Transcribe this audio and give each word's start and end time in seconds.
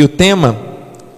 E 0.00 0.02
o 0.02 0.08
tema 0.08 0.56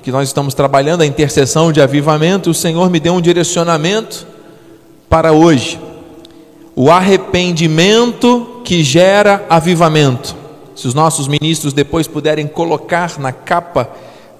que 0.03 0.11
nós 0.11 0.27
estamos 0.27 0.55
trabalhando, 0.55 1.03
a 1.03 1.07
intercessão 1.07 1.71
de 1.71 1.81
avivamento, 1.81 2.51
o 2.51 2.55
Senhor 2.55 2.91
me 2.91 2.99
deu 2.99 3.15
um 3.15 3.21
direcionamento 3.21 4.27
para 5.09 5.33
hoje. 5.33 5.79
O 6.75 6.91
arrependimento 6.91 8.61
que 8.65 8.83
gera 8.83 9.47
avivamento. 9.49 10.35
Se 10.75 10.89
os 10.89 10.95
nossos 10.95 11.29
ministros 11.29 11.73
depois 11.73 12.09
puderem 12.09 12.49
colocar 12.49 13.21
na 13.21 13.31
capa 13.31 13.89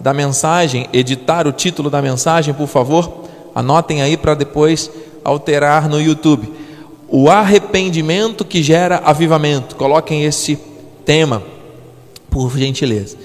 da 0.01 0.13
mensagem, 0.13 0.89
editar 0.93 1.47
o 1.47 1.53
título 1.53 1.89
da 1.89 2.03
mensagem, 2.03 2.53
por 2.53 2.67
favor, 2.67 3.27
anotem 3.55 4.03
aí 4.03 4.17
para 4.17 4.35
depois 4.35 4.91
alterar 5.25 5.89
no 5.89 6.03
YouTube. 6.03 6.53
O 7.07 7.31
arrependimento 7.31 8.45
que 8.45 8.61
gera 8.61 9.03
avivamento. 9.05 9.77
Coloquem 9.77 10.25
esse 10.25 10.59
tema, 11.05 11.41
por 12.29 12.59
gentileza. 12.59 13.17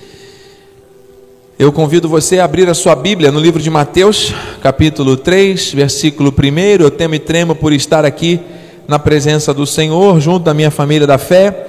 Eu 1.60 1.72
convido 1.72 2.08
você 2.08 2.38
a 2.38 2.46
abrir 2.46 2.70
a 2.70 2.74
sua 2.76 2.96
Bíblia 2.96 3.32
no 3.32 3.40
livro 3.40 3.60
de 3.60 3.68
Mateus, 3.68 4.32
capítulo 4.62 5.18
3, 5.18 5.74
versículo 5.74 6.32
1. 6.32 6.84
Eu 6.84 6.92
temo 6.92 7.16
e 7.16 7.20
tremo 7.20 7.56
por 7.56 7.74
estar 7.74 8.06
aqui 8.06 8.40
na 8.88 9.00
presença 9.00 9.52
do 9.56 9.66
Senhor, 9.66 10.20
junto 10.20 10.44
da 10.44 10.54
minha 10.54 10.70
família 10.70 11.08
da 11.08 11.18
fé, 11.18 11.68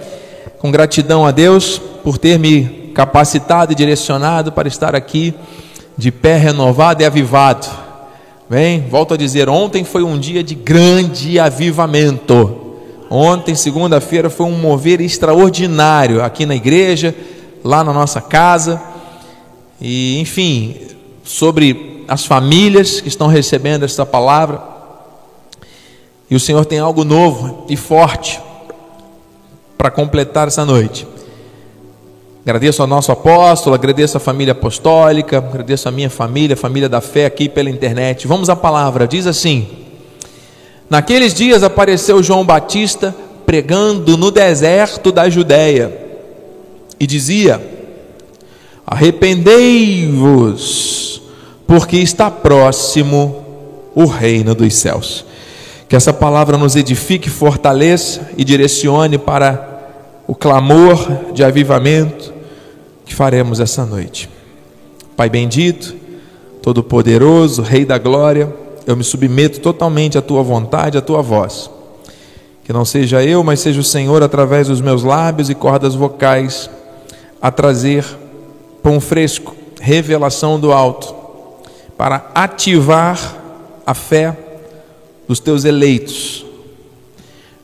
com 0.59 0.71
gratidão 0.71 1.25
a 1.25 1.31
Deus 1.31 1.81
por 2.05 2.19
ter 2.19 2.39
me 2.39 2.91
capacitado 2.95 3.73
e 3.73 3.75
direcionado 3.75 4.53
para 4.53 4.69
estar 4.69 4.95
aqui 4.95 5.33
de 5.97 6.13
pé 6.13 6.37
renovado 6.37 7.03
e 7.03 7.07
avivado. 7.07 7.67
Bem, 8.47 8.85
volto 8.91 9.15
a 9.15 9.17
dizer, 9.17 9.49
ontem 9.49 9.85
foi 9.85 10.03
um 10.03 10.19
dia 10.19 10.45
de 10.45 10.55
grande 10.55 11.41
avivamento. 11.41 12.77
Ontem, 13.09 13.55
segunda-feira, 13.55 14.29
foi 14.29 14.45
um 14.45 14.59
mover 14.59 15.01
extraordinário 15.01 16.23
aqui 16.23 16.45
na 16.45 16.55
igreja, 16.55 17.15
lá 17.65 17.83
na 17.83 17.95
nossa 17.95 18.21
casa 18.21 18.88
e, 19.81 20.19
enfim, 20.21 20.77
sobre 21.25 22.05
as 22.09 22.25
famílias 22.25 23.01
que 23.01 23.09
estão 23.09 23.27
recebendo 23.27 23.85
esta 23.85 24.05
palavra. 24.05 24.63
E 26.31 26.35
o 26.35 26.41
Senhor 26.41 26.65
tem 26.65 26.79
algo 26.79 27.05
novo 27.05 27.67
e 27.69 27.77
forte 27.77 28.41
para 29.77 29.91
completar 29.91 30.49
essa 30.49 30.65
noite. 30.65 31.07
Agradeço 32.45 32.81
ao 32.81 32.89
nosso 32.89 33.13
apóstolo, 33.13 33.75
agradeço 33.75 34.17
à 34.17 34.21
família 34.21 34.53
apostólica, 34.53 35.39
agradeço 35.39 35.89
à 35.89 35.93
minha 35.93 36.09
família, 36.09 36.57
família 36.57 36.89
da 36.89 37.01
fé 37.01 37.27
aqui 37.27 37.49
pela 37.49 37.69
internet. 37.69 38.27
Vamos 38.27 38.49
à 38.49 38.57
palavra, 38.57 39.07
diz 39.07 39.27
assim: 39.27 39.69
Naqueles 40.89 41.35
dias 41.35 41.63
apareceu 41.63 42.23
João 42.23 42.45
Batista 42.45 43.15
pregando 43.45 44.17
no 44.17 44.31
deserto 44.31 45.13
da 45.13 45.29
Judéia 45.29 45.95
e 46.99 47.07
dizia: 47.07 47.78
Arrependei-vos, 48.91 51.21
porque 51.67 51.99
está 51.99 52.31
próximo 52.31 53.45
o 53.95 54.07
reino 54.07 54.55
dos 54.55 54.77
céus. 54.77 55.27
Que 55.87 55.95
essa 55.95 56.11
palavra 56.11 56.57
nos 56.57 56.75
edifique, 56.75 57.29
fortaleça 57.29 58.31
e 58.35 58.45
direcione 58.45 59.19
para 59.19 59.91
o 60.27 60.35
clamor 60.35 61.35
de 61.35 61.45
avivamento 61.45 62.33
que 63.05 63.15
faremos 63.15 63.61
essa 63.61 63.85
noite. 63.85 64.27
Pai 65.15 65.29
bendito, 65.29 65.95
todo-poderoso, 66.63 67.61
Rei 67.61 67.85
da 67.85 67.99
glória, 67.99 68.51
eu 68.87 68.97
me 68.97 69.05
submeto 69.05 69.61
totalmente 69.61 70.17
à 70.17 70.23
tua 70.23 70.43
vontade, 70.43 70.97
à 70.97 71.03
tua 71.03 71.21
voz. 71.21 71.71
Que 72.65 72.73
não 72.73 72.87
seja 72.87 73.23
eu, 73.23 73.45
mas 73.45 73.61
seja 73.61 73.81
o 73.81 73.85
Senhor 73.85 74.23
através 74.23 74.69
dos 74.69 74.81
meus 74.81 75.03
lábios 75.03 75.51
e 75.51 75.55
cordas 75.55 75.95
vocais 75.95 76.71
a 77.41 77.51
trazer 77.51 78.05
pão 78.89 79.03
fresco, 79.03 79.55
revelação 79.79 80.59
do 80.59 80.73
alto, 80.73 81.15
para 81.99 82.31
ativar 82.35 83.37
a 83.85 83.93
fé 83.93 84.35
dos 85.29 85.39
teus 85.41 85.67
eleitos. 85.67 86.47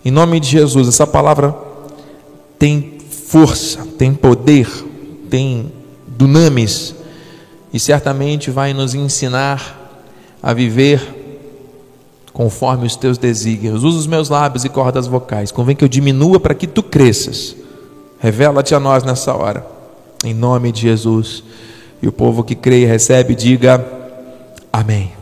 Em 0.05 0.11
nome 0.11 0.39
de 0.39 0.49
Jesus, 0.49 0.87
essa 0.87 1.07
palavra 1.07 1.57
tem 2.59 2.99
força, 3.09 3.87
tem 3.97 4.13
poder, 4.13 4.69
tem 5.31 5.73
dunamis 6.07 6.95
e 7.73 7.81
certamente 7.81 8.51
vai 8.51 8.75
nos 8.75 8.95
ensinar 8.95 10.03
a 10.43 10.53
viver 10.53 11.01
conforme 12.35 12.87
os 12.87 12.97
teus 12.97 13.17
desígnios. 13.17 13.83
Usa 13.83 14.01
os 14.01 14.07
meus 14.07 14.29
lábios 14.29 14.67
e 14.67 14.69
cordas 14.69 15.07
vocais. 15.07 15.51
Convém 15.51 15.75
que 15.75 15.85
eu 15.85 15.89
diminua 15.89 16.39
para 16.39 16.53
que 16.53 16.67
tu 16.67 16.83
cresças. 16.83 17.57
Revela-te 18.19 18.75
a 18.75 18.81
nós 18.81 19.05
nessa 19.05 19.35
hora 19.35 19.74
em 20.25 20.35
nome 20.35 20.73
de 20.73 20.83
Jesus. 20.83 21.43
E 22.03 22.09
o 22.09 22.13
povo 22.13 22.45
que 22.45 22.55
crê 22.55 22.83
e 22.83 22.85
recebe, 22.85 23.35
diga 23.35 23.85
amém. 24.73 25.13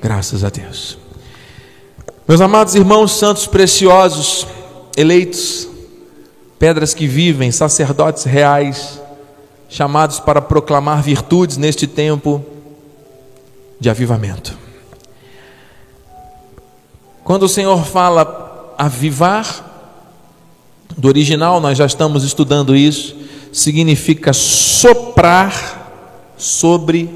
Graças 0.00 0.44
a 0.44 0.50
Deus. 0.50 0.98
Meus 2.26 2.40
amados 2.40 2.74
irmãos 2.74 3.12
santos 3.12 3.46
preciosos, 3.46 4.46
eleitos, 4.96 5.68
pedras 6.58 6.94
que 6.94 7.06
vivem, 7.06 7.50
sacerdotes 7.50 8.24
reais, 8.24 9.00
chamados 9.68 10.20
para 10.20 10.40
proclamar 10.40 11.02
virtudes 11.02 11.56
neste 11.56 11.86
tempo 11.86 12.44
de 13.80 13.90
avivamento. 13.90 14.56
Quando 17.24 17.44
o 17.44 17.48
Senhor 17.48 17.84
fala 17.84 18.74
avivar, 18.78 19.72
do 20.96 21.08
original 21.08 21.60
nós 21.60 21.76
já 21.76 21.86
estamos 21.86 22.22
estudando 22.22 22.76
isso, 22.76 23.16
significa 23.54 24.32
soprar 24.32 26.32
sobre 26.36 27.08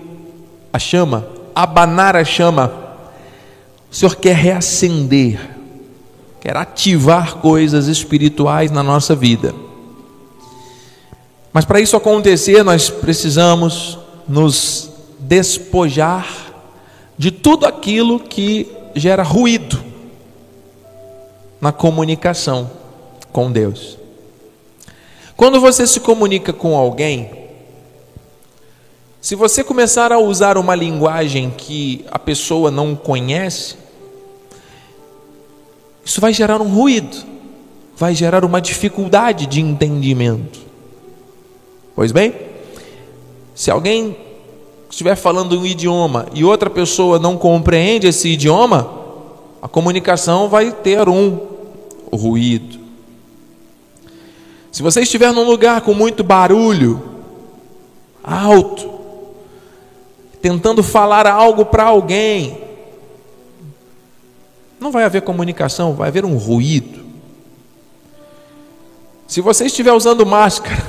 a 0.72 0.78
chama, 0.78 1.26
abanar 1.53 2.15
a 2.15 2.25
chama. 2.25 2.72
O 3.91 3.94
Senhor 3.94 4.15
quer 4.15 4.37
reacender, 4.37 5.50
quer 6.41 6.56
ativar 6.56 7.38
coisas 7.38 7.88
espirituais 7.88 8.71
na 8.71 8.84
nossa 8.84 9.16
vida. 9.16 9.53
Mas 11.53 11.65
para 11.65 11.81
isso 11.81 11.97
acontecer, 11.97 12.62
nós 12.62 12.88
precisamos 12.88 13.98
nos 14.28 14.91
despojar 15.19 16.28
de 17.19 17.32
tudo 17.32 17.66
aquilo 17.66 18.21
que 18.21 18.71
gera 18.94 19.25
ruído 19.25 19.82
na 21.60 21.72
comunicação 21.72 22.71
com 23.32 23.50
Deus. 23.50 23.98
Quando 25.38 25.60
você 25.60 25.87
se 25.87 26.00
comunica 26.00 26.53
com 26.53 26.76
alguém, 26.76 27.31
se 29.21 29.37
você 29.37 29.62
começar 29.62 30.10
a 30.10 30.19
usar 30.19 30.59
uma 30.59 30.75
linguagem 30.75 31.54
que 31.56 32.04
a 32.10 32.19
pessoa 32.19 32.72
não 32.72 32.97
conhece, 32.97 33.77
isso 36.04 36.21
vai 36.21 36.34
gerar 36.34 36.60
um 36.60 36.66
ruído, 36.66 37.25
vai 37.97 38.16
gerar 38.16 38.44
uma 38.44 38.60
dificuldade 38.60 39.47
de 39.47 39.60
entendimento. 39.60 40.59
Pois 41.94 42.10
bem, 42.10 42.34
se 43.54 43.71
alguém 43.71 44.16
estiver 44.91 45.15
falando 45.15 45.56
um 45.56 45.65
idioma 45.65 46.27
e 46.34 46.44
outra 46.44 46.69
pessoa 46.69 47.16
não 47.16 47.38
compreende 47.38 48.09
esse 48.09 48.31
idioma, 48.31 48.91
a 49.62 49.69
comunicação 49.69 50.48
vai 50.48 50.72
ter 50.72 51.09
um 51.09 51.38
ruído. 52.12 52.78
Se 54.71 54.83
você 54.83 55.01
estiver 55.01 55.33
num 55.33 55.45
lugar 55.45 55.81
com 55.81 55.95
muito 55.95 56.23
barulho, 56.23 57.03
alto, 58.23 58.91
tentando 60.41 60.83
falar 60.83 61.27
algo 61.27 61.65
para 61.65 61.84
alguém, 61.84 62.59
não 64.78 64.93
vai 64.93 65.05
haver 65.05 65.23
comunicação, 65.23 65.95
vai 65.95 66.09
haver 66.09 66.25
um 66.25 66.37
ruído. 66.37 67.07
Se 69.27 69.41
você 69.41 69.67
estiver 69.67 69.93
usando 69.93 70.25
máscara, 70.25 70.83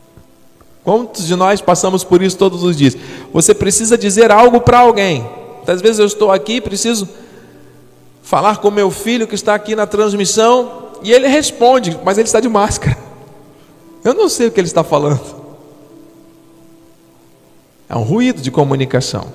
quantos 0.84 1.26
de 1.26 1.34
nós 1.34 1.60
passamos 1.60 2.04
por 2.04 2.22
isso 2.22 2.36
todos 2.36 2.62
os 2.62 2.76
dias? 2.76 2.96
Você 3.32 3.54
precisa 3.54 3.98
dizer 3.98 4.30
algo 4.30 4.60
para 4.60 4.78
alguém. 4.78 5.28
Às 5.66 5.80
vezes 5.80 5.98
eu 5.98 6.06
estou 6.06 6.30
aqui, 6.30 6.60
preciso 6.60 7.08
falar 8.22 8.58
com 8.58 8.70
meu 8.70 8.90
filho 8.90 9.26
que 9.26 9.34
está 9.34 9.54
aqui 9.54 9.74
na 9.74 9.86
transmissão, 9.86 10.91
e 11.02 11.12
ele 11.12 11.26
responde, 11.26 11.98
mas 12.04 12.18
ele 12.18 12.26
está 12.26 12.40
de 12.40 12.48
máscara. 12.48 12.96
Eu 14.04 14.14
não 14.14 14.28
sei 14.28 14.48
o 14.48 14.50
que 14.50 14.60
ele 14.60 14.66
está 14.66 14.82
falando. 14.82 15.42
É 17.88 17.96
um 17.96 18.02
ruído 18.02 18.40
de 18.40 18.50
comunicação. 18.50 19.32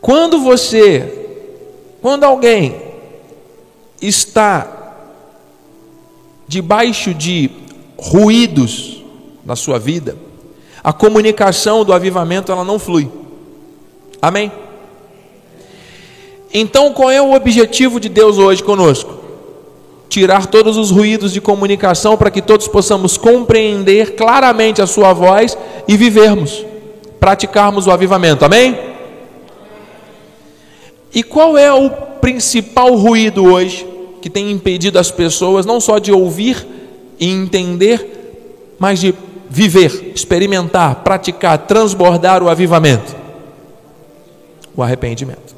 Quando 0.00 0.40
você, 0.40 1.28
quando 2.02 2.24
alguém 2.24 2.82
está 4.00 4.96
debaixo 6.48 7.14
de 7.14 7.50
ruídos 7.96 9.04
na 9.44 9.54
sua 9.54 9.78
vida, 9.78 10.16
a 10.82 10.92
comunicação 10.92 11.84
do 11.84 11.92
avivamento 11.92 12.50
ela 12.50 12.64
não 12.64 12.78
flui. 12.78 13.10
Amém? 14.20 14.50
Então, 16.52 16.92
qual 16.92 17.10
é 17.10 17.22
o 17.22 17.32
objetivo 17.32 18.00
de 18.00 18.08
Deus 18.08 18.38
hoje 18.38 18.62
conosco? 18.62 19.20
tirar 20.10 20.46
todos 20.46 20.76
os 20.76 20.90
ruídos 20.90 21.32
de 21.32 21.40
comunicação 21.40 22.16
para 22.16 22.32
que 22.32 22.42
todos 22.42 22.66
possamos 22.66 23.16
compreender 23.16 24.16
claramente 24.16 24.82
a 24.82 24.86
Sua 24.86 25.12
voz 25.12 25.56
e 25.86 25.96
vivermos, 25.96 26.66
praticarmos 27.20 27.86
o 27.86 27.92
avivamento. 27.92 28.44
Amém? 28.44 28.76
E 31.14 31.22
qual 31.22 31.56
é 31.56 31.72
o 31.72 31.88
principal 32.20 32.94
ruído 32.96 33.44
hoje 33.44 33.86
que 34.20 34.28
tem 34.28 34.50
impedido 34.50 34.98
as 34.98 35.10
pessoas 35.10 35.64
não 35.64 35.80
só 35.80 35.98
de 35.98 36.12
ouvir 36.12 36.66
e 37.18 37.30
entender, 37.30 38.74
mas 38.78 39.00
de 39.00 39.14
viver, 39.48 40.12
experimentar, 40.14 40.96
praticar, 40.96 41.56
transbordar 41.58 42.42
o 42.42 42.48
avivamento? 42.48 43.14
O 44.76 44.82
arrependimento. 44.82 45.54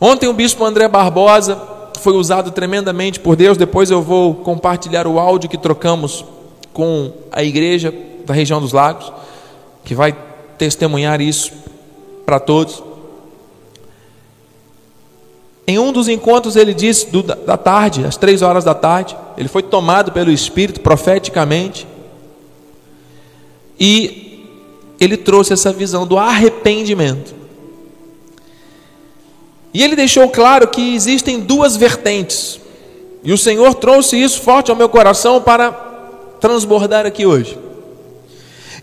Ontem 0.00 0.28
o 0.28 0.32
bispo 0.32 0.64
André 0.64 0.88
Barbosa 0.88 1.60
foi 2.00 2.14
usado 2.14 2.50
tremendamente 2.50 3.20
por 3.20 3.36
Deus. 3.36 3.56
Depois 3.56 3.90
eu 3.90 4.02
vou 4.02 4.34
compartilhar 4.34 5.06
o 5.06 5.18
áudio 5.18 5.48
que 5.48 5.58
trocamos 5.58 6.24
com 6.72 7.12
a 7.32 7.42
igreja 7.42 7.94
da 8.26 8.34
região 8.34 8.60
dos 8.60 8.72
lagos, 8.72 9.12
que 9.84 9.94
vai 9.94 10.16
testemunhar 10.58 11.20
isso 11.20 11.52
para 12.26 12.40
todos. 12.40 12.82
Em 15.66 15.78
um 15.78 15.92
dos 15.92 16.08
encontros, 16.08 16.56
ele 16.56 16.74
disse 16.74 17.10
do, 17.10 17.22
da 17.22 17.56
tarde, 17.56 18.04
às 18.04 18.16
três 18.16 18.42
horas 18.42 18.64
da 18.64 18.74
tarde, 18.74 19.16
ele 19.36 19.48
foi 19.48 19.62
tomado 19.62 20.12
pelo 20.12 20.30
Espírito 20.30 20.80
profeticamente, 20.80 21.86
e 23.80 24.46
ele 25.00 25.16
trouxe 25.16 25.52
essa 25.52 25.72
visão 25.72 26.06
do 26.06 26.18
arrependimento. 26.18 27.34
E 29.74 29.82
ele 29.82 29.96
deixou 29.96 30.28
claro 30.28 30.68
que 30.68 30.94
existem 30.94 31.40
duas 31.40 31.76
vertentes. 31.76 32.60
E 33.24 33.32
o 33.32 33.38
Senhor 33.38 33.74
trouxe 33.74 34.16
isso 34.16 34.40
forte 34.40 34.70
ao 34.70 34.76
meu 34.76 34.88
coração 34.88 35.42
para 35.42 35.72
transbordar 36.40 37.04
aqui 37.04 37.26
hoje. 37.26 37.58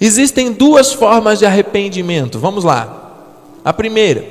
Existem 0.01 0.51
duas 0.51 0.91
formas 0.91 1.39
de 1.39 1.45
arrependimento. 1.45 2.37
Vamos 2.37 2.65
lá. 2.65 3.13
A 3.63 3.71
primeira, 3.71 4.25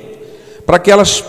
para 0.65 0.75
aquelas 0.75 1.23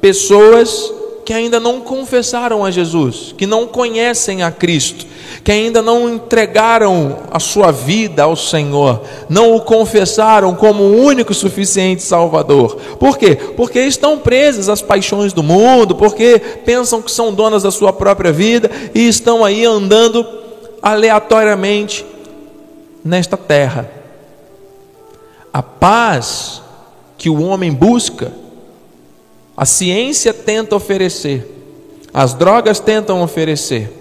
pessoas 0.00 0.92
que 1.30 1.34
ainda 1.34 1.60
não 1.60 1.80
confessaram 1.80 2.64
a 2.64 2.72
Jesus, 2.72 3.32
que 3.38 3.46
não 3.46 3.64
conhecem 3.64 4.42
a 4.42 4.50
Cristo, 4.50 5.06
que 5.44 5.52
ainda 5.52 5.80
não 5.80 6.12
entregaram 6.12 7.18
a 7.30 7.38
sua 7.38 7.70
vida 7.70 8.24
ao 8.24 8.34
Senhor, 8.34 9.02
não 9.28 9.54
o 9.54 9.60
confessaram 9.60 10.56
como 10.56 10.82
o 10.82 11.04
único 11.04 11.32
suficiente 11.32 12.02
Salvador. 12.02 12.76
Por 12.98 13.16
quê? 13.16 13.36
Porque 13.36 13.78
estão 13.78 14.18
presas 14.18 14.68
às 14.68 14.82
paixões 14.82 15.32
do 15.32 15.40
mundo, 15.40 15.94
porque 15.94 16.42
pensam 16.64 17.00
que 17.00 17.12
são 17.12 17.32
donas 17.32 17.62
da 17.62 17.70
sua 17.70 17.92
própria 17.92 18.32
vida 18.32 18.68
e 18.92 19.06
estão 19.06 19.44
aí 19.44 19.64
andando 19.64 20.26
aleatoriamente 20.82 22.04
nesta 23.04 23.36
terra. 23.36 23.88
A 25.52 25.62
paz 25.62 26.60
que 27.16 27.30
o 27.30 27.40
homem 27.40 27.70
busca 27.70 28.39
a 29.60 29.66
ciência 29.66 30.32
tenta 30.32 30.74
oferecer, 30.74 31.46
as 32.14 32.32
drogas 32.32 32.80
tentam 32.80 33.20
oferecer, 33.20 33.92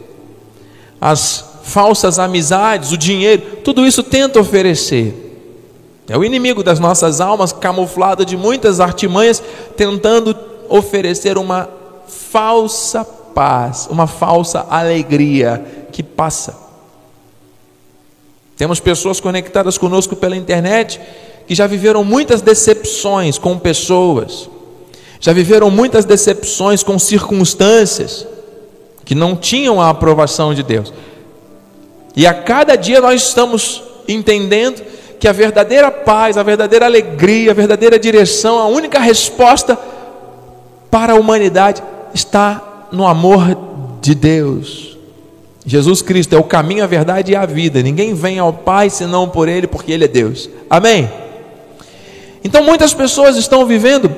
as 1.02 1.44
falsas 1.64 2.18
amizades, 2.18 2.94
o 2.94 2.98
dinheiro, 2.98 3.58
tudo 3.62 3.86
isso 3.86 4.02
tenta 4.02 4.40
oferecer. 4.40 5.26
É 6.08 6.18
o 6.18 6.24
inimigo 6.24 6.64
das 6.64 6.80
nossas 6.80 7.20
almas, 7.20 7.52
camuflado 7.52 8.24
de 8.24 8.38
muitas 8.38 8.80
artimanhas, 8.80 9.44
tentando 9.76 10.34
oferecer 10.70 11.38
uma 11.38 11.68
falsa 12.08 13.04
paz, 13.04 13.86
uma 13.92 14.08
falsa 14.08 14.66
alegria 14.70 15.88
que 15.92 16.02
passa. 16.02 16.58
Temos 18.56 18.80
pessoas 18.80 19.20
conectadas 19.20 19.78
conosco 19.78 20.16
pela 20.16 20.38
internet 20.38 21.02
que 21.46 21.54
já 21.54 21.68
viveram 21.68 22.06
muitas 22.06 22.42
decepções 22.42 23.38
com 23.38 23.60
pessoas, 23.60 24.50
já 25.20 25.34
viveram 25.34 25.70
muitas 25.70 26.06
decepções 26.06 26.82
com 26.82 26.98
circunstâncias 26.98 28.26
que 29.04 29.14
não 29.14 29.36
tinham 29.36 29.82
a 29.82 29.90
aprovação 29.90 30.54
de 30.54 30.64
Deus. 30.64 30.94
E 32.16 32.26
a 32.26 32.34
cada 32.34 32.76
dia 32.76 33.02
nós 33.02 33.22
estamos 33.22 33.84
entendendo 34.08 34.82
que 35.20 35.28
a 35.28 35.32
verdadeira 35.34 35.92
paz, 35.92 36.38
a 36.38 36.44
verdadeira 36.44 36.86
alegria, 36.86 37.52
a 37.52 37.54
verdadeira 37.54 38.00
direção, 38.00 38.58
a 38.60 38.68
única 38.68 39.00
resposta 39.00 39.78
para 40.90 41.14
a 41.14 41.16
humanidade 41.16 41.84
está 42.14 42.88
no 42.92 43.06
amor 43.06 43.58
de 44.02 44.16
Deus. 44.16 44.98
Jesus 45.66 46.02
Cristo 46.02 46.34
é 46.36 46.40
o 46.40 46.44
caminho, 46.44 46.84
a 46.84 46.88
verdade 46.88 47.34
e 47.34 47.36
a 47.36 47.46
vida. 47.46 47.82
Ninguém 47.82 48.14
vem 48.14 48.40
ao 48.40 48.54
Pai 48.54 48.90
senão 48.90 49.28
por 49.28 49.50
Ele, 49.50 49.68
porque 49.68 49.92
Ele 49.92 50.06
é 50.06 50.08
Deus. 50.08 50.50
Amém? 50.70 51.10
Então 52.44 52.64
muitas 52.64 52.94
pessoas 52.94 53.36
estão 53.36 53.66
vivendo 53.66 54.10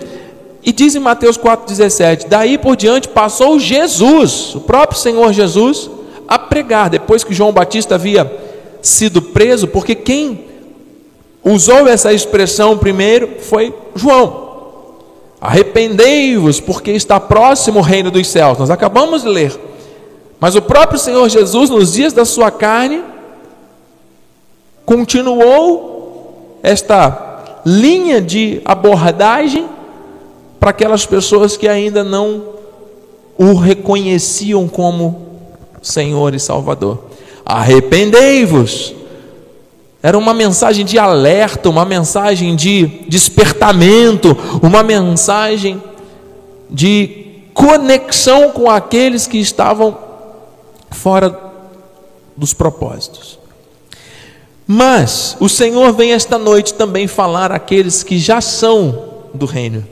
e 0.63 0.71
diz 0.71 0.95
em 0.95 0.99
Mateus 0.99 1.37
4,17: 1.37 2.27
Daí 2.27 2.57
por 2.57 2.75
diante 2.75 3.07
passou 3.07 3.59
Jesus, 3.59 4.55
o 4.55 4.61
próprio 4.61 4.99
Senhor 4.99 5.33
Jesus, 5.33 5.89
a 6.27 6.37
pregar, 6.37 6.89
depois 6.89 7.23
que 7.23 7.33
João 7.33 7.51
Batista 7.51 7.95
havia 7.95 8.31
sido 8.81 9.21
preso, 9.21 9.67
porque 9.67 9.95
quem 9.95 10.45
usou 11.43 11.87
essa 11.87 12.13
expressão 12.13 12.77
primeiro 12.77 13.37
foi 13.39 13.73
João. 13.95 14.51
Arrependei-vos, 15.39 16.59
porque 16.59 16.91
está 16.91 17.19
próximo 17.19 17.79
o 17.79 17.83
reino 17.83 18.11
dos 18.11 18.27
céus. 18.27 18.59
Nós 18.59 18.69
acabamos 18.69 19.23
de 19.23 19.29
ler. 19.29 19.59
Mas 20.39 20.55
o 20.55 20.61
próprio 20.61 20.99
Senhor 20.99 21.27
Jesus, 21.29 21.69
nos 21.69 21.93
dias 21.93 22.13
da 22.13 22.25
sua 22.25 22.51
carne, 22.51 23.03
continuou 24.85 26.59
esta 26.61 27.61
linha 27.65 28.21
de 28.21 28.61
abordagem 28.63 29.67
para 30.61 30.69
aquelas 30.69 31.07
pessoas 31.07 31.57
que 31.57 31.67
ainda 31.67 32.03
não 32.03 32.43
o 33.35 33.55
reconheciam 33.55 34.67
como 34.67 35.39
Senhor 35.81 36.35
e 36.35 36.39
Salvador. 36.39 37.05
Arrependei-vos. 37.43 38.93
Era 40.03 40.15
uma 40.15 40.35
mensagem 40.35 40.85
de 40.85 40.99
alerta, 40.99 41.67
uma 41.67 41.83
mensagem 41.83 42.55
de 42.55 42.85
despertamento, 43.07 44.37
uma 44.61 44.83
mensagem 44.83 45.81
de 46.69 47.41
conexão 47.55 48.51
com 48.51 48.69
aqueles 48.69 49.25
que 49.25 49.39
estavam 49.39 49.97
fora 50.91 51.39
dos 52.37 52.53
propósitos. 52.53 53.39
Mas 54.67 55.35
o 55.39 55.49
Senhor 55.49 55.91
vem 55.93 56.11
esta 56.11 56.37
noite 56.37 56.75
também 56.75 57.07
falar 57.07 57.51
àqueles 57.51 58.03
que 58.03 58.19
já 58.19 58.39
são 58.39 59.05
do 59.33 59.47
reino. 59.47 59.83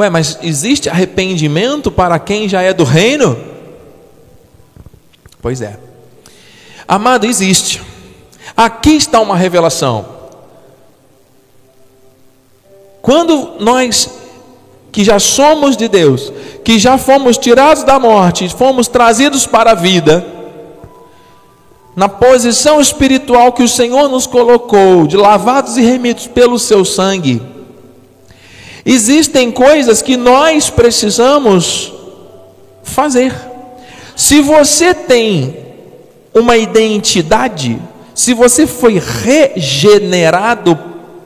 Ué, 0.00 0.08
mas 0.08 0.38
existe 0.42 0.88
arrependimento 0.88 1.90
para 1.92 2.18
quem 2.18 2.48
já 2.48 2.62
é 2.62 2.72
do 2.72 2.84
reino? 2.84 3.36
Pois 5.42 5.60
é. 5.60 5.78
Amado, 6.88 7.26
existe. 7.26 7.82
Aqui 8.56 8.92
está 8.92 9.20
uma 9.20 9.36
revelação. 9.36 10.06
Quando 13.02 13.56
nós 13.60 14.08
que 14.90 15.04
já 15.04 15.18
somos 15.18 15.76
de 15.76 15.86
Deus, 15.86 16.32
que 16.64 16.78
já 16.78 16.96
fomos 16.96 17.36
tirados 17.36 17.84
da 17.84 17.98
morte, 17.98 18.48
fomos 18.48 18.88
trazidos 18.88 19.46
para 19.46 19.72
a 19.72 19.74
vida, 19.74 20.26
na 21.94 22.08
posição 22.08 22.80
espiritual 22.80 23.52
que 23.52 23.62
o 23.62 23.68
Senhor 23.68 24.08
nos 24.08 24.26
colocou, 24.26 25.06
de 25.06 25.18
lavados 25.18 25.76
e 25.76 25.82
remidos 25.82 26.26
pelo 26.26 26.58
seu 26.58 26.86
sangue, 26.86 27.59
Existem 28.84 29.50
coisas 29.50 30.02
que 30.02 30.16
nós 30.16 30.70
precisamos 30.70 31.92
fazer. 32.82 33.34
Se 34.16 34.40
você 34.40 34.94
tem 34.94 35.56
uma 36.34 36.56
identidade, 36.56 37.80
se 38.14 38.34
você 38.34 38.66
foi 38.66 38.98
regenerado 38.98 40.78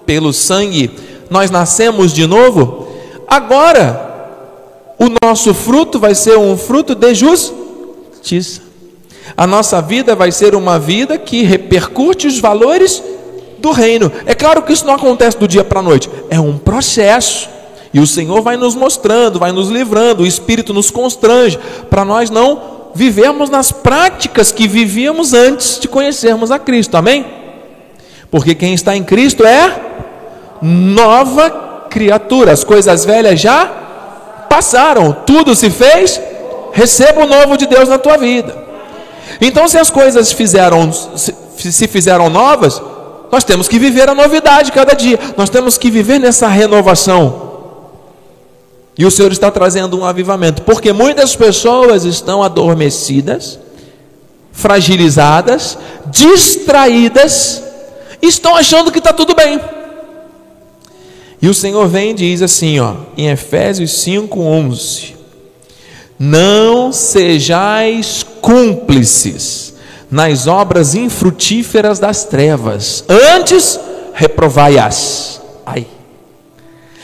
pelo 0.07 0.33
sangue, 0.33 0.91
nós 1.31 1.51
nascemos 1.51 2.13
de 2.13 2.27
novo, 2.27 2.89
agora 3.27 4.05
o 4.99 5.09
nosso 5.25 5.53
fruto 5.53 5.99
vai 5.99 6.15
ser 6.15 6.39
um 6.39 6.57
fruto 6.57 6.95
de 6.95 7.15
justiça. 7.15 8.63
A 9.37 9.47
nossa 9.47 9.81
vida 9.81 10.15
vai 10.15 10.31
ser 10.31 10.55
uma 10.55 10.79
vida 10.79 11.19
que 11.19 11.43
repercute 11.43 12.27
os 12.27 12.39
valores 12.39 13.03
do 13.65 13.73
reino. 13.73 14.13
É 14.27 14.35
claro 14.35 14.63
que 14.63 14.73
isso 14.73 14.87
não 14.87 14.95
acontece 14.95 15.39
do 15.39 15.49
dia 15.49 15.65
para 15.65 15.81
a 15.81 15.83
noite, 15.83 16.11
é 16.29 16.39
um 16.39 16.59
processo. 16.59 17.49
E 17.93 17.99
o 17.99 18.07
Senhor 18.07 18.43
vai 18.43 18.57
nos 18.57 18.75
mostrando, 18.75 19.39
vai 19.39 19.53
nos 19.53 19.71
livrando, 19.71 20.23
o 20.23 20.27
Espírito 20.27 20.75
nos 20.75 20.91
constrange, 20.91 21.59
para 21.89 22.05
nós 22.05 22.29
não 22.29 22.91
vivermos 22.95 23.49
nas 23.49 23.73
práticas 23.73 24.53
que 24.53 24.69
vivíamos 24.69 25.33
antes 25.33 25.79
de 25.79 25.89
conhecermos 25.89 26.51
a 26.51 26.59
Cristo, 26.59 26.97
amém? 26.97 27.25
Porque 28.31 28.55
quem 28.55 28.75
está 28.75 28.97
em 28.97 29.03
Cristo 29.03 29.47
é 29.47 29.81
nova 30.61 31.87
criatura, 31.89 32.53
as 32.53 32.65
coisas 32.65 33.05
velhas 33.05 33.41
já 33.41 33.67
passaram, 34.51 35.17
tudo 35.25 35.55
se 35.55 35.71
fez 35.71 36.21
receba 36.73 37.23
o 37.23 37.27
novo 37.27 37.57
de 37.57 37.67
Deus 37.67 37.89
na 37.89 37.99
tua 37.99 38.19
vida. 38.19 38.65
Então, 39.41 39.69
se 39.69 39.79
as 39.79 39.91
coisas 39.91 40.33
fizeram, 40.33 40.93
se, 40.93 41.33
se 41.73 41.87
fizeram 41.87 42.29
novas, 42.29 42.83
nós 43.31 43.45
temos 43.45 43.69
que 43.69 43.79
viver 43.79 44.09
a 44.09 44.15
novidade 44.15 44.73
cada 44.73 44.95
dia, 44.95 45.19
nós 45.37 45.51
temos 45.51 45.77
que 45.77 45.91
viver 45.91 46.19
nessa 46.19 46.49
renovação. 46.49 47.53
E 48.97 49.05
o 49.05 49.11
Senhor 49.11 49.33
está 49.33 49.51
trazendo 49.51 49.99
um 49.99 50.05
avivamento, 50.05 50.63
porque 50.63 50.93
muitas 50.93 51.35
pessoas 51.35 52.05
estão 52.05 52.43
adormecidas, 52.43 53.59
fragilizadas, 54.53 55.77
distraídas, 56.07 57.63
estão 58.23 58.55
achando 58.55 58.93
que 58.93 58.99
está 58.99 59.13
tudo 59.13 59.35
bem. 59.35 59.61
E 61.43 61.49
o 61.49 61.55
Senhor 61.55 61.89
vem 61.89 62.13
e 62.13 62.15
diz 62.15 62.41
assim, 62.41 62.79
ó, 62.79 62.95
em 63.17 63.29
Efésios 63.29 63.91
5:11: 64.05 65.15
Não 66.19 66.93
sejais 66.93 68.25
cúmplices 68.41 69.74
nas 70.15 70.47
obras 70.47 70.95
infrutíferas 70.95 71.99
das 71.99 72.23
trevas, 72.25 73.05
antes 73.09 73.81
reprovai-as. 74.13 75.43
Ai. 75.67 75.89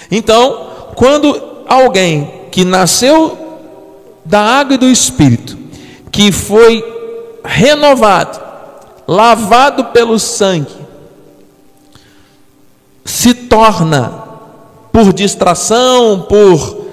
Então, 0.08 0.92
quando 0.94 1.64
alguém 1.66 2.44
que 2.52 2.64
nasceu 2.64 3.36
da 4.24 4.40
água 4.40 4.74
e 4.74 4.78
do 4.78 4.86
espírito, 4.86 5.58
que 6.12 6.30
foi 6.30 6.84
renovado, 7.44 8.40
lavado 9.08 9.86
pelo 9.86 10.16
sangue, 10.16 10.70
se 13.04 13.34
torna 13.34 14.22
por 14.92 15.12
distração, 15.12 16.26
por 16.28 16.86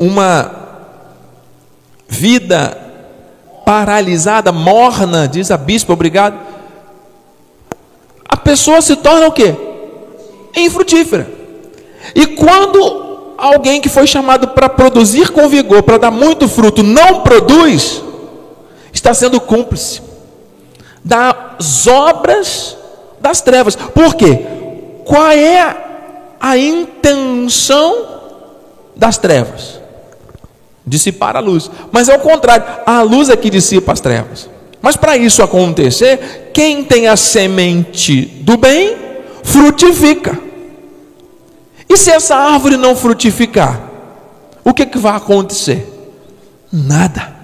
uma 0.00 0.50
vida 2.08 2.85
paralisada, 3.66 4.52
morna, 4.52 5.26
diz 5.26 5.50
a 5.50 5.56
bispa, 5.56 5.92
obrigado. 5.92 6.38
A 8.28 8.36
pessoa 8.36 8.80
se 8.80 8.94
torna 8.94 9.26
o 9.26 9.32
quê? 9.32 9.56
Infrutífera. 10.56 11.28
E 12.14 12.28
quando 12.28 13.34
alguém 13.36 13.80
que 13.80 13.88
foi 13.88 14.06
chamado 14.06 14.46
para 14.48 14.68
produzir 14.68 15.30
com 15.30 15.48
vigor, 15.48 15.82
para 15.82 15.98
dar 15.98 16.12
muito 16.12 16.46
fruto, 16.46 16.84
não 16.84 17.22
produz, 17.22 18.04
está 18.92 19.12
sendo 19.12 19.40
cúmplice 19.40 20.00
das 21.04 21.88
obras 21.88 22.76
das 23.20 23.40
trevas. 23.40 23.74
Por 23.74 24.14
quê? 24.14 24.46
Qual 25.04 25.28
é 25.32 25.76
a 26.38 26.56
intenção 26.56 28.06
das 28.94 29.18
trevas? 29.18 29.75
Dissipar 30.86 31.36
a 31.36 31.40
luz. 31.40 31.70
Mas 31.90 32.08
é 32.08 32.14
o 32.14 32.20
contrário, 32.20 32.64
a 32.86 33.02
luz 33.02 33.28
é 33.28 33.36
que 33.36 33.50
dissipa 33.50 33.92
as 33.92 34.00
trevas. 34.00 34.48
Mas 34.80 34.96
para 34.96 35.16
isso 35.16 35.42
acontecer, 35.42 36.50
quem 36.54 36.84
tem 36.84 37.08
a 37.08 37.16
semente 37.16 38.22
do 38.42 38.56
bem, 38.56 38.96
frutifica. 39.42 40.38
E 41.88 41.96
se 41.96 42.10
essa 42.10 42.36
árvore 42.36 42.76
não 42.76 42.94
frutificar, 42.94 43.80
o 44.64 44.74
que, 44.74 44.86
que 44.86 44.98
vai 44.98 45.16
acontecer? 45.16 45.92
Nada. 46.72 47.34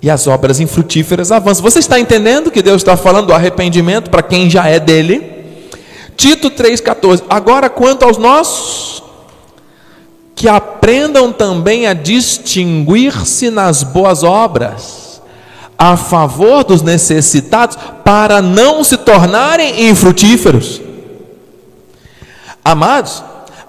E 0.00 0.08
as 0.08 0.26
obras 0.26 0.60
infrutíferas 0.60 1.32
avançam. 1.32 1.62
Você 1.62 1.80
está 1.80 1.98
entendendo 1.98 2.50
que 2.50 2.62
Deus 2.62 2.82
está 2.82 2.96
falando 2.96 3.26
do 3.26 3.32
arrependimento 3.32 4.10
para 4.10 4.22
quem 4.22 4.48
já 4.48 4.68
é 4.68 4.78
dele? 4.78 5.38
Tito 6.16 6.50
3,14. 6.50 7.24
Agora, 7.28 7.68
quanto 7.68 8.04
aos 8.04 8.16
nossos, 8.16 8.97
que 10.38 10.48
aprendam 10.48 11.32
também 11.32 11.88
a 11.88 11.92
distinguir-se 11.92 13.50
nas 13.50 13.82
boas 13.82 14.22
obras, 14.22 15.20
a 15.76 15.96
favor 15.96 16.62
dos 16.62 16.80
necessitados, 16.80 17.76
para 18.04 18.40
não 18.40 18.84
se 18.84 18.96
tornarem 18.98 19.88
infrutíferos. 19.88 20.80
Amados, 22.64 23.24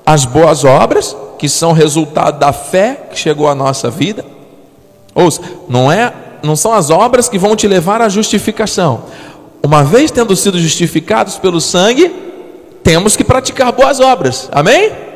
as 0.05 0.25
boas 0.25 0.63
obras, 0.63 1.17
que 1.39 1.49
são 1.49 1.71
resultado 1.71 2.37
da 2.37 2.53
fé 2.53 3.07
que 3.09 3.17
chegou 3.17 3.47
à 3.49 3.55
nossa 3.55 3.89
vida, 3.89 4.23
Ouça, 5.15 5.41
não 5.67 5.91
é, 5.91 6.13
não 6.43 6.55
são 6.55 6.71
as 6.71 6.91
obras 6.91 7.27
que 7.27 7.39
vão 7.39 7.55
te 7.55 7.67
levar 7.67 7.99
à 7.99 8.07
justificação. 8.07 9.05
Uma 9.63 9.83
vez 9.83 10.11
tendo 10.11 10.35
sido 10.35 10.59
justificados 10.59 11.39
pelo 11.39 11.59
sangue, 11.59 12.13
temos 12.83 13.15
que 13.15 13.23
praticar 13.23 13.71
boas 13.71 13.99
obras. 13.99 14.47
Amém? 14.51 15.08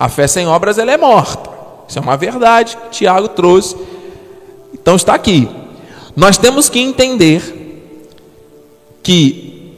A 0.00 0.08
fé 0.08 0.28
sem 0.28 0.46
obras 0.46 0.78
ela 0.78 0.92
é 0.92 0.96
morta. 0.96 1.50
Isso 1.88 1.98
é 1.98 2.00
uma 2.00 2.16
verdade 2.16 2.76
que 2.76 2.98
Tiago 2.98 3.26
trouxe. 3.26 3.76
Então 4.72 4.94
está 4.94 5.12
aqui. 5.12 5.48
Nós 6.14 6.38
temos 6.38 6.68
que 6.68 6.78
entender 6.78 7.42
que 9.02 9.72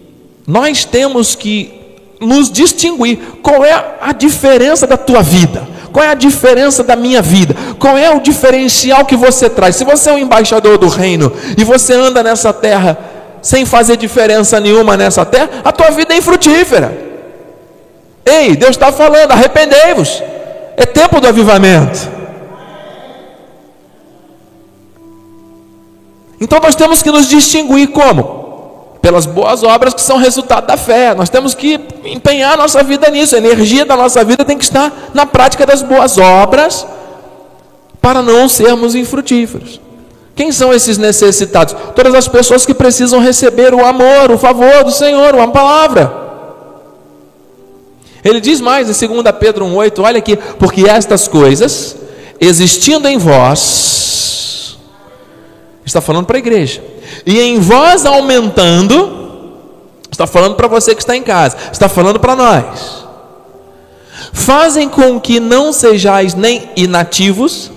nós 0.47 0.85
temos 0.85 1.35
que 1.35 1.73
nos 2.21 2.51
distinguir. 2.51 3.19
Qual 3.43 3.65
é 3.65 3.97
a 3.99 4.13
diferença 4.13 4.87
da 4.87 4.99
tua 4.99 5.23
vida? 5.23 5.67
Qual 5.91 6.05
é 6.05 6.11
a 6.11 6.15
diferença 6.15 6.85
da 6.85 6.97
minha 6.97 7.23
vida? 7.23 7.57
Qual 7.79 7.97
é 7.97 8.15
o 8.15 8.21
diferencial 8.21 9.07
que 9.07 9.17
você 9.17 9.49
traz? 9.49 9.77
Se 9.77 9.85
você 9.85 10.11
é 10.11 10.13
um 10.13 10.19
embaixador 10.19 10.77
do 10.77 10.89
reino 10.89 11.33
e 11.57 11.65
você 11.65 11.95
anda 11.95 12.23
nessa 12.23 12.53
terra 12.53 12.99
sem 13.41 13.65
fazer 13.65 13.97
diferença 13.97 14.61
nenhuma 14.61 14.99
nessa 14.99 15.25
terra, 15.25 15.63
a 15.65 15.73
tua 15.73 15.91
vida 15.93 16.13
é 16.13 16.19
infrutífera. 16.19 17.10
Ei, 18.25 18.57
Deus 18.57 18.71
está 18.73 18.93
falando, 18.93 19.33
arrependei-vos. 19.33 20.23
É 20.77 20.87
tempo 20.87 21.21
do 21.21 21.29
avivamento. 21.29 22.09
Então 26.41 26.59
nós 26.61 26.75
temos 26.75 27.03
que 27.03 27.11
nos 27.11 27.27
distinguir 27.29 27.89
como? 27.89 28.41
pelas 29.01 29.27
boas 29.27 29.63
obras 29.63 29.95
que 29.95 30.01
são 30.01 30.19
resultado 30.19 30.67
da 30.67 30.77
fé. 30.77 31.15
Nós 31.15 31.31
temos 31.31 31.55
que 31.55 31.81
empenhar 32.05 32.57
nossa 32.57 32.83
vida 32.83 33.11
nisso. 33.11 33.35
A 33.35 33.39
energia 33.39 33.85
da 33.85 33.97
nossa 33.97 34.23
vida 34.25 34.45
tem 34.45 34.59
que 34.59 34.65
estar 34.65 34.93
na 35.15 35.27
prática 35.27 35.67
das 35.67 35.83
boas 35.83 36.19
obras 36.19 36.87
para 38.01 38.23
não 38.23 38.49
sermos 38.49 38.95
infrutíferos. 38.95 39.81
Quem 40.35 40.53
são 40.53 40.73
esses 40.73 40.97
necessitados? 40.97 41.75
Todas 41.95 42.15
as 42.15 42.29
pessoas 42.29 42.65
que 42.65 42.73
precisam 42.73 43.21
receber 43.21 43.75
o 43.75 43.85
amor, 43.85 44.31
o 44.31 44.39
favor 44.39 44.85
do 44.85 44.91
Senhor, 44.91 45.35
uma 45.35 45.49
palavra. 45.49 46.20
Ele 48.25 48.41
diz 48.41 48.61
mais 48.61 48.89
em 48.89 49.09
2 49.09 49.23
Pedro 49.39 49.65
1,8: 49.67 50.03
olha 50.03 50.19
aqui, 50.19 50.37
porque 50.59 50.89
estas 50.89 51.27
coisas, 51.27 51.97
existindo 52.41 53.09
em 53.09 53.19
vós, 53.19 54.79
está 55.85 56.01
falando 56.01 56.27
para 56.27 56.37
a 56.37 56.39
igreja, 56.39 56.83
e 57.27 57.41
em 57.41 57.59
vós 57.59 58.05
aumentando, 58.05 59.19
está 60.11 60.27
falando 60.27 60.55
para 60.55 60.69
você 60.69 60.95
que 60.95 61.03
está 61.03 61.17
em 61.17 61.23
casa, 61.23 61.57
está 61.73 61.89
falando 61.89 62.21
para 62.21 62.37
nós, 62.37 63.05
fazem 64.33 64.89
com 64.89 65.19
que 65.19 65.41
não 65.41 65.73
sejais 65.73 66.35
nem 66.35 66.71
inativos, 66.77 67.71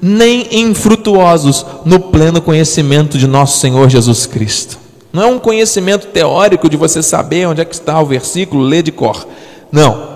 nem 0.00 0.62
infrutuosos 0.62 1.66
no 1.84 2.00
pleno 2.00 2.40
conhecimento 2.40 3.18
de 3.18 3.26
nosso 3.26 3.58
Senhor 3.58 3.88
Jesus 3.88 4.26
Cristo. 4.26 4.78
Não 5.12 5.22
é 5.24 5.26
um 5.26 5.38
conhecimento 5.38 6.06
teórico 6.06 6.68
de 6.68 6.76
você 6.76 7.02
saber 7.02 7.46
onde 7.46 7.60
é 7.60 7.64
que 7.64 7.74
está 7.74 8.00
o 8.00 8.06
versículo, 8.06 8.62
ler 8.62 8.82
de 8.82 8.92
cor. 8.92 9.26
Não. 9.70 10.10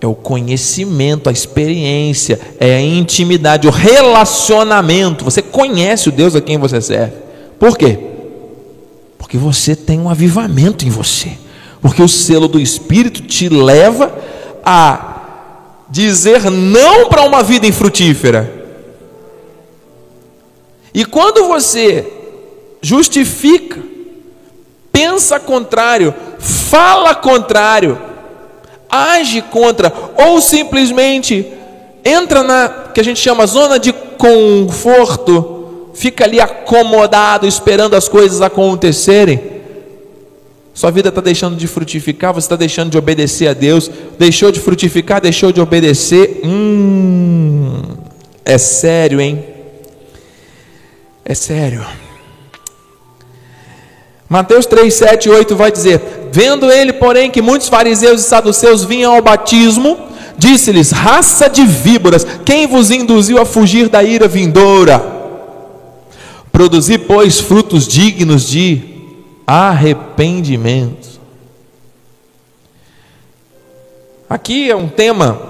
É 0.00 0.06
o 0.06 0.14
conhecimento, 0.14 1.28
a 1.28 1.32
experiência, 1.32 2.38
é 2.60 2.76
a 2.76 2.80
intimidade, 2.80 3.66
o 3.66 3.70
relacionamento. 3.70 5.24
Você 5.24 5.40
conhece 5.40 6.08
o 6.08 6.12
Deus 6.12 6.36
a 6.36 6.40
quem 6.40 6.58
você 6.58 6.80
serve. 6.80 7.14
Por 7.58 7.76
quê? 7.78 7.98
Porque 9.16 9.38
você 9.38 9.74
tem 9.74 9.98
um 9.98 10.10
avivamento 10.10 10.84
em 10.84 10.90
você. 10.90 11.32
Porque 11.80 12.02
o 12.02 12.08
selo 12.08 12.48
do 12.48 12.60
Espírito 12.60 13.22
te 13.22 13.48
leva 13.48 14.12
a 14.64 15.16
dizer 15.88 16.50
não 16.50 17.08
para 17.08 17.22
uma 17.22 17.42
vida 17.42 17.66
infrutífera. 17.66 18.52
E 20.92 21.04
quando 21.04 21.46
você 21.46 22.12
justifica, 22.80 23.82
pensa 24.90 25.38
contrário, 25.38 26.14
fala 26.38 27.14
contrário, 27.14 27.98
age 28.90 29.42
contra, 29.42 29.92
ou 30.16 30.40
simplesmente 30.40 31.46
entra 32.04 32.42
na 32.42 32.68
que 32.94 33.00
a 33.00 33.04
gente 33.04 33.20
chama 33.20 33.46
zona 33.46 33.78
de 33.78 33.92
conforto, 33.92 35.90
fica 35.94 36.24
ali 36.24 36.40
acomodado, 36.40 37.46
esperando 37.46 37.94
as 37.94 38.08
coisas 38.08 38.40
acontecerem, 38.40 39.56
sua 40.76 40.90
vida 40.90 41.08
está 41.08 41.22
deixando 41.22 41.56
de 41.56 41.66
frutificar, 41.66 42.34
você 42.34 42.44
está 42.44 42.54
deixando 42.54 42.90
de 42.90 42.98
obedecer 42.98 43.48
a 43.48 43.54
Deus, 43.54 43.90
deixou 44.18 44.52
de 44.52 44.60
frutificar, 44.60 45.22
deixou 45.22 45.50
de 45.50 45.58
obedecer. 45.58 46.42
Hum, 46.44 47.80
é 48.44 48.58
sério, 48.58 49.18
hein? 49.18 49.42
É 51.24 51.34
sério. 51.34 51.82
Mateus 54.28 54.66
3, 54.66 54.92
7 54.92 55.26
e 55.26 55.30
8 55.30 55.56
vai 55.56 55.70
dizer: 55.70 56.28
Vendo 56.32 56.70
ele, 56.70 56.92
porém, 56.92 57.30
que 57.30 57.40
muitos 57.40 57.68
fariseus 57.68 58.20
e 58.20 58.24
saduceus 58.24 58.84
vinham 58.84 59.14
ao 59.14 59.22
batismo, 59.22 60.06
Disse-lhes: 60.38 60.90
Raça 60.90 61.48
de 61.48 61.64
víboras, 61.64 62.26
quem 62.44 62.66
vos 62.66 62.90
induziu 62.90 63.40
a 63.40 63.46
fugir 63.46 63.88
da 63.88 64.02
ira 64.02 64.28
vindoura? 64.28 65.14
Produzi, 66.52 66.98
pois, 66.98 67.40
frutos 67.40 67.86
dignos 67.86 68.46
de 68.48 68.82
arrependimento. 69.46 71.16
Aqui 74.28 74.70
é 74.70 74.76
um 74.76 74.88
tema 74.88 75.40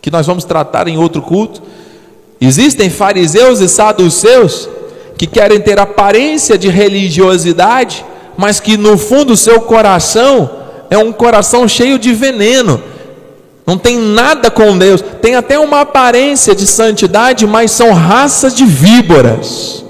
que 0.00 0.10
nós 0.10 0.26
vamos 0.26 0.44
tratar 0.44 0.88
em 0.88 0.96
outro 0.96 1.22
culto. 1.22 1.62
Existem 2.40 2.90
fariseus 2.90 3.60
e 3.60 3.68
saduceus 3.68 4.68
que 5.16 5.26
querem 5.26 5.60
ter 5.60 5.78
aparência 5.78 6.58
de 6.58 6.68
religiosidade, 6.68 8.04
mas 8.36 8.60
que 8.60 8.76
no 8.76 8.96
fundo 8.96 9.36
seu 9.36 9.60
coração 9.60 10.50
é 10.90 10.98
um 10.98 11.12
coração 11.12 11.66
cheio 11.68 11.98
de 11.98 12.12
veneno. 12.12 12.82
Não 13.66 13.78
tem 13.78 13.98
nada 13.98 14.50
com 14.50 14.76
Deus, 14.76 15.02
tem 15.20 15.36
até 15.36 15.58
uma 15.58 15.82
aparência 15.82 16.54
de 16.54 16.66
santidade, 16.66 17.46
mas 17.46 17.70
são 17.70 17.92
raças 17.92 18.54
de 18.54 18.64
víboras. 18.64 19.84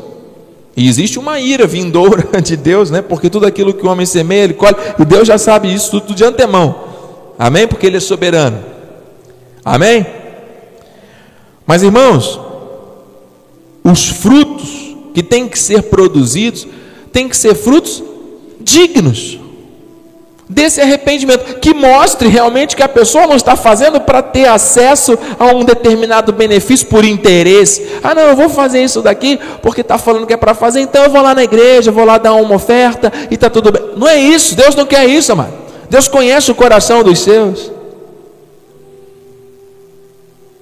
E 0.76 0.88
existe 0.88 1.18
uma 1.18 1.38
ira 1.38 1.66
vindoura 1.66 2.28
de 2.40 2.56
Deus, 2.56 2.90
né? 2.90 3.02
Porque 3.02 3.30
tudo 3.30 3.46
aquilo 3.46 3.74
que 3.74 3.86
o 3.86 3.90
homem 3.90 4.06
semeia, 4.06 4.44
ele 4.44 4.54
colhe, 4.54 4.76
e 4.98 5.04
Deus 5.04 5.26
já 5.26 5.38
sabe 5.38 5.72
isso 5.72 5.90
tudo 6.00 6.14
de 6.14 6.24
antemão. 6.24 6.92
Amém? 7.38 7.66
Porque 7.66 7.86
Ele 7.86 7.96
é 7.96 8.00
soberano. 8.00 8.62
Amém? 9.64 10.06
Mas 11.66 11.82
irmãos, 11.82 12.38
os 13.82 14.08
frutos 14.08 14.91
que 15.14 15.22
têm 15.22 15.48
que 15.48 15.58
ser 15.58 15.82
produzidos 15.84 16.66
têm 17.12 17.28
que 17.28 17.36
ser 17.36 17.54
frutos 17.54 18.02
dignos 18.60 19.38
desse 20.48 20.80
arrependimento, 20.80 21.60
que 21.60 21.72
mostre 21.72 22.28
realmente 22.28 22.76
que 22.76 22.82
a 22.82 22.88
pessoa 22.88 23.26
não 23.26 23.36
está 23.36 23.56
fazendo 23.56 24.00
para 24.00 24.20
ter 24.20 24.46
acesso 24.46 25.18
a 25.38 25.46
um 25.46 25.64
determinado 25.64 26.32
benefício 26.32 26.86
por 26.88 27.04
interesse. 27.04 27.86
Ah, 28.02 28.14
não, 28.14 28.22
eu 28.22 28.36
vou 28.36 28.50
fazer 28.50 28.82
isso 28.82 29.00
daqui 29.00 29.38
porque 29.62 29.80
está 29.80 29.96
falando 29.96 30.26
que 30.26 30.32
é 30.32 30.36
para 30.36 30.54
fazer, 30.54 30.80
então 30.80 31.04
eu 31.04 31.10
vou 31.10 31.22
lá 31.22 31.34
na 31.34 31.42
igreja, 31.42 31.90
vou 31.90 32.04
lá 32.04 32.18
dar 32.18 32.34
uma 32.34 32.54
oferta 32.54 33.10
e 33.30 33.34
está 33.34 33.48
tudo 33.48 33.72
bem. 33.72 33.82
Não 33.96 34.06
é 34.06 34.18
isso, 34.20 34.54
Deus 34.54 34.74
não 34.74 34.84
quer 34.84 35.06
isso, 35.06 35.32
amado. 35.32 35.52
Deus 35.88 36.08
conhece 36.08 36.50
o 36.50 36.54
coração 36.54 37.02
dos 37.02 37.20
seus. 37.20 37.70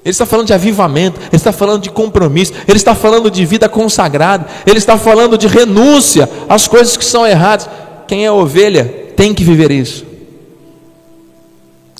Ele 0.02 0.12
está 0.12 0.24
falando 0.24 0.46
de 0.46 0.54
avivamento, 0.54 1.20
ele 1.20 1.36
está 1.36 1.52
falando 1.52 1.82
de 1.82 1.90
compromisso, 1.90 2.54
ele 2.66 2.78
está 2.78 2.94
falando 2.94 3.30
de 3.30 3.44
vida 3.44 3.68
consagrada, 3.68 4.46
ele 4.66 4.78
está 4.78 4.96
falando 4.96 5.36
de 5.36 5.46
renúncia 5.46 6.28
às 6.48 6.66
coisas 6.66 6.96
que 6.96 7.04
são 7.04 7.26
erradas. 7.26 7.68
Quem 8.08 8.24
é 8.24 8.32
ovelha 8.32 9.12
tem 9.14 9.34
que 9.34 9.44
viver 9.44 9.70
isso. 9.70 10.06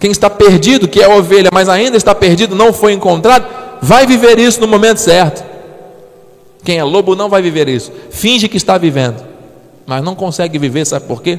Quem 0.01 0.11
está 0.11 0.31
perdido, 0.31 0.89
que 0.89 1.03
é 1.03 1.07
ovelha, 1.07 1.51
mas 1.53 1.69
ainda 1.69 1.95
está 1.95 2.15
perdido, 2.15 2.57
não 2.57 2.73
foi 2.73 2.95
encontrado, 2.95 3.47
vai 3.83 4.07
viver 4.07 4.39
isso 4.39 4.59
no 4.59 4.67
momento 4.67 4.97
certo. 4.97 5.45
Quem 6.65 6.79
é 6.79 6.85
lobo 6.85 7.15
não 7.15 7.29
vai 7.29 7.43
viver 7.43 7.69
isso. 7.69 7.93
Finge 8.11 8.49
que 8.49 8.57
está 8.57 8.79
vivendo, 8.79 9.23
mas 9.87 10.03
não 10.03 10.15
consegue 10.15 10.59
viver, 10.59 10.87
sabe 10.87 11.07
por 11.07 11.21
quê? 11.21 11.39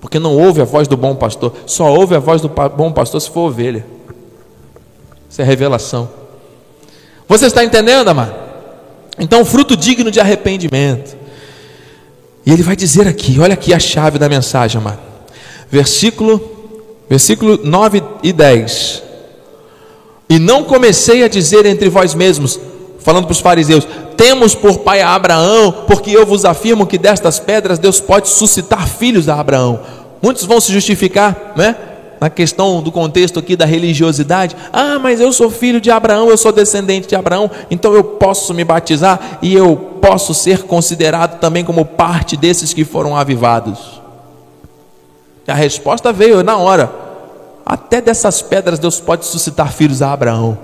Porque 0.00 0.18
não 0.18 0.36
ouve 0.36 0.60
a 0.60 0.64
voz 0.64 0.88
do 0.88 0.96
bom 0.96 1.14
pastor, 1.14 1.52
só 1.66 1.92
ouve 1.92 2.16
a 2.16 2.18
voz 2.18 2.40
do 2.42 2.48
bom 2.48 2.90
pastor 2.90 3.20
se 3.20 3.30
for 3.30 3.42
ovelha. 3.42 3.97
Isso 5.28 5.40
é 5.42 5.44
revelação. 5.44 6.08
Você 7.28 7.46
está 7.46 7.64
entendendo, 7.64 8.08
amado? 8.08 8.34
Então, 9.18 9.44
fruto 9.44 9.76
digno 9.76 10.10
de 10.10 10.20
arrependimento. 10.20 11.16
E 12.46 12.52
ele 12.52 12.62
vai 12.62 12.74
dizer 12.74 13.06
aqui, 13.06 13.38
olha 13.38 13.54
aqui 13.54 13.74
a 13.74 13.78
chave 13.78 14.18
da 14.18 14.28
mensagem, 14.28 14.80
amado. 14.80 15.00
Versículo, 15.70 16.40
versículo 17.08 17.60
9 17.62 18.02
e 18.22 18.32
10. 18.32 19.02
E 20.30 20.38
não 20.38 20.64
comecei 20.64 21.22
a 21.22 21.28
dizer 21.28 21.66
entre 21.66 21.88
vós 21.88 22.14
mesmos, 22.14 22.58
falando 23.00 23.24
para 23.24 23.32
os 23.32 23.40
fariseus: 23.40 23.86
Temos 24.16 24.54
por 24.54 24.78
pai 24.78 25.02
a 25.02 25.14
Abraão, 25.14 25.84
porque 25.86 26.10
eu 26.10 26.24
vos 26.24 26.44
afirmo 26.44 26.86
que 26.86 26.96
destas 26.96 27.38
pedras 27.38 27.78
Deus 27.78 28.00
pode 28.00 28.28
suscitar 28.28 28.88
filhos 28.88 29.28
a 29.28 29.38
Abraão. 29.38 29.80
Muitos 30.22 30.44
vão 30.44 30.60
se 30.60 30.72
justificar, 30.72 31.52
né? 31.56 31.76
Na 32.20 32.28
questão 32.28 32.82
do 32.82 32.90
contexto 32.90 33.38
aqui 33.38 33.54
da 33.54 33.64
religiosidade, 33.64 34.56
ah, 34.72 34.98
mas 34.98 35.20
eu 35.20 35.32
sou 35.32 35.50
filho 35.50 35.80
de 35.80 35.90
Abraão, 35.90 36.28
eu 36.28 36.36
sou 36.36 36.50
descendente 36.50 37.06
de 37.06 37.14
Abraão, 37.14 37.50
então 37.70 37.94
eu 37.94 38.02
posso 38.02 38.52
me 38.52 38.64
batizar 38.64 39.38
e 39.40 39.54
eu 39.54 39.76
posso 39.76 40.34
ser 40.34 40.64
considerado 40.64 41.38
também 41.38 41.64
como 41.64 41.84
parte 41.84 42.36
desses 42.36 42.74
que 42.74 42.84
foram 42.84 43.16
avivados. 43.16 44.00
E 45.46 45.50
a 45.50 45.54
resposta 45.54 46.12
veio 46.12 46.42
na 46.42 46.56
hora: 46.56 46.90
até 47.64 48.00
dessas 48.00 48.42
pedras 48.42 48.78
Deus 48.78 49.00
pode 49.00 49.24
suscitar 49.24 49.72
filhos 49.72 50.02
a 50.02 50.12
Abraão. 50.12 50.58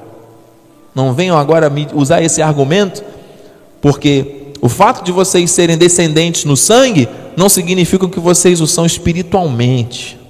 Não 0.95 1.13
venham 1.13 1.37
agora 1.37 1.73
usar 1.95 2.23
esse 2.23 2.43
argumento, 2.43 3.03
porque 3.81 4.53
o 4.61 4.69
fato 4.69 5.05
de 5.05 5.13
vocês 5.13 5.51
serem 5.51 5.77
descendentes 5.77 6.45
no 6.45 6.57
sangue 6.57 7.09
não 7.37 7.49
significa 7.49 8.09
que 8.09 8.19
vocês 8.19 8.61
o 8.61 8.67
são 8.67 8.87
espiritualmente. 8.87 10.24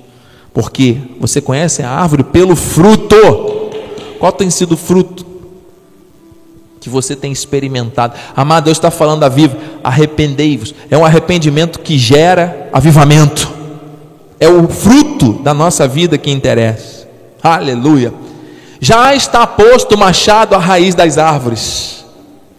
Porque 0.55 0.99
você 1.21 1.41
conhece 1.41 1.83
a 1.83 1.91
árvore 1.91 2.23
pelo 2.23 2.55
fruto. 2.55 3.17
Qual 4.21 4.31
tem 4.31 4.49
sido 4.49 4.73
o 4.73 4.77
fruto 4.77 5.27
que 6.81 6.89
você 6.89 7.17
tem 7.17 7.33
experimentado? 7.33 8.15
Amado, 8.37 8.67
Deus 8.67 8.79
está 8.79 8.91
falando 8.91 9.25
a 9.25 9.29
vivo, 9.29 9.57
arrependei-vos. 9.83 10.73
É 10.89 10.97
um 10.97 11.05
arrependimento 11.05 11.81
que 11.81 11.99
gera 11.99 12.71
avivamento. 12.73 13.53
É 14.39 14.49
o 14.49 14.69
fruto 14.69 15.33
da 15.43 15.53
nossa 15.53 15.89
vida 15.89 16.17
que 16.17 16.31
interessa. 16.31 17.09
Aleluia. 17.43 18.15
Já 18.81 19.13
está 19.15 19.47
posto 19.47 19.97
o 19.97 19.99
machado 19.99 20.55
à 20.55 20.59
raiz 20.59 20.95
das 20.95 21.19
árvores. 21.19 22.05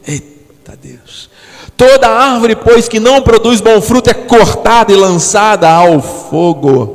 Eita 0.05 0.77
Deus. 0.81 1.29
Toda 1.77 2.09
árvore, 2.09 2.55
pois, 2.55 2.89
que 2.89 2.99
não 2.99 3.21
produz 3.21 3.61
bom 3.61 3.81
fruto 3.81 4.09
é 4.09 4.13
cortada 4.13 4.91
e 4.91 4.95
lançada 4.95 5.69
ao 5.69 6.01
fogo. 6.01 6.94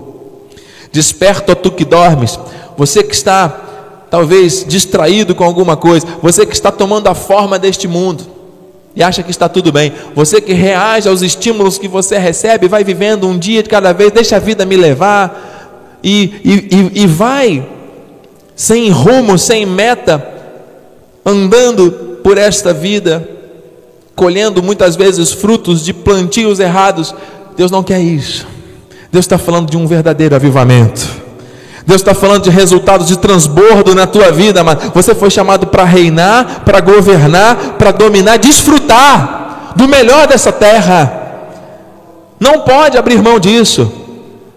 Desperta, 0.93 1.55
tu 1.55 1.71
que 1.71 1.85
dormes, 1.85 2.39
você 2.77 3.03
que 3.03 3.15
está 3.15 3.49
talvez 4.11 4.65
distraído 4.67 5.35
com 5.35 5.45
alguma 5.45 5.77
coisa, 5.77 6.07
você 6.21 6.45
que 6.45 6.55
está 6.55 6.73
tomando 6.73 7.07
a 7.07 7.15
forma 7.15 7.59
deste 7.59 7.87
mundo 7.87 8.27
e 8.95 9.03
acha 9.03 9.23
que 9.23 9.31
está 9.31 9.49
tudo 9.49 9.71
bem, 9.71 9.93
você 10.17 10.41
que 10.41 10.53
reage 10.53 11.09
aos 11.09 11.23
estímulos 11.23 11.79
que 11.79 11.87
você 11.87 12.19
recebe, 12.19 12.67
vai 12.67 12.83
vivendo 12.83 13.29
um 13.29 13.39
dia 13.39 13.63
de 13.63 13.69
cada 13.69 13.93
vez, 13.93 14.11
deixa 14.11 14.37
a 14.37 14.41
vida 14.41 14.67
me 14.67 14.77
levar. 14.77 15.99
E, 16.03 16.41
e, 16.45 16.77
e, 16.77 17.03
e 17.03 17.07
vai 17.07 17.67
sem 18.57 18.91
rumo, 18.91 19.39
sem 19.39 19.65
meta, 19.65 20.27
andando 21.25 22.19
por 22.23 22.37
esta 22.37 22.73
vida, 22.73 23.27
colhendo 24.17 24.63
muitas 24.63 24.97
vezes 24.97 25.31
frutos 25.31 25.85
de 25.85 25.93
plantios 25.93 26.59
errados. 26.59 27.15
Deus 27.57 27.71
não 27.71 27.83
quer 27.83 28.01
isso. 28.01 28.47
Deus 29.13 29.25
está 29.25 29.39
falando 29.39 29.71
de 29.71 29.77
um 29.77 29.87
verdadeiro 29.87 30.35
avivamento. 30.35 31.21
Deus 31.87 32.01
está 32.01 32.15
falando 32.15 32.45
de 32.45 32.51
resultados 32.51 33.07
de 33.07 33.19
transbordo 33.19 33.95
na 33.95 34.07
tua 34.07 34.31
vida, 34.31 34.63
mas 34.63 34.79
você 34.95 35.15
foi 35.15 35.31
chamado 35.31 35.67
para 35.67 35.85
reinar, 35.85 36.63
para 36.65 36.81
governar, 36.81 37.57
para 37.79 37.91
dominar, 37.91 38.39
desfrutar 38.39 39.73
do 39.75 39.89
melhor 39.89 40.27
dessa 40.29 40.53
terra. 40.53 41.21
Não 42.39 42.61
pode 42.61 42.97
abrir 42.97 43.21
mão 43.23 43.39
disso. 43.39 43.93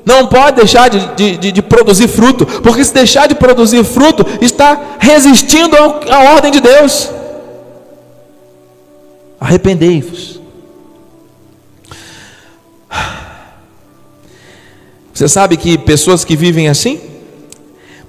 Não 0.06 0.28
pode 0.28 0.58
deixar 0.58 0.90
de, 0.90 1.38
de, 1.38 1.52
de, 1.52 1.62
produzir 1.62 2.10
fruto, 2.10 2.46
porque 2.46 2.84
se 2.84 2.94
deixar 2.94 3.28
de 3.28 3.36
produzir 3.36 3.84
fruto, 3.86 4.26
está 4.42 4.78
resistindo 5.00 5.78
à 5.78 6.34
ordem 6.34 6.52
de 6.52 6.60
Deus. 6.60 7.10
Arrependei-vos. 9.40 10.33
Você 15.14 15.28
sabe 15.28 15.58
que 15.58 15.78
pessoas 15.78 16.26
que 16.26 16.36
vivem 16.36 16.68
assim, 16.68 17.00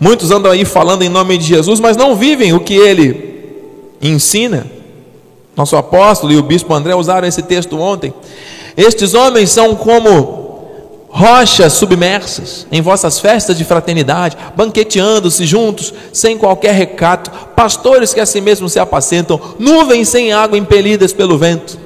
muitos 0.01 0.31
andam 0.31 0.51
aí 0.51 0.65
falando 0.65 1.03
em 1.03 1.09
nome 1.09 1.37
de 1.37 1.45
Jesus, 1.45 1.79
mas 1.79 1.97
não 1.97 2.17
vivem 2.17 2.55
o 2.55 2.61
que 2.61 2.75
ele 2.75 3.35
ensina. 4.01 4.67
Nosso 5.55 5.77
apóstolo 5.77 6.33
e 6.33 6.37
o 6.37 6.43
bispo 6.43 6.73
André 6.73 6.95
usaram 6.95 7.29
esse 7.29 7.43
texto 7.43 7.79
ontem. 7.79 8.13
Estes 8.77 9.15
homens 9.15 9.51
são 9.51 9.77
como 9.77 10.43
rochas 11.09 11.75
submersas 11.75 12.67
em 12.73 12.81
vossas 12.81 13.21
festas 13.21 13.57
de 13.57 13.65
fraternidade, 13.65 14.37
banqueteando-se 14.57 15.47
juntos, 15.47 15.95
sem 16.13 16.37
qualquer 16.37 16.75
recato, 16.75 17.31
pastores 17.55 18.13
que 18.13 18.19
a 18.19 18.27
si 18.27 18.41
mesmos 18.41 18.73
se 18.73 18.81
apacentam, 18.81 19.41
nuvens 19.57 20.09
sem 20.09 20.33
água 20.33 20.59
impelidas 20.59 21.13
pelo 21.13 21.39
vento, 21.39 21.79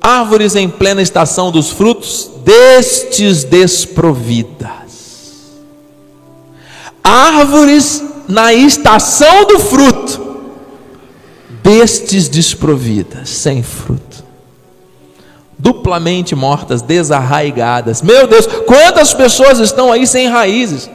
árvores 0.00 0.56
em 0.56 0.68
plena 0.68 1.02
estação 1.02 1.50
dos 1.50 1.70
frutos, 1.70 2.30
destes 2.44 3.44
desprovidas. 3.44 4.70
Árvores 7.02 8.02
na 8.28 8.52
estação 8.52 9.44
do 9.44 9.58
fruto, 9.58 10.36
destes 11.62 12.28
desprovidas, 12.28 13.28
sem 13.28 13.62
fruto 13.62 14.10
duplamente 15.60 16.34
mortas, 16.34 16.80
desarraigadas. 16.80 18.00
Meu 18.02 18.26
Deus, 18.26 18.46
quantas 18.46 19.12
pessoas 19.12 19.58
estão 19.58 19.92
aí 19.92 20.06
sem 20.06 20.28
raízes? 20.28 20.90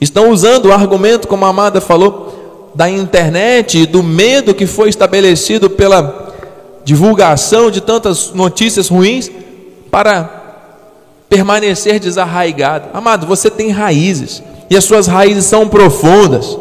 Estão 0.00 0.30
usando 0.30 0.66
o 0.66 0.72
argumento, 0.72 1.28
como 1.28 1.44
a 1.44 1.48
amada 1.48 1.80
falou, 1.80 2.72
da 2.74 2.90
internet, 2.90 3.86
do 3.86 4.02
medo 4.02 4.54
que 4.54 4.66
foi 4.66 4.88
estabelecido 4.88 5.70
pela 5.70 6.27
divulgação 6.88 7.70
de 7.70 7.82
tantas 7.82 8.32
notícias 8.32 8.88
ruins 8.88 9.30
para 9.90 10.30
permanecer 11.28 12.00
desarraigado. 12.00 12.88
Amado, 12.94 13.26
você 13.26 13.50
tem 13.50 13.70
raízes 13.70 14.42
e 14.70 14.76
as 14.76 14.84
suas 14.84 15.06
raízes 15.06 15.44
são 15.44 15.68
profundas. 15.68 16.58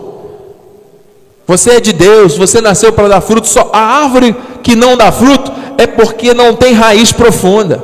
Você 1.48 1.78
é 1.78 1.80
de 1.80 1.94
Deus, 1.94 2.38
você 2.38 2.60
nasceu 2.60 2.92
para 2.92 3.08
dar 3.08 3.22
fruto. 3.22 3.48
Só 3.48 3.70
a 3.72 3.80
árvore 3.80 4.36
que 4.62 4.76
não 4.76 4.98
dá 4.98 5.13
fruto 5.13 5.50
é 5.78 5.88
porque 5.88 6.34
não 6.34 6.54
tem 6.54 6.74
raiz 6.74 7.13
profunda. 7.13 7.82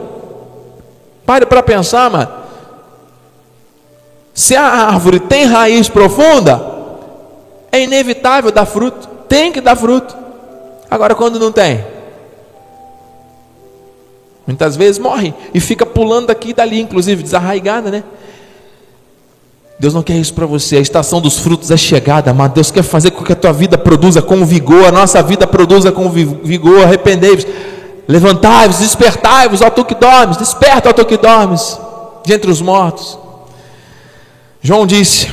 Pare 1.25 1.45
para 1.45 1.63
pensar, 1.63 2.09
mano. 2.09 2.27
Se 4.33 4.53
a 4.53 4.65
árvore 4.65 5.21
tem 5.21 5.45
raiz 5.45 5.87
profunda, 5.87 6.61
é 7.71 7.83
inevitável 7.83 8.51
dar 8.51 8.65
fruto. 8.65 9.07
Tem 9.29 9.49
que 9.49 9.61
dar 9.61 9.77
fruto. 9.77 10.13
Agora, 10.91 11.15
quando 11.15 11.39
não 11.39 11.49
tem, 11.49 11.92
muitas 14.45 14.75
vezes 14.75 14.99
morre 14.99 15.33
e 15.53 15.59
fica 15.59 15.85
pulando 15.85 16.27
daqui 16.27 16.49
e 16.49 16.53
dali, 16.53 16.81
inclusive 16.81 17.23
desarraigada, 17.23 17.89
né? 17.89 18.03
Deus 19.79 19.93
não 19.93 20.03
quer 20.03 20.13
isso 20.13 20.33
para 20.33 20.45
você. 20.45 20.77
A 20.77 20.81
estação 20.81 21.19
dos 21.19 21.39
frutos 21.39 21.71
é 21.71 21.77
chegada, 21.77 22.33
mas 22.33 22.51
Deus 22.53 22.71
quer 22.71 22.83
fazer 22.83 23.11
com 23.11 23.23
que 23.23 23.33
a 23.33 23.35
tua 23.35 23.51
vida 23.51 23.77
produza 23.77 24.21
com 24.21 24.45
vigor, 24.45 24.85
a 24.85 24.91
nossa 24.91 25.21
vida 25.21 25.45
produza 25.45 25.91
com 25.91 26.09
vigor. 26.09 26.83
Arrependei-vos, 26.83 27.45
levantai-vos, 28.07 28.79
despertai-vos, 28.79 29.61
ó 29.61 29.69
tu 29.69 29.83
que 29.83 29.95
dormes, 29.95 30.37
desperta, 30.37 30.89
ó 30.89 30.93
tu 30.93 31.05
que 31.05 31.17
dormes, 31.17 31.77
de 32.25 32.33
entre 32.33 32.49
os 32.49 32.61
mortos. 32.61 33.19
João 34.61 34.85
disse: 34.85 35.29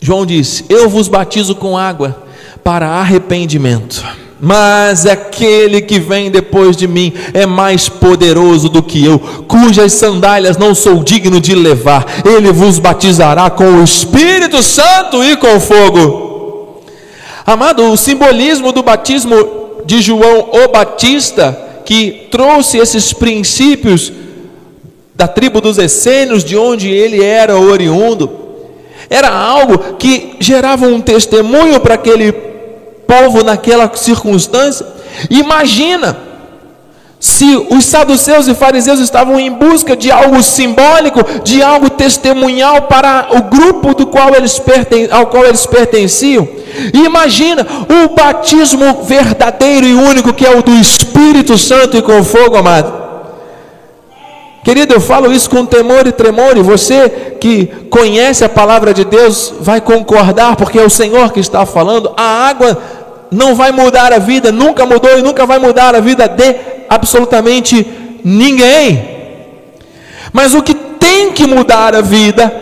João 0.00 0.24
disse: 0.24 0.64
Eu 0.68 0.88
vos 0.88 1.08
batizo 1.08 1.54
com 1.54 1.76
água 1.76 2.24
para 2.64 2.88
arrependimento, 2.88 4.02
mas 4.40 5.04
aquele 5.04 5.82
que 5.82 5.98
vem 5.98 6.30
depois 6.30 6.76
de 6.76 6.88
mim 6.88 7.12
é 7.34 7.44
mais 7.44 7.88
poderoso 7.88 8.68
do 8.68 8.82
que 8.82 9.04
eu, 9.04 9.18
cujas 9.46 9.92
sandálias 9.92 10.56
não 10.56 10.74
sou 10.74 11.02
digno 11.02 11.40
de 11.40 11.54
levar. 11.54 12.06
Ele 12.24 12.50
vos 12.50 12.78
batizará 12.78 13.50
com 13.50 13.64
o 13.64 13.84
Espírito 13.84 14.62
Santo 14.62 15.22
e 15.22 15.36
com 15.36 15.60
fogo. 15.60 16.80
Amado, 17.44 17.84
o 17.90 17.96
simbolismo 17.96 18.72
do 18.72 18.82
batismo 18.82 19.82
de 19.84 20.00
João 20.00 20.50
o 20.52 20.68
Batista, 20.68 21.58
que 21.84 22.28
trouxe 22.30 22.78
esses 22.78 23.12
princípios 23.12 24.12
da 25.14 25.28
tribo 25.28 25.60
dos 25.60 25.76
essênios, 25.76 26.42
de 26.42 26.56
onde 26.56 26.88
ele 26.88 27.22
era 27.22 27.58
oriundo, 27.58 28.30
era 29.10 29.28
algo 29.28 29.96
que 29.98 30.36
gerava 30.38 30.86
um 30.86 31.00
testemunho 31.00 31.78
para 31.80 31.94
aquele 31.94 32.32
povo 33.10 33.42
naquela 33.42 33.90
circunstância. 33.96 34.86
Imagina 35.28 36.16
se 37.18 37.66
os 37.68 37.84
saduceus 37.84 38.48
e 38.48 38.54
fariseus 38.54 39.00
estavam 39.00 39.38
em 39.38 39.50
busca 39.50 39.94
de 39.94 40.10
algo 40.10 40.42
simbólico, 40.42 41.20
de 41.42 41.62
algo 41.62 41.90
testemunhal 41.90 42.82
para 42.82 43.28
o 43.32 43.42
grupo 43.42 43.94
do 43.94 44.06
qual 44.06 44.34
eles 44.34 44.58
perten 44.58 45.08
ao 45.10 45.26
qual 45.26 45.44
eles 45.44 45.66
pertenciam. 45.66 46.48
Imagina 46.94 47.66
o 47.88 48.14
batismo 48.14 49.02
verdadeiro 49.02 49.86
e 49.86 49.92
único 49.92 50.32
que 50.32 50.46
é 50.46 50.56
o 50.56 50.62
do 50.62 50.72
Espírito 50.72 51.58
Santo 51.58 51.96
e 51.96 52.02
com 52.02 52.24
fogo, 52.24 52.56
amado. 52.56 53.00
Querido, 54.62 54.92
eu 54.92 55.00
falo 55.00 55.32
isso 55.32 55.48
com 55.48 55.64
temor 55.64 56.06
e 56.06 56.12
tremor, 56.12 56.56
e 56.56 56.62
você 56.62 57.36
que 57.40 57.66
conhece 57.88 58.44
a 58.44 58.48
palavra 58.48 58.92
de 58.92 59.04
Deus 59.04 59.54
vai 59.58 59.80
concordar, 59.80 60.54
porque 60.56 60.78
é 60.78 60.84
o 60.84 60.90
Senhor 60.90 61.32
que 61.32 61.40
está 61.40 61.64
falando. 61.64 62.12
A 62.14 62.48
água 62.48 62.78
não 63.30 63.54
vai 63.54 63.72
mudar 63.72 64.12
a 64.12 64.18
vida, 64.18 64.50
nunca 64.50 64.84
mudou 64.84 65.18
e 65.18 65.22
nunca 65.22 65.46
vai 65.46 65.58
mudar 65.58 65.94
a 65.94 66.00
vida 66.00 66.28
de 66.28 66.56
absolutamente 66.88 67.86
ninguém. 68.24 69.18
Mas 70.32 70.54
o 70.54 70.62
que 70.62 70.74
tem 70.74 71.32
que 71.32 71.46
mudar 71.46 71.94
a 71.94 72.00
vida 72.00 72.52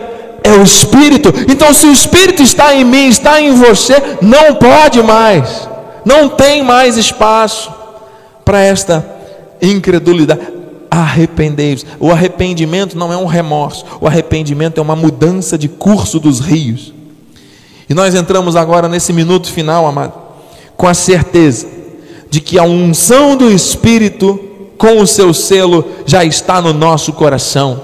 é 0.43 0.51
o 0.51 0.63
Espírito. 0.63 1.33
Então, 1.49 1.73
se 1.73 1.85
o 1.85 1.91
Espírito 1.91 2.41
está 2.41 2.73
em 2.73 2.83
mim, 2.83 3.07
está 3.07 3.41
em 3.41 3.53
você, 3.53 4.17
não 4.21 4.55
pode 4.55 5.01
mais, 5.01 5.67
não 6.05 6.29
tem 6.29 6.63
mais 6.63 6.97
espaço 6.97 7.71
para 8.45 8.61
esta 8.61 9.05
incredulidade 9.61 10.59
arrependei-vos. 10.89 11.85
O 11.99 12.11
arrependimento 12.11 12.97
não 12.97 13.13
é 13.13 13.17
um 13.17 13.25
remorso, 13.25 13.85
o 14.01 14.07
arrependimento 14.07 14.79
é 14.79 14.81
uma 14.81 14.95
mudança 14.95 15.57
de 15.57 15.67
curso 15.67 16.19
dos 16.19 16.39
rios. 16.39 16.93
E 17.89 17.93
nós 17.93 18.15
entramos 18.15 18.55
agora 18.55 18.87
nesse 18.87 19.11
minuto 19.13 19.51
final, 19.51 19.85
amado, 19.85 20.13
com 20.79 20.87
a 20.87 20.93
certeza 20.93 21.67
de 22.29 22.39
que 22.39 22.57
a 22.57 22.63
unção 22.63 23.35
do 23.35 23.51
Espírito 23.51 24.39
com 24.77 25.01
o 25.01 25.05
seu 25.05 25.33
selo 25.33 25.83
já 26.05 26.23
está 26.23 26.61
no 26.61 26.71
nosso 26.71 27.11
coração. 27.11 27.81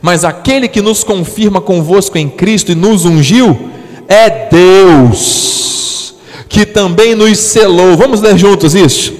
Mas 0.00 0.24
aquele 0.24 0.68
que 0.68 0.80
nos 0.80 1.02
confirma 1.02 1.60
convosco 1.60 2.16
em 2.16 2.28
Cristo 2.28 2.70
e 2.70 2.76
nos 2.76 3.04
ungiu 3.04 3.58
é 4.06 4.46
Deus, 4.48 6.14
que 6.48 6.64
também 6.64 7.16
nos 7.16 7.36
selou. 7.36 7.96
Vamos 7.96 8.20
ler 8.20 8.38
juntos 8.38 8.76
isso? 8.76 9.12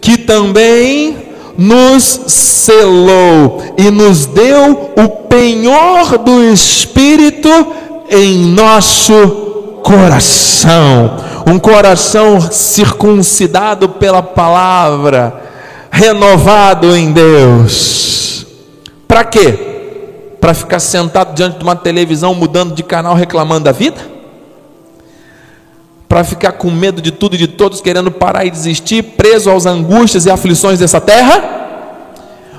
Que 0.00 0.16
também 0.16 1.16
nos 1.58 2.20
selou 2.28 3.60
e 3.76 3.90
nos 3.90 4.26
deu 4.26 4.92
o 4.96 5.08
penhor 5.26 6.16
do 6.18 6.52
Espírito 6.52 7.48
em 8.08 8.38
nosso 8.38 9.48
coração, 9.82 11.16
um 11.48 11.58
coração 11.58 12.40
circuncidado 12.40 13.88
pela 13.88 14.22
palavra, 14.22 15.42
renovado 15.90 16.96
em 16.96 17.12
Deus. 17.12 18.46
Para 19.06 19.24
quê? 19.24 20.36
Para 20.40 20.54
ficar 20.54 20.78
sentado 20.78 21.34
diante 21.34 21.58
de 21.58 21.64
uma 21.64 21.74
televisão, 21.74 22.34
mudando 22.34 22.74
de 22.74 22.82
canal, 22.82 23.14
reclamando 23.14 23.64
da 23.64 23.72
vida? 23.72 24.18
para 26.08 26.24
ficar 26.24 26.52
com 26.52 26.70
medo 26.70 27.02
de 27.02 27.12
tudo 27.12 27.34
e 27.34 27.38
de 27.38 27.46
todos, 27.46 27.82
querendo 27.82 28.10
parar 28.10 28.46
e 28.46 28.50
desistir, 28.50 29.02
preso 29.02 29.50
às 29.50 29.66
angústias 29.66 30.24
e 30.24 30.30
aflições 30.30 30.78
dessa 30.78 31.00
terra? 31.00 31.56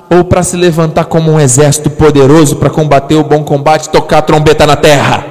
Ou 0.09 0.23
para 0.23 0.43
se 0.43 0.55
levantar 0.55 1.05
como 1.05 1.31
um 1.31 1.39
exército 1.39 1.89
poderoso 1.89 2.57
para 2.57 2.69
combater 2.69 3.15
o 3.15 3.23
bom 3.23 3.43
combate, 3.43 3.89
tocar 3.89 4.19
a 4.19 4.21
trombeta 4.21 4.67
na 4.67 4.75
terra, 4.75 5.25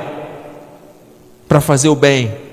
para 1.48 1.60
fazer 1.60 1.88
o 1.88 1.94
bem? 1.94 2.47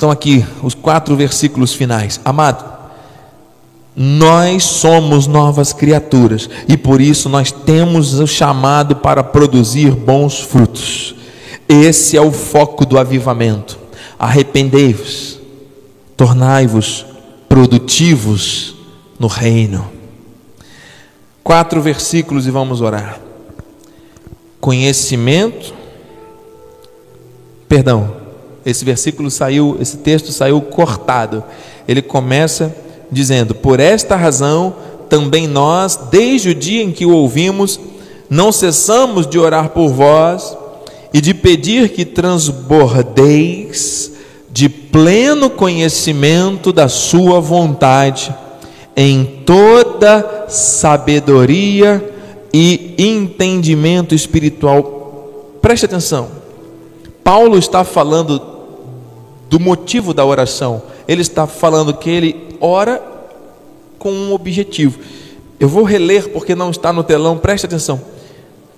Estão 0.00 0.10
aqui 0.10 0.46
os 0.62 0.72
quatro 0.72 1.14
versículos 1.14 1.74
finais. 1.74 2.18
Amado, 2.24 2.64
nós 3.94 4.64
somos 4.64 5.26
novas 5.26 5.74
criaturas 5.74 6.48
e 6.66 6.74
por 6.74 7.02
isso 7.02 7.28
nós 7.28 7.52
temos 7.52 8.18
o 8.18 8.26
chamado 8.26 8.96
para 8.96 9.22
produzir 9.22 9.90
bons 9.90 10.40
frutos. 10.40 11.14
Esse 11.68 12.16
é 12.16 12.20
o 12.22 12.32
foco 12.32 12.86
do 12.86 12.98
avivamento. 12.98 13.78
Arrependei-vos, 14.18 15.38
tornai-vos 16.16 17.04
produtivos 17.46 18.74
no 19.18 19.26
reino. 19.26 19.86
Quatro 21.44 21.82
versículos 21.82 22.46
e 22.46 22.50
vamos 22.50 22.80
orar. 22.80 23.20
Conhecimento, 24.62 25.74
perdão, 27.68 28.19
esse 28.64 28.84
versículo 28.84 29.30
saiu, 29.30 29.76
esse 29.80 29.98
texto 29.98 30.32
saiu 30.32 30.60
cortado. 30.60 31.42
Ele 31.88 32.02
começa 32.02 32.74
dizendo: 33.10 33.54
Por 33.54 33.80
esta 33.80 34.16
razão, 34.16 34.74
também 35.08 35.46
nós, 35.46 35.98
desde 36.10 36.50
o 36.50 36.54
dia 36.54 36.82
em 36.82 36.92
que 36.92 37.06
o 37.06 37.10
ouvimos, 37.10 37.80
não 38.28 38.52
cessamos 38.52 39.26
de 39.26 39.38
orar 39.38 39.70
por 39.70 39.88
vós 39.88 40.56
e 41.12 41.20
de 41.20 41.34
pedir 41.34 41.88
que 41.88 42.04
transbordeis 42.04 44.12
de 44.50 44.68
pleno 44.68 45.50
conhecimento 45.50 46.72
da 46.72 46.88
Sua 46.88 47.40
vontade, 47.40 48.34
em 48.96 49.42
toda 49.46 50.46
sabedoria 50.48 52.04
e 52.52 52.94
entendimento 52.98 54.14
espiritual. 54.14 55.56
Preste 55.62 55.86
atenção, 55.86 56.39
Paulo 57.22 57.58
está 57.58 57.84
falando 57.84 58.40
do 59.48 59.58
motivo 59.58 60.14
da 60.14 60.24
oração, 60.24 60.82
ele 61.06 61.22
está 61.22 61.46
falando 61.46 61.94
que 61.94 62.08
ele 62.08 62.56
ora 62.60 63.02
com 63.98 64.10
um 64.10 64.32
objetivo. 64.32 64.98
Eu 65.58 65.68
vou 65.68 65.84
reler 65.84 66.30
porque 66.30 66.54
não 66.54 66.70
está 66.70 66.92
no 66.92 67.04
telão, 67.04 67.36
preste 67.36 67.66
atenção. 67.66 68.00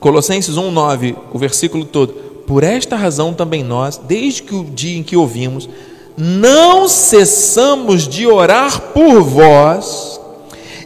Colossenses 0.01 0.57
1:9, 0.57 1.15
o 1.33 1.39
versículo 1.39 1.85
todo. 1.85 2.15
Por 2.47 2.65
esta 2.65 2.97
razão 2.97 3.33
também 3.33 3.63
nós, 3.63 3.99
desde 3.99 4.43
que 4.43 4.55
o 4.55 4.65
dia 4.65 4.99
em 4.99 5.03
que 5.03 5.17
ouvimos, 5.17 5.69
não 6.17 6.89
cessamos 6.89 8.09
de 8.09 8.27
orar 8.27 8.81
por 8.93 9.23
vós 9.23 10.21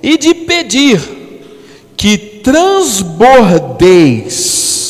e 0.03 0.19
de 0.19 0.35
pedir 0.35 1.01
que 1.97 2.19
transbordeis 2.19 4.86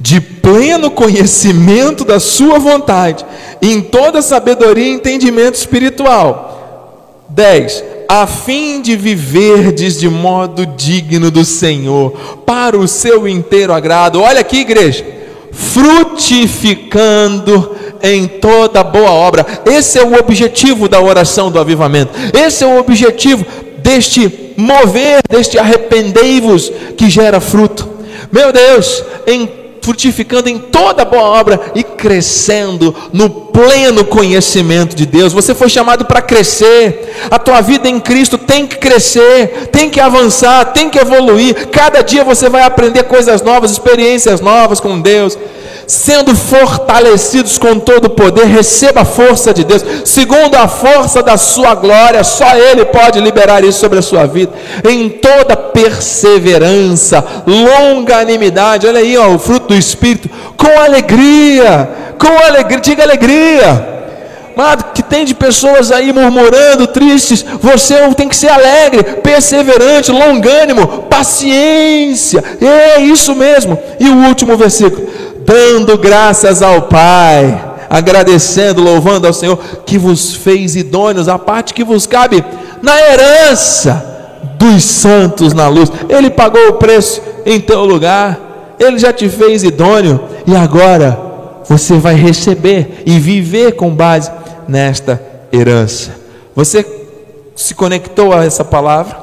de 0.00 0.20
pleno 0.20 0.90
conhecimento 0.90 2.04
da 2.04 2.18
Sua 2.18 2.58
vontade, 2.58 3.24
em 3.60 3.82
toda 3.82 4.22
sabedoria 4.22 4.86
e 4.86 4.94
entendimento 4.94 5.56
espiritual. 5.56 7.26
10. 7.28 7.84
A 8.08 8.26
fim 8.26 8.80
de 8.80 8.96
viverdes 8.96 10.00
de 10.00 10.08
modo 10.08 10.64
digno 10.66 11.30
do 11.30 11.44
Senhor, 11.44 12.12
para 12.46 12.78
o 12.78 12.88
seu 12.88 13.28
inteiro 13.28 13.72
agrado. 13.72 14.20
Olha 14.20 14.40
aqui, 14.40 14.58
igreja, 14.60 15.04
frutificando 15.52 17.76
em 18.02 18.26
toda 18.26 18.82
boa 18.82 19.10
obra. 19.10 19.46
Esse 19.66 19.98
é 19.98 20.02
o 20.02 20.18
objetivo 20.18 20.88
da 20.88 21.00
oração 21.00 21.50
do 21.50 21.60
avivamento. 21.60 22.12
Esse 22.34 22.64
é 22.64 22.66
o 22.66 22.80
objetivo 22.80 23.44
deste 23.78 24.54
mover, 24.56 25.20
deste 25.28 25.58
arrependei-vos 25.58 26.72
que 26.96 27.10
gera 27.10 27.40
fruto. 27.40 27.88
Meu 28.32 28.52
Deus, 28.52 29.04
em 29.26 29.59
frutificando 29.80 30.48
em 30.48 30.58
toda 30.58 31.04
boa 31.04 31.22
obra 31.22 31.72
e 31.74 31.82
crescendo 31.82 32.94
no 33.12 33.28
pleno 33.30 34.04
conhecimento 34.04 34.94
de 34.94 35.06
Deus. 35.06 35.32
Você 35.32 35.54
foi 35.54 35.68
chamado 35.68 36.04
para 36.04 36.22
crescer. 36.22 37.12
A 37.30 37.38
tua 37.38 37.60
vida 37.60 37.88
em 37.88 38.00
Cristo 38.00 38.38
tem 38.38 38.66
que 38.66 38.76
crescer, 38.76 39.68
tem 39.72 39.90
que 39.90 40.00
avançar, 40.00 40.66
tem 40.66 40.88
que 40.88 40.98
evoluir. 40.98 41.68
Cada 41.68 42.02
dia 42.02 42.24
você 42.24 42.48
vai 42.48 42.62
aprender 42.62 43.04
coisas 43.04 43.42
novas, 43.42 43.70
experiências 43.70 44.40
novas 44.40 44.80
com 44.80 45.00
Deus 45.00 45.36
sendo 45.90 46.36
fortalecidos 46.36 47.58
com 47.58 47.80
todo 47.80 48.04
o 48.04 48.10
poder, 48.10 48.46
receba 48.46 49.00
a 49.00 49.04
força 49.04 49.52
de 49.52 49.64
Deus, 49.64 49.84
segundo 50.04 50.54
a 50.54 50.68
força 50.68 51.20
da 51.20 51.36
sua 51.36 51.74
glória, 51.74 52.22
só 52.22 52.54
Ele 52.54 52.84
pode 52.84 53.18
liberar 53.18 53.64
isso 53.64 53.80
sobre 53.80 53.98
a 53.98 54.02
sua 54.02 54.24
vida, 54.24 54.52
em 54.88 55.08
toda 55.08 55.56
perseverança, 55.56 57.24
longanimidade, 57.44 58.86
olha 58.86 59.00
aí, 59.00 59.18
ó, 59.18 59.34
o 59.34 59.38
fruto 59.38 59.68
do 59.68 59.74
Espírito, 59.74 60.30
com 60.56 60.78
alegria, 60.78 61.90
com 62.16 62.28
alegria, 62.46 62.80
diga 62.80 63.02
alegria. 63.02 63.90
Amado, 64.56 64.92
que 64.92 65.02
tem 65.02 65.24
de 65.24 65.34
pessoas 65.34 65.90
aí 65.90 66.12
murmurando, 66.12 66.86
tristes, 66.86 67.42
você 67.62 67.96
tem 68.14 68.28
que 68.28 68.36
ser 68.36 68.48
alegre, 68.48 69.02
perseverante, 69.22 70.12
longânimo, 70.12 71.04
paciência, 71.08 72.44
é 72.60 73.00
isso 73.00 73.34
mesmo. 73.34 73.78
E 73.98 74.08
o 74.10 74.26
último 74.26 74.58
versículo: 74.58 75.08
dando 75.50 75.98
graças 75.98 76.62
ao 76.62 76.82
Pai, 76.82 77.60
agradecendo, 77.90 78.80
louvando 78.80 79.26
ao 79.26 79.32
Senhor, 79.32 79.58
que 79.84 79.98
vos 79.98 80.32
fez 80.32 80.76
idôneos, 80.76 81.26
a 81.26 81.40
parte 81.40 81.74
que 81.74 81.82
vos 81.82 82.06
cabe 82.06 82.44
na 82.80 82.96
herança 82.96 84.38
dos 84.56 84.84
santos 84.84 85.52
na 85.52 85.66
luz. 85.66 85.90
Ele 86.08 86.30
pagou 86.30 86.68
o 86.68 86.74
preço 86.74 87.20
em 87.44 87.60
teu 87.60 87.84
lugar, 87.84 88.76
ele 88.78 88.96
já 88.96 89.12
te 89.12 89.28
fez 89.28 89.64
idôneo, 89.64 90.20
e 90.46 90.54
agora 90.54 91.18
você 91.68 91.98
vai 91.98 92.14
receber 92.14 93.02
e 93.04 93.18
viver 93.18 93.72
com 93.72 93.90
base 93.90 94.30
nesta 94.68 95.20
herança. 95.52 96.12
Você 96.54 96.86
se 97.56 97.74
conectou 97.74 98.32
a 98.32 98.44
essa 98.44 98.64
palavra? 98.64 99.18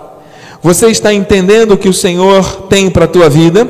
Você 0.62 0.88
está 0.88 1.14
entendendo 1.14 1.72
o 1.72 1.78
que 1.78 1.88
o 1.88 1.94
Senhor 1.94 2.64
tem 2.64 2.90
para 2.90 3.06
a 3.06 3.08
tua 3.08 3.30
vida? 3.30 3.66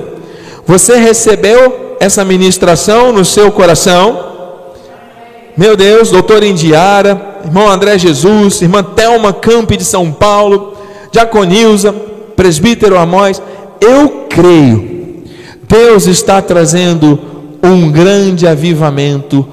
Você 0.65 0.98
recebeu 0.98 1.87
essa 1.99 2.23
ministração 2.23 3.12
no 3.12 3.25
seu 3.25 3.51
coração. 3.51 4.25
Meu 5.55 5.75
Deus, 5.75 6.12
doutor 6.12 6.43
Indiara, 6.43 7.39
irmão 7.43 7.69
André 7.69 7.97
Jesus, 7.97 8.62
irmã 8.62 8.83
Thelma 8.83 9.33
Campi 9.33 9.75
de 9.77 9.83
São 9.83 10.12
Paulo, 10.12 10.73
Diaconilza, 11.12 11.93
presbítero 12.36 12.97
Amós, 12.97 13.41
eu 13.81 14.27
creio, 14.29 15.23
Deus 15.67 16.05
está 16.05 16.41
trazendo 16.41 17.19
um 17.63 17.91
grande 17.91 18.47
avivamento 18.47 19.47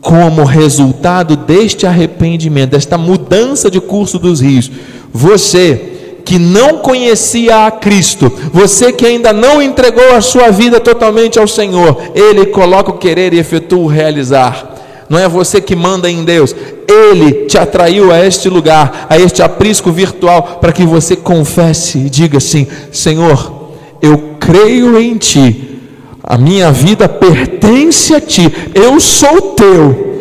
como 0.00 0.44
resultado 0.44 1.36
deste 1.36 1.86
arrependimento, 1.86 2.70
desta 2.70 2.96
mudança 2.96 3.70
de 3.70 3.80
curso 3.80 4.18
dos 4.18 4.40
rios. 4.40 4.70
Você 5.12 5.87
que 6.28 6.38
não 6.38 6.76
conhecia 6.80 7.64
a 7.64 7.70
Cristo, 7.70 8.30
você 8.52 8.92
que 8.92 9.06
ainda 9.06 9.32
não 9.32 9.62
entregou 9.62 10.14
a 10.14 10.20
sua 10.20 10.50
vida 10.50 10.78
totalmente 10.78 11.38
ao 11.38 11.48
Senhor, 11.48 11.96
Ele 12.14 12.44
coloca 12.44 12.90
o 12.90 12.98
querer 12.98 13.32
e 13.32 13.38
efetua 13.38 13.78
o 13.78 13.86
realizar. 13.86 14.74
Não 15.08 15.18
é 15.18 15.26
você 15.26 15.58
que 15.58 15.74
manda 15.74 16.10
em 16.10 16.24
Deus, 16.24 16.54
Ele 16.86 17.46
te 17.46 17.56
atraiu 17.56 18.12
a 18.12 18.22
este 18.22 18.50
lugar, 18.50 19.06
a 19.08 19.18
este 19.18 19.40
aprisco 19.40 19.90
virtual, 19.90 20.58
para 20.60 20.70
que 20.70 20.84
você 20.84 21.16
confesse 21.16 21.96
e 21.96 22.10
diga 22.10 22.36
assim: 22.36 22.66
Senhor, 22.92 23.70
eu 24.02 24.34
creio 24.38 25.00
em 25.00 25.16
Ti, 25.16 25.80
a 26.22 26.36
minha 26.36 26.70
vida 26.70 27.08
pertence 27.08 28.14
a 28.14 28.20
Ti, 28.20 28.52
eu 28.74 29.00
sou 29.00 29.40
Teu, 29.56 30.14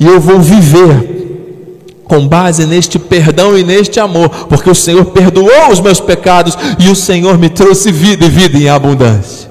e 0.00 0.04
eu 0.04 0.18
vou 0.18 0.40
viver 0.40 1.18
com 2.08 2.26
base 2.26 2.66
neste 2.66 2.98
perdão 2.98 3.56
e 3.56 3.62
neste 3.62 4.00
amor, 4.00 4.30
porque 4.48 4.70
o 4.70 4.74
Senhor 4.74 5.04
perdoou 5.04 5.70
os 5.70 5.78
meus 5.78 6.00
pecados 6.00 6.56
e 6.78 6.88
o 6.88 6.96
Senhor 6.96 7.36
me 7.38 7.50
trouxe 7.50 7.92
vida 7.92 8.24
e 8.24 8.30
vida 8.30 8.56
em 8.56 8.68
abundância. 8.68 9.48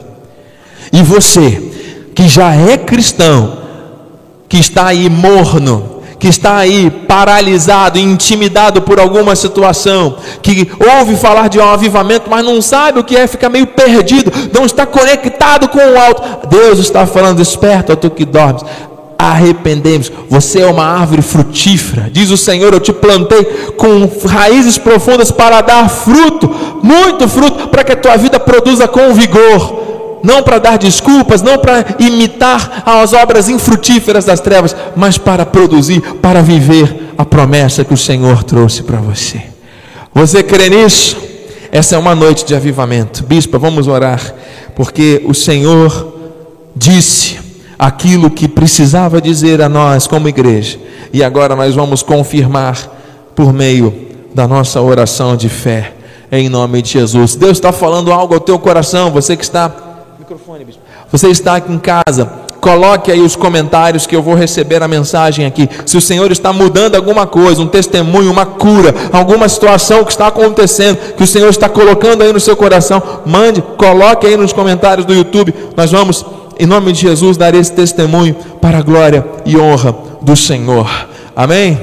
E 0.92 1.04
você, 1.04 1.62
que 2.16 2.28
já 2.28 2.56
é 2.56 2.76
cristão, 2.76 3.60
que 4.50 4.58
está 4.58 4.88
aí 4.88 5.08
morno, 5.10 5.98
que 6.20 6.28
está 6.28 6.58
aí 6.58 6.90
paralisado, 6.90 8.00
intimidado 8.00 8.82
por 8.82 9.00
alguma 9.00 9.36
situação, 9.36 10.18
que 10.42 10.68
ouve 10.98 11.16
falar 11.16 11.48
de 11.48 11.60
um 11.60 11.64
avivamento, 11.64 12.30
mas 12.30 12.44
não 12.44 12.60
sabe 12.62 13.00
o 13.00 13.04
que 13.04 13.16
é, 13.16 13.28
fica 13.28 13.50
meio 13.50 13.68
perdido, 13.68 14.32
não 14.52 14.66
está 14.66 14.86
conectado 14.86 15.68
com 15.70 15.78
o 15.78 16.00
alto. 16.00 16.48
Deus 16.48 16.80
está 16.80 17.06
falando: 17.06 17.40
esperto, 17.40 17.96
tu 17.96 18.10
que 18.10 18.26
dormes, 18.26 18.64
arrependemos. 19.32 20.12
Você 20.30 20.62
é 20.62 20.68
uma 20.68 20.86
árvore 20.86 21.22
frutífera, 21.22 22.10
diz 22.12 22.30
o 22.30 22.38
Senhor. 22.38 22.74
Eu 22.74 22.80
te 22.80 22.94
plantei 22.94 23.44
com 23.76 24.10
raízes 24.28 24.78
profundas 24.78 25.32
para 25.32 25.62
dar 25.62 25.90
fruto, 25.90 26.50
muito 26.84 27.28
fruto, 27.28 27.68
para 27.68 27.84
que 27.84 27.92
a 27.92 27.98
tua 27.98 28.18
vida 28.18 28.40
produza 28.40 28.88
com 28.88 29.14
vigor. 29.14 30.20
Não 30.24 30.42
para 30.42 30.58
dar 30.58 30.78
desculpas, 30.78 31.42
não 31.42 31.58
para 31.58 31.86
imitar 32.00 32.84
as 32.86 33.14
obras 33.14 33.50
infrutíferas 33.50 34.26
das 34.26 34.40
trevas, 34.40 34.76
mas 34.96 35.18
para 35.18 35.46
produzir, 35.46 36.02
para 36.16 36.42
viver 36.42 37.14
a 37.18 37.24
promessa 37.24 37.86
que 37.86 37.94
o 37.94 37.98
Senhor 37.98 38.44
trouxe 38.44 38.84
para 38.84 38.98
você. 38.98 39.42
Você 40.14 40.42
crê 40.42 40.70
nisso? 40.70 41.18
Essa 41.72 41.96
é 41.96 41.98
uma 41.98 42.16
noite 42.16 42.46
de 42.46 42.56
avivamento. 42.56 43.24
Bispa, 43.24 43.60
vamos 43.60 43.88
orar, 43.88 44.34
porque 44.76 45.22
o 45.26 45.34
Senhor 45.34 46.16
disse 46.76 47.47
aquilo 47.78 48.30
que 48.30 48.48
precisava 48.48 49.22
dizer 49.22 49.62
a 49.62 49.70
nós 49.70 50.08
como 50.08 50.28
igreja. 50.28 50.80
E 51.14 51.24
agora 51.24 51.56
nós 51.56 51.76
vamos 51.76 52.02
confirmar 52.02 52.78
por 53.36 53.54
meio 53.54 53.94
da 54.34 54.48
nossa 54.48 54.82
oração 54.82 55.36
de 55.36 55.50
fé, 55.50 55.94
em 56.32 56.50
nome 56.50 56.82
de 56.82 56.92
Jesus. 56.92 57.36
Deus 57.36 57.58
está 57.58 57.72
falando 57.72 58.12
algo 58.12 58.34
ao 58.34 58.40
teu 58.40 58.58
coração, 58.60 59.12
você 59.12 59.36
que 59.36 59.44
está. 59.44 59.72
Microfone, 60.20 60.66
bispo. 60.66 60.82
Você 61.12 61.30
está 61.30 61.56
aqui 61.56 61.72
em 61.72 61.80
casa, 61.80 62.30
coloque 62.60 63.10
aí 63.10 63.22
os 63.22 63.36
comentários 63.36 64.06
que 64.06 64.14
eu 64.14 64.22
vou 64.22 64.36
receber 64.36 64.84
a 64.84 64.88
mensagem 64.88 65.46
aqui. 65.46 65.70
Se 65.86 65.96
o 65.96 66.02
Senhor 66.02 66.30
está 66.32 66.52
mudando 66.52 66.96
alguma 66.96 67.26
coisa, 67.26 67.62
um 67.62 67.68
testemunho, 67.68 68.30
uma 68.30 68.46
cura, 68.46 68.94
alguma 69.14 69.48
situação 69.48 70.04
que 70.04 70.12
está 70.12 70.28
acontecendo, 70.28 70.98
que 71.16 71.24
o 71.24 71.28
Senhor 71.28 71.50
está 71.50 71.70
colocando 71.70 72.24
aí 72.24 72.34
no 72.34 72.42
seu 72.42 72.58
coração, 72.58 73.02
mande, 73.26 73.62
coloque 73.62 74.28
aí 74.28 74.36
nos 74.36 74.52
comentários 74.52 75.06
do 75.06 75.14
YouTube. 75.14 75.54
Nós 75.78 75.92
vamos 75.92 76.26
em 76.60 76.66
nome 76.66 76.92
de 76.92 77.02
Jesus, 77.02 77.38
dar 77.38 77.54
esse 77.54 77.72
testemunho 77.72 78.36
para 78.62 78.80
a 78.80 78.82
glória 78.82 79.26
e 79.46 79.58
honra 79.58 79.96
do 80.22 80.36
Senhor. 80.36 80.90
Amém? 81.36 81.80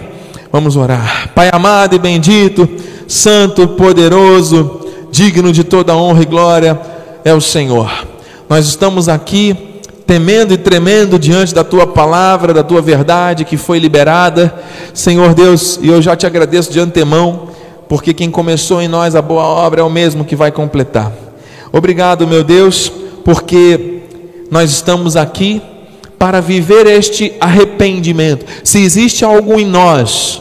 Vamos 0.50 0.76
orar. 0.76 1.30
Pai 1.34 1.50
amado 1.52 1.94
e 1.94 1.98
bendito, 1.98 2.68
santo, 3.06 3.68
poderoso, 3.68 4.80
digno 5.10 5.52
de 5.52 5.64
toda 5.64 5.96
honra 5.96 6.22
e 6.22 6.26
glória 6.26 6.80
é 7.24 7.32
o 7.32 7.40
Senhor. 7.40 7.90
Nós 8.48 8.66
estamos 8.66 9.08
aqui 9.08 9.56
temendo 10.06 10.52
e 10.52 10.58
tremendo 10.58 11.18
diante 11.18 11.54
da 11.54 11.64
tua 11.64 11.86
palavra, 11.86 12.52
da 12.52 12.62
tua 12.62 12.82
verdade 12.82 13.44
que 13.44 13.56
foi 13.56 13.78
liberada. 13.78 14.54
Senhor 14.92 15.34
Deus, 15.34 15.78
e 15.80 15.88
eu 15.88 16.02
já 16.02 16.14
te 16.14 16.26
agradeço 16.26 16.72
de 16.72 16.78
antemão, 16.78 17.48
porque 17.88 18.12
quem 18.12 18.30
começou 18.30 18.82
em 18.82 18.88
nós 18.88 19.14
a 19.14 19.22
boa 19.22 19.44
obra 19.44 19.80
é 19.80 19.84
o 19.84 19.90
mesmo 19.90 20.24
que 20.24 20.36
vai 20.36 20.52
completar. 20.52 21.12
Obrigado, 21.72 22.26
meu 22.26 22.44
Deus, 22.44 22.92
porque 23.24 23.93
nós 24.54 24.70
estamos 24.70 25.16
aqui 25.16 25.60
para 26.16 26.40
viver 26.40 26.86
este 26.86 27.32
arrependimento. 27.40 28.46
Se 28.62 28.78
existe 28.78 29.24
algo 29.24 29.58
em 29.58 29.66
nós 29.66 30.40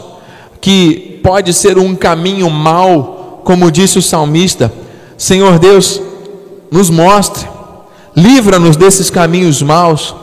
que 0.62 1.20
pode 1.24 1.52
ser 1.52 1.80
um 1.80 1.96
caminho 1.96 2.48
mau, 2.48 3.42
como 3.44 3.72
disse 3.72 3.98
o 3.98 4.04
salmista, 4.04 4.72
Senhor 5.18 5.58
Deus, 5.58 6.00
nos 6.70 6.92
mostre, 6.92 7.48
livra-nos 8.16 8.78
desses 8.78 9.10
caminhos 9.10 9.64
maus, 9.64 10.14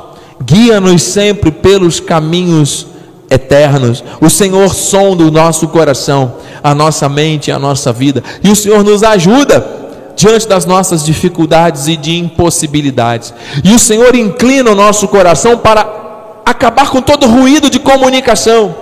guia-nos 0.41 1.03
sempre 1.03 1.51
pelos 1.51 1.99
caminhos 1.99 2.87
eternos. 3.29 4.05
O 4.21 4.31
Senhor 4.31 4.73
sonda 4.73 5.25
o 5.25 5.33
nosso 5.33 5.67
coração, 5.67 6.35
a 6.63 6.77
nossa 6.77 7.09
mente, 7.09 7.51
a 7.51 7.59
nossa 7.59 7.93
vida, 7.93 8.23
e 8.41 8.51
o 8.51 8.55
Senhor 8.55 8.85
nos 8.85 9.03
ajuda 9.03 9.80
diante 10.21 10.47
das 10.47 10.67
nossas 10.67 11.03
dificuldades 11.03 11.89
e 11.89 11.97
de 11.97 12.19
impossibilidades. 12.19 13.33
E 13.65 13.73
o 13.73 13.79
Senhor 13.79 14.15
inclina 14.15 14.71
o 14.71 14.75
nosso 14.75 15.09
coração 15.09 15.57
para 15.57 15.81
acabar 16.45 16.91
com 16.91 17.01
todo 17.01 17.27
ruído 17.27 17.71
de 17.71 17.79
comunicação. 17.79 18.75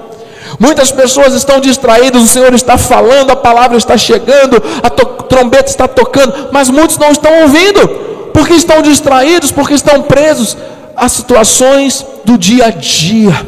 Muitas 0.58 0.90
pessoas 0.90 1.34
estão 1.34 1.60
distraídas, 1.60 2.22
o 2.22 2.26
Senhor 2.26 2.52
está 2.54 2.76
falando, 2.76 3.30
a 3.30 3.36
palavra 3.36 3.78
está 3.78 3.96
chegando, 3.96 4.60
a 4.82 4.90
trombeta 4.90 5.70
está 5.70 5.86
tocando, 5.86 6.48
mas 6.50 6.68
muitos 6.68 6.98
não 6.98 7.12
estão 7.12 7.42
ouvindo, 7.42 7.86
porque 8.32 8.54
estão 8.54 8.82
distraídos, 8.82 9.52
porque 9.52 9.74
estão 9.74 10.02
presos 10.02 10.56
a 10.96 11.08
situações 11.08 12.04
do 12.24 12.36
dia 12.36 12.66
a 12.66 12.70
dia. 12.70 13.46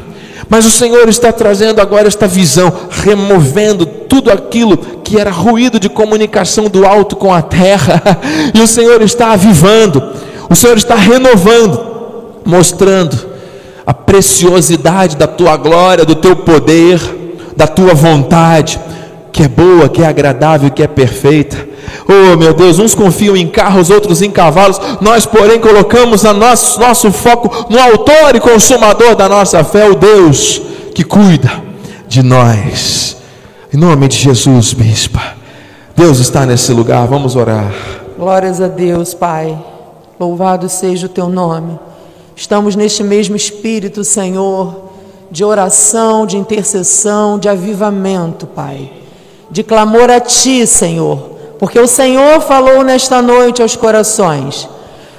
Mas 0.49 0.65
o 0.65 0.71
Senhor 0.71 1.09
está 1.09 1.33
trazendo 1.33 1.81
agora 1.81 2.07
esta 2.07 2.29
visão, 2.29 2.73
removendo 2.91 3.87
tudo 4.21 4.31
aquilo 4.31 4.77
que 4.77 5.19
era 5.19 5.31
ruído 5.31 5.81
de 5.81 5.89
comunicação 5.89 6.69
do 6.69 6.87
alto 6.87 7.17
com 7.17 7.33
a 7.33 7.41
terra, 7.41 8.03
e 8.53 8.61
o 8.61 8.67
Senhor 8.67 9.01
está 9.01 9.33
avivando, 9.33 10.03
o 10.51 10.55
Senhor 10.55 10.77
está 10.77 10.95
renovando, 10.95 11.81
mostrando 12.45 13.19
a 13.87 13.95
preciosidade 13.95 15.17
da 15.17 15.27
tua 15.27 15.57
glória, 15.57 16.05
do 16.05 16.15
teu 16.15 16.37
poder, 16.37 17.01
da 17.57 17.67
tua 17.67 17.95
vontade, 17.95 18.79
que 19.33 19.45
é 19.45 19.49
boa, 19.49 19.89
que 19.89 20.03
é 20.03 20.07
agradável, 20.07 20.71
que 20.71 20.83
é 20.83 20.87
perfeita. 20.87 21.67
Oh 22.07 22.37
meu 22.37 22.53
Deus, 22.53 22.79
uns 22.79 22.95
confiam 22.95 23.35
em 23.35 23.49
carros, 23.49 23.89
outros 23.89 24.21
em 24.21 24.31
cavalos, 24.31 24.79
nós, 25.01 25.25
porém, 25.25 25.59
colocamos 25.59 26.27
a 26.27 26.35
nosso, 26.35 26.79
nosso 26.79 27.11
foco 27.11 27.67
no 27.71 27.81
Autor 27.81 28.37
e 28.37 28.41
Consumador 28.41 29.17
da 29.17 29.31
nossa 29.31 29.65
fé, 29.65 29.89
o 29.89 29.95
Deus 29.95 30.61
que 30.95 31.05
cuida 31.05 31.51
de 32.07 32.23
nós. 32.23 33.20
Em 33.73 33.77
nome 33.77 34.09
de 34.09 34.17
Jesus, 34.17 34.73
bispa. 34.73 35.35
Deus 35.97 36.19
está 36.19 36.45
nesse 36.47 36.73
lugar, 36.73 37.07
vamos 37.07 37.37
orar. 37.37 37.73
Glórias 38.19 38.61
a 38.61 38.69
Deus, 38.69 39.15
Pai. 39.15 39.59
Louvado 40.19 40.69
seja 40.69 41.07
o 41.07 41.11
teu 41.11 41.29
nome. 41.29 41.79
Estamos 42.35 42.75
neste 42.77 43.03
mesmo 43.03 43.37
espírito, 43.37 44.03
Senhor, 44.05 44.91
de 45.31 45.45
oração, 45.45 46.27
de 46.27 46.37
intercessão, 46.37 47.39
de 47.39 47.49
avivamento, 47.49 48.47
Pai. 48.47 48.91
De 49.51 49.63
clamor 49.63 50.11
a 50.11 50.21
Ti, 50.21 50.67
Senhor 50.67 51.31
porque 51.61 51.79
o 51.79 51.87
Senhor 51.87 52.41
falou 52.41 52.83
nesta 52.83 53.21
noite 53.21 53.61
aos 53.61 53.77
corações. 53.77 54.67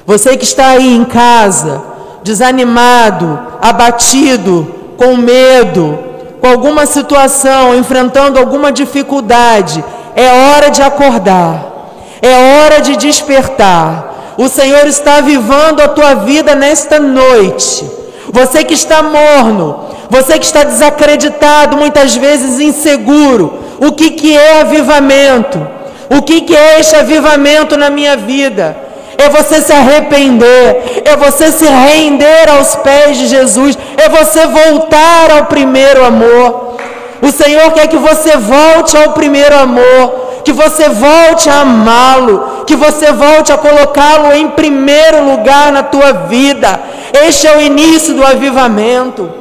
Você 0.08 0.36
que 0.36 0.44
está 0.44 0.70
aí 0.70 0.96
em 0.96 1.06
casa, 1.06 1.84
desanimado, 2.24 3.40
abatido, 3.62 4.68
com 4.98 5.16
medo, 5.18 6.00
com 6.42 6.48
alguma 6.48 6.88
situação, 6.88 7.76
enfrentando 7.76 8.40
alguma 8.40 8.72
dificuldade, 8.72 9.84
é 10.16 10.28
hora 10.28 10.72
de 10.72 10.82
acordar, 10.82 11.90
é 12.20 12.64
hora 12.64 12.82
de 12.82 12.98
despertar. 12.98 14.34
O 14.38 14.50
Senhor 14.50 14.88
está 14.88 15.18
avivando 15.18 15.84
a 15.84 15.88
tua 15.88 16.16
vida 16.16 16.56
nesta 16.56 17.00
noite. 17.00 17.86
Você 18.32 18.64
que 18.64 18.74
está 18.74 19.04
morno, 19.04 19.86
você 20.10 20.40
que 20.40 20.46
está 20.46 20.64
desacreditado, 20.64 21.78
muitas 21.78 22.16
vezes 22.16 22.60
inseguro, 22.60 23.60
o 23.80 23.92
que, 23.92 24.12
que 24.12 24.36
é 24.36 24.62
avivamento? 24.62 25.60
O 26.10 26.24
que, 26.24 26.42
que 26.42 26.56
é 26.56 26.80
este 26.80 26.96
avivamento 26.96 27.78
na 27.78 27.90
minha 27.90 28.18
vida? 28.18 28.76
É 29.24 29.30
você 29.30 29.62
se 29.62 29.72
arrepender, 29.72 31.04
é 31.06 31.16
você 31.16 31.52
se 31.52 31.66
render 31.66 32.50
aos 32.50 32.76
pés 32.78 33.18
de 33.18 33.28
Jesus, 33.28 33.78
é 33.98 34.10
você 34.10 34.48
voltar 34.48 35.32
ao 35.38 35.46
primeiro 35.46 36.04
amor. 36.04 36.78
O 37.22 37.32
Senhor 37.32 37.72
quer 37.72 37.88
que 37.88 37.98
você 37.98 38.36
volte 38.38 38.98
ao 38.98 39.12
primeiro 39.12 39.56
amor, 39.56 40.42
que 40.44 40.52
você 40.52 40.90
volte 40.90 41.50
a 41.50 41.62
amá-lo, 41.62 42.64
que 42.66 42.76
você 42.76 43.12
volte 43.12 43.54
a 43.54 43.58
colocá-lo 43.58 44.34
em 44.34 44.48
primeiro 44.48 45.24
lugar 45.24 45.72
na 45.72 45.84
tua 45.84 46.12
vida. 46.14 46.80
Este 47.28 47.48
é 47.48 47.58
o 47.58 47.62
início 47.62 48.16
do 48.16 48.26
avivamento. 48.26 49.41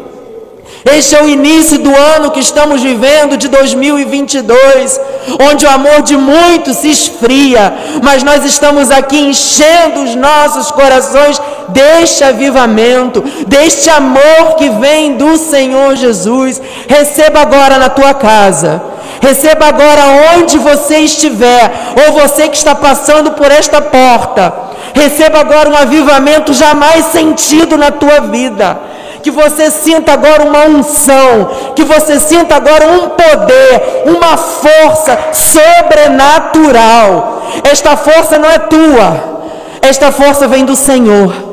Este 0.85 1.15
é 1.15 1.23
o 1.23 1.29
início 1.29 1.79
do 1.79 1.95
ano 1.95 2.31
que 2.31 2.41
estamos 2.41 2.81
vivendo, 2.81 3.37
de 3.37 3.49
2022, 3.49 5.01
onde 5.51 5.67
o 5.67 5.69
amor 5.69 6.01
de 6.03 6.17
muitos 6.17 6.79
se 6.79 6.89
esfria, 6.89 7.75
mas 8.03 8.23
nós 8.23 8.45
estamos 8.47 8.91
aqui 8.91 9.19
enchendo 9.19 10.03
os 10.03 10.15
nossos 10.15 10.71
corações 10.71 11.41
deste 11.69 12.25
avivamento, 12.25 13.23
deste 13.47 13.91
amor 13.91 14.57
que 14.57 14.71
vem 14.71 15.17
do 15.17 15.37
Senhor 15.37 15.97
Jesus. 15.97 16.61
Receba 16.89 17.41
agora 17.41 17.77
na 17.77 17.91
tua 17.91 18.15
casa. 18.15 18.83
Receba 19.21 19.67
agora 19.67 20.35
onde 20.35 20.57
você 20.57 21.01
estiver, 21.01 21.71
ou 22.07 22.15
você 22.15 22.49
que 22.49 22.57
está 22.57 22.75
passando 22.75 23.33
por 23.33 23.51
esta 23.51 23.83
porta. 23.83 24.51
Receba 24.95 25.41
agora 25.41 25.69
um 25.69 25.77
avivamento 25.77 26.55
jamais 26.55 27.05
sentido 27.07 27.77
na 27.77 27.91
tua 27.91 28.21
vida 28.21 28.90
que 29.23 29.31
você 29.31 29.71
sinta 29.71 30.13
agora 30.13 30.45
uma 30.45 30.67
unção, 30.67 31.51
que 31.75 31.85
você 31.85 32.19
sinta 32.19 32.57
agora 32.57 32.87
um 32.87 33.11
poder, 33.11 34.03
uma 34.07 34.37
força 34.37 35.19
sobrenatural. 35.33 37.43
Esta 37.65 37.97
força 37.97 38.39
não 38.39 38.49
é 38.49 38.59
tua, 38.59 39.41
esta 39.83 40.13
força 40.13 40.49
vem 40.49 40.65
do 40.65 40.77
Senhor. 40.77 41.50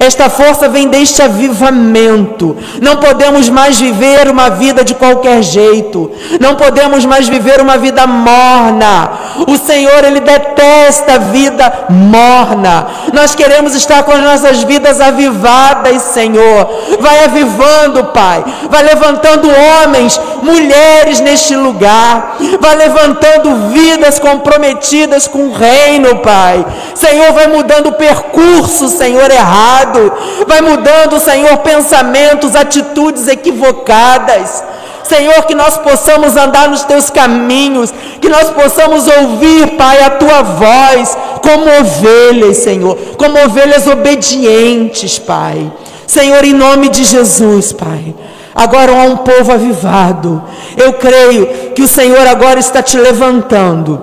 Esta 0.00 0.30
força 0.30 0.66
vem 0.66 0.88
deste 0.88 1.20
avivamento. 1.20 2.56
Não 2.80 2.96
podemos 2.96 3.50
mais 3.50 3.78
viver 3.78 4.30
uma 4.30 4.48
vida 4.48 4.82
de 4.82 4.94
qualquer 4.94 5.42
jeito. 5.42 6.10
Não 6.40 6.54
podemos 6.54 7.04
mais 7.04 7.28
viver 7.28 7.60
uma 7.60 7.76
vida 7.76 8.06
morna. 8.06 9.10
O 9.46 9.58
Senhor, 9.58 10.02
Ele 10.02 10.20
detesta 10.20 11.16
a 11.16 11.18
vida 11.18 11.86
morna. 11.90 12.86
Nós 13.12 13.34
queremos 13.34 13.74
estar 13.74 14.02
com 14.02 14.12
as 14.12 14.22
nossas 14.22 14.62
vidas 14.62 15.02
avivadas, 15.02 16.00
Senhor. 16.00 16.66
Vai 16.98 17.24
avivando, 17.24 18.04
Pai. 18.04 18.42
Vai 18.70 18.82
levantando 18.82 19.50
homens, 19.50 20.18
mulheres 20.42 21.20
neste 21.20 21.54
lugar. 21.54 22.38
Vai 22.58 22.74
levantando 22.74 23.68
vidas 23.68 24.18
comprometidas 24.18 25.28
com 25.28 25.48
o 25.48 25.52
reino, 25.52 26.20
Pai. 26.20 26.64
Senhor, 26.94 27.34
vai 27.34 27.48
mudando 27.48 27.88
o 27.88 27.92
percurso, 27.92 28.88
Senhor, 28.88 29.30
errado 29.30 29.89
errado, 29.90 30.12
vai 30.46 30.60
mudando, 30.60 31.18
Senhor, 31.18 31.56
pensamentos, 31.58 32.54
atitudes 32.54 33.28
equivocadas. 33.28 34.62
Senhor, 35.04 35.44
que 35.44 35.54
nós 35.54 35.76
possamos 35.78 36.36
andar 36.36 36.68
nos 36.68 36.84
teus 36.84 37.10
caminhos, 37.10 37.92
que 38.20 38.28
nós 38.28 38.50
possamos 38.50 39.08
ouvir, 39.08 39.76
Pai, 39.76 40.00
a 40.02 40.10
tua 40.10 40.42
voz, 40.42 41.18
como 41.42 41.64
ovelhas, 41.80 42.58
Senhor, 42.58 42.96
como 43.16 43.42
ovelhas 43.44 43.88
obedientes, 43.88 45.18
Pai. 45.18 45.70
Senhor, 46.06 46.44
em 46.44 46.52
nome 46.52 46.88
de 46.88 47.02
Jesus, 47.02 47.72
Pai. 47.72 48.14
Agora 48.54 48.92
há 48.92 49.04
um 49.04 49.18
povo 49.18 49.52
avivado. 49.52 50.42
Eu 50.76 50.92
creio 50.92 51.72
que 51.74 51.82
o 51.82 51.88
Senhor 51.88 52.26
agora 52.26 52.60
está 52.60 52.82
te 52.82 52.96
levantando, 52.96 54.00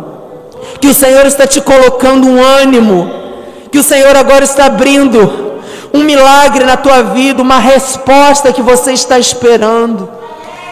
que 0.81 0.87
o 0.87 0.93
Senhor 0.93 1.25
está 1.25 1.45
te 1.47 1.61
colocando 1.61 2.27
um 2.27 2.43
ânimo, 2.43 3.09
que 3.71 3.77
o 3.77 3.83
Senhor 3.83 4.15
agora 4.15 4.43
está 4.43 4.65
abrindo 4.65 5.46
um 5.93 6.03
milagre 6.03 6.63
na 6.65 6.77
tua 6.77 7.01
vida, 7.03 7.41
uma 7.41 7.59
resposta 7.59 8.53
que 8.53 8.61
você 8.61 8.93
está 8.93 9.17
esperando. 9.17 10.09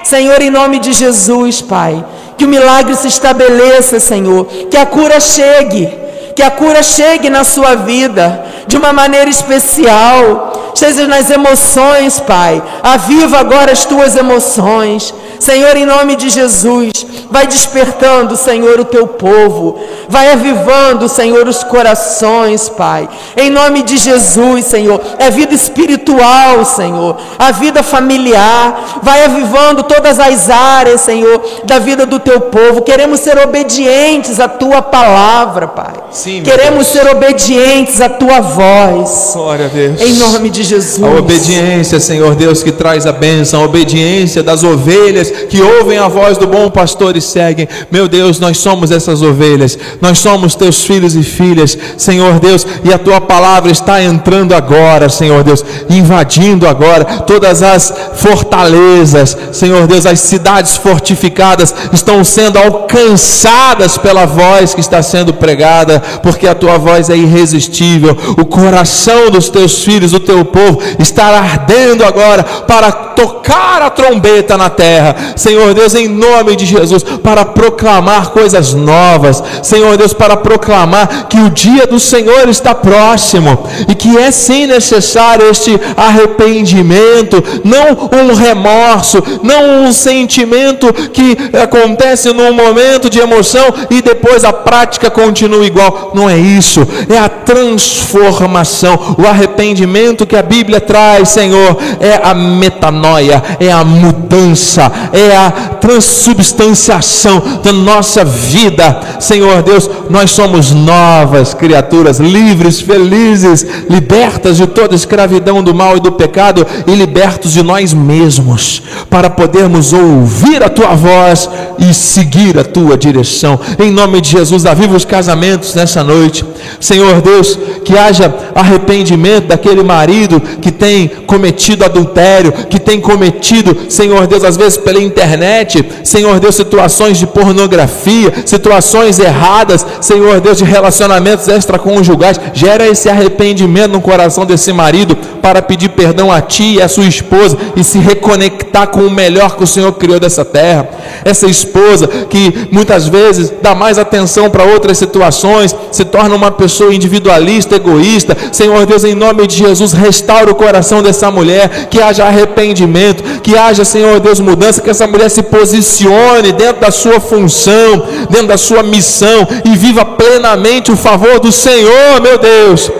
Senhor, 0.04 0.42
em 0.42 0.50
nome 0.50 0.80
de 0.80 0.94
Jesus, 0.94 1.62
Pai, 1.62 2.04
que 2.38 2.46
o 2.46 2.48
milagre 2.48 2.96
se 2.96 3.08
estabeleça, 3.08 4.00
Senhor, 4.00 4.46
que 4.70 4.78
a 4.78 4.86
cura 4.86 5.20
chegue, 5.20 5.90
que 6.36 6.44
a 6.44 6.52
cura 6.52 6.84
chegue 6.84 7.30
na 7.30 7.44
sua 7.44 7.76
vida 7.76 8.46
de 8.68 8.78
uma 8.78 8.94
maneira 8.94 9.30
especial, 9.30 10.54
seja 10.76 11.08
nas 11.08 11.30
emoções, 11.30 12.20
Pai. 12.20 12.62
Aviva 12.84 13.40
agora 13.40 13.72
as 13.72 13.86
tuas 13.86 14.16
emoções. 14.16 15.14
Senhor, 15.40 15.76
em 15.76 15.86
nome 15.86 16.16
de 16.16 16.30
Jesus, 16.30 17.06
vai 17.30 17.46
despertando, 17.46 18.36
Senhor, 18.38 18.80
o 18.80 18.86
teu 18.86 19.06
povo, 19.08 19.78
vai 20.08 20.32
avivando, 20.32 21.10
Senhor, 21.10 21.48
os 21.48 21.64
corações, 21.64 22.70
Pai. 22.70 23.08
Em 23.36 23.50
nome 23.50 23.84
de 23.84 23.98
Jesus, 23.98 24.66
Senhor, 24.66 25.02
é 25.20 25.30
vida 25.30 25.54
espiritual, 25.54 26.64
Senhor, 26.64 27.18
a 27.38 27.52
vida 27.52 27.84
familiar, 27.84 29.00
vai 29.04 29.26
avivando 29.26 29.84
todas 29.84 30.20
as 30.20 30.50
áreas, 30.50 31.02
Senhor, 31.02 31.42
da 31.66 31.80
vida 31.80 32.06
do 32.06 32.20
teu 32.20 32.42
povo. 32.42 32.82
Queremos 32.82 33.20
ser 33.20 33.38
obedientes 33.38 34.40
à 34.40 34.48
tua 34.48 34.82
palavra, 34.82 35.68
Pai. 35.68 35.94
Sim, 36.12 36.44
Queremos 36.44 36.88
Deus. 36.88 37.06
ser 37.06 37.12
obedientes 37.12 38.00
à 38.02 38.10
tua 38.10 38.40
voz. 38.40 39.32
Glória 39.34 39.66
a 39.66 39.70
Deus. 39.70 40.02
Em 40.02 40.14
nome 40.14 40.50
de 40.50 40.64
Jesus. 40.66 41.04
A 41.04 41.18
obediência, 41.18 42.00
Senhor 42.00 42.36
Deus, 42.36 42.62
que 42.62 42.72
traz 42.72 43.06
a 43.06 43.12
bênção, 43.12 43.62
a 43.62 43.66
obediência 43.66 44.44
das 44.44 44.64
ovelhas 44.64 45.30
que 45.50 45.62
ouvem 45.62 45.98
a 45.98 46.08
voz 46.08 46.38
do 46.38 46.48
bom 46.48 46.70
pastor 46.70 47.16
e 47.16 47.22
seguem. 47.22 47.68
Meu 47.92 48.08
Deus, 48.08 48.40
nós 48.40 48.58
somos 48.58 48.92
essas 48.92 49.22
ovelhas, 49.22 49.78
nós 50.02 50.20
somos 50.20 50.56
teus 50.56 50.84
filhos 50.84 51.16
e 51.16 51.24
filhas, 51.24 51.78
Senhor 51.98 52.40
Deus, 52.40 52.66
e 52.84 52.94
a 52.94 52.98
tua 52.98 53.22
palavra 53.22 53.72
está 53.72 54.02
entrando 54.04 54.54
agora, 54.54 55.10
Senhor 55.10 55.44
Deus, 55.44 55.64
invadindo 55.90 56.68
agora 56.68 57.06
todas 57.22 57.64
as 57.64 57.94
fortalezas, 58.16 59.38
Senhor 59.52 59.88
Deus, 59.88 60.06
as 60.06 60.20
cidades 60.20 60.76
fortificadas 60.76 61.74
estão 61.94 62.24
sendo 62.24 62.58
alcançadas 62.58 63.98
pela 63.98 64.26
voz 64.26 64.74
que 64.74 64.82
está 64.82 65.02
sendo 65.02 65.34
pregada, 65.34 66.02
porque 66.22 66.48
a 66.48 66.56
tua 66.56 66.78
voz 66.78 67.10
é 67.10 67.16
irresistível. 67.16 68.18
O 68.38 68.46
coração 68.46 69.30
dos 69.30 69.50
teus 69.50 69.84
filhos, 69.84 70.12
do 70.12 70.20
teu 70.20 70.44
povo, 70.56 70.82
está 70.98 71.26
ardendo 71.38 72.06
agora 72.06 72.42
para 72.44 72.90
tocar 72.92 73.82
a 73.82 73.90
trombeta 73.90 74.58
na 74.58 74.70
terra. 74.70 75.34
Senhor 75.36 75.74
Deus, 75.74 75.94
em 75.96 76.08
nome 76.08 76.56
de 76.56 76.66
Jesus, 76.66 77.04
para 77.04 77.44
proclamar 77.44 78.30
coisas 78.30 78.74
novas. 78.74 79.44
Senhor 79.62 79.98
Deus, 79.98 80.14
para 80.14 80.38
proclamar 80.38 81.28
que 81.28 81.40
o 81.40 81.50
dia 81.50 81.86
do 81.86 82.00
Senhor 82.00 82.48
está 82.48 82.74
próximo 82.74 83.68
e 83.90 83.96
que 83.96 84.18
é 84.18 84.32
sim 84.32 84.66
necessário 84.66 85.50
este 85.50 85.80
arrependimento, 85.98 87.44
não 87.64 88.10
um 88.12 88.34
remorso, 88.34 89.22
não 89.44 89.84
um 89.84 89.92
sentimento 89.92 90.94
que 91.12 91.38
acontece 91.62 92.32
num 92.32 92.54
momento 92.54 93.10
de 93.10 93.20
emoção 93.20 93.66
e 93.90 94.02
depois 94.02 94.46
a 94.46 94.54
prática 94.54 95.10
continua 95.10 95.66
igual. 95.66 96.12
Não 96.14 96.30
é 96.30 96.38
isso, 96.38 96.82
é 97.10 97.18
a 97.18 97.28
transformação, 97.28 99.16
o 99.18 99.28
arrependimento 99.28 100.26
que 100.26 100.36
a 100.36 100.45
Bíblia 100.46 100.80
traz, 100.80 101.30
Senhor, 101.30 101.78
é 102.00 102.20
a 102.24 102.34
metanoia, 102.34 103.44
é 103.60 103.72
a 103.72 103.84
mudança, 103.84 104.92
é 105.12 105.36
a 105.36 105.52
transubstanciação 105.52 107.42
da 107.64 107.74
nossa 107.74 108.24
vida. 108.24 109.00
Senhor 109.20 109.62
Deus, 109.62 109.90
nós 110.10 110.32
somos 110.32 110.72
novas 110.72 111.54
criaturas, 111.54 112.20
livres, 112.20 112.80
felizes, 112.80 113.66
libertas 113.90 114.58
de 114.58 114.68
toda 114.68 114.96
escravidão 114.96 115.62
do 115.62 115.74
mal 115.74 115.98
e 115.98 116.00
do 116.00 116.12
pecado 116.12 116.66
e 116.88 116.96
libertos 116.96 117.52
de 117.52 117.64
nós 117.64 117.94
mesmos, 117.94 118.82
para 119.10 119.30
podermos 119.30 119.94
ouvir 119.94 120.64
a 120.64 120.70
tua 120.70 120.96
voz 120.96 121.50
e 121.78 121.94
seguir 121.94 122.58
a 122.58 122.64
tua 122.64 122.98
direção. 122.98 123.60
Em 123.80 123.92
nome 123.92 124.22
de 124.22 124.30
Jesus, 124.30 124.66
aviva 124.66 124.96
os 124.96 125.06
casamentos 125.06 125.74
nessa 125.74 126.04
noite. 126.04 126.46
Senhor 126.80 127.22
Deus, 127.22 127.58
que 127.84 127.98
haja 127.98 128.34
arrependimento 128.54 129.48
daquele 129.48 129.84
marido 129.84 130.35
que 130.40 130.72
tem 130.72 131.08
cometido 131.08 131.86
adultério, 131.86 132.52
que 132.52 132.80
tem 132.80 133.00
cometido, 133.00 133.90
Senhor 133.90 134.28
Deus, 134.28 134.44
às 134.44 134.58
vezes 134.58 134.78
pela 134.78 135.00
internet, 135.00 135.86
Senhor 136.04 136.40
Deus, 136.40 136.56
situações 136.56 137.18
de 137.18 137.28
pornografia, 137.28 138.34
situações 138.46 139.20
erradas, 139.20 139.86
Senhor 140.02 140.40
Deus, 140.40 140.58
de 140.58 140.64
relacionamentos 140.64 141.48
extraconjugais. 141.48 142.40
Gera 142.54 142.88
esse 142.88 143.10
arrependimento 143.10 143.92
no 143.92 144.02
coração 144.02 144.46
desse 144.46 144.72
marido 144.72 145.16
para 145.42 145.62
pedir 145.62 145.90
perdão 145.90 146.32
a 146.32 146.42
ti 146.42 146.76
e 146.76 146.82
a 146.82 146.88
sua 146.88 147.06
esposa 147.06 147.58
e 147.76 147.84
se 147.84 148.00
reconectar 148.00 148.88
com 148.88 149.02
o 149.02 149.12
melhor 149.12 149.56
que 149.56 149.64
o 149.64 149.68
Senhor 149.68 149.92
criou 149.94 150.20
dessa 150.20 150.44
terra. 150.44 150.88
Essa 151.24 151.48
esposa 151.48 152.08
que 152.30 152.68
muitas 152.72 153.08
vezes 153.08 153.54
dá 153.62 153.76
mais 153.76 153.98
atenção 153.98 154.50
para 154.50 154.64
outras 154.64 154.98
situações, 154.98 155.76
se 155.92 156.04
torna 156.04 156.36
uma 156.36 156.52
pessoa 156.52 156.94
individualista, 156.94 157.76
egoísta. 157.76 158.36
Senhor 158.52 158.86
Deus, 158.86 159.04
em 159.04 159.16
nome 159.16 159.48
de 159.48 159.58
Jesus, 159.58 159.94
restaura 159.94 160.25
o 160.50 160.56
coração 160.56 161.02
dessa 161.02 161.30
mulher, 161.32 161.88
que 161.90 162.02
haja 162.02 162.26
arrependimento, 162.26 163.42
que 163.42 163.58
haja, 163.58 163.86
Senhor 163.86 164.20
Deus, 164.20 164.40
mudança, 164.40 164.82
que 164.82 164.90
essa 164.90 165.08
mulher 165.08 165.30
se 165.30 165.44
posicione 165.44 166.52
dentro 166.52 166.82
da 166.82 166.92
sua 166.92 167.20
função, 167.20 168.06
dentro 168.30 168.48
da 168.48 168.58
sua 168.58 168.84
missão 168.84 169.48
e 169.64 169.76
viva 169.76 170.04
plenamente 170.04 170.92
o 170.92 170.98
favor 170.98 171.40
do 171.40 171.52
Senhor, 171.52 172.22
meu 172.22 172.38
Deus 172.38 172.92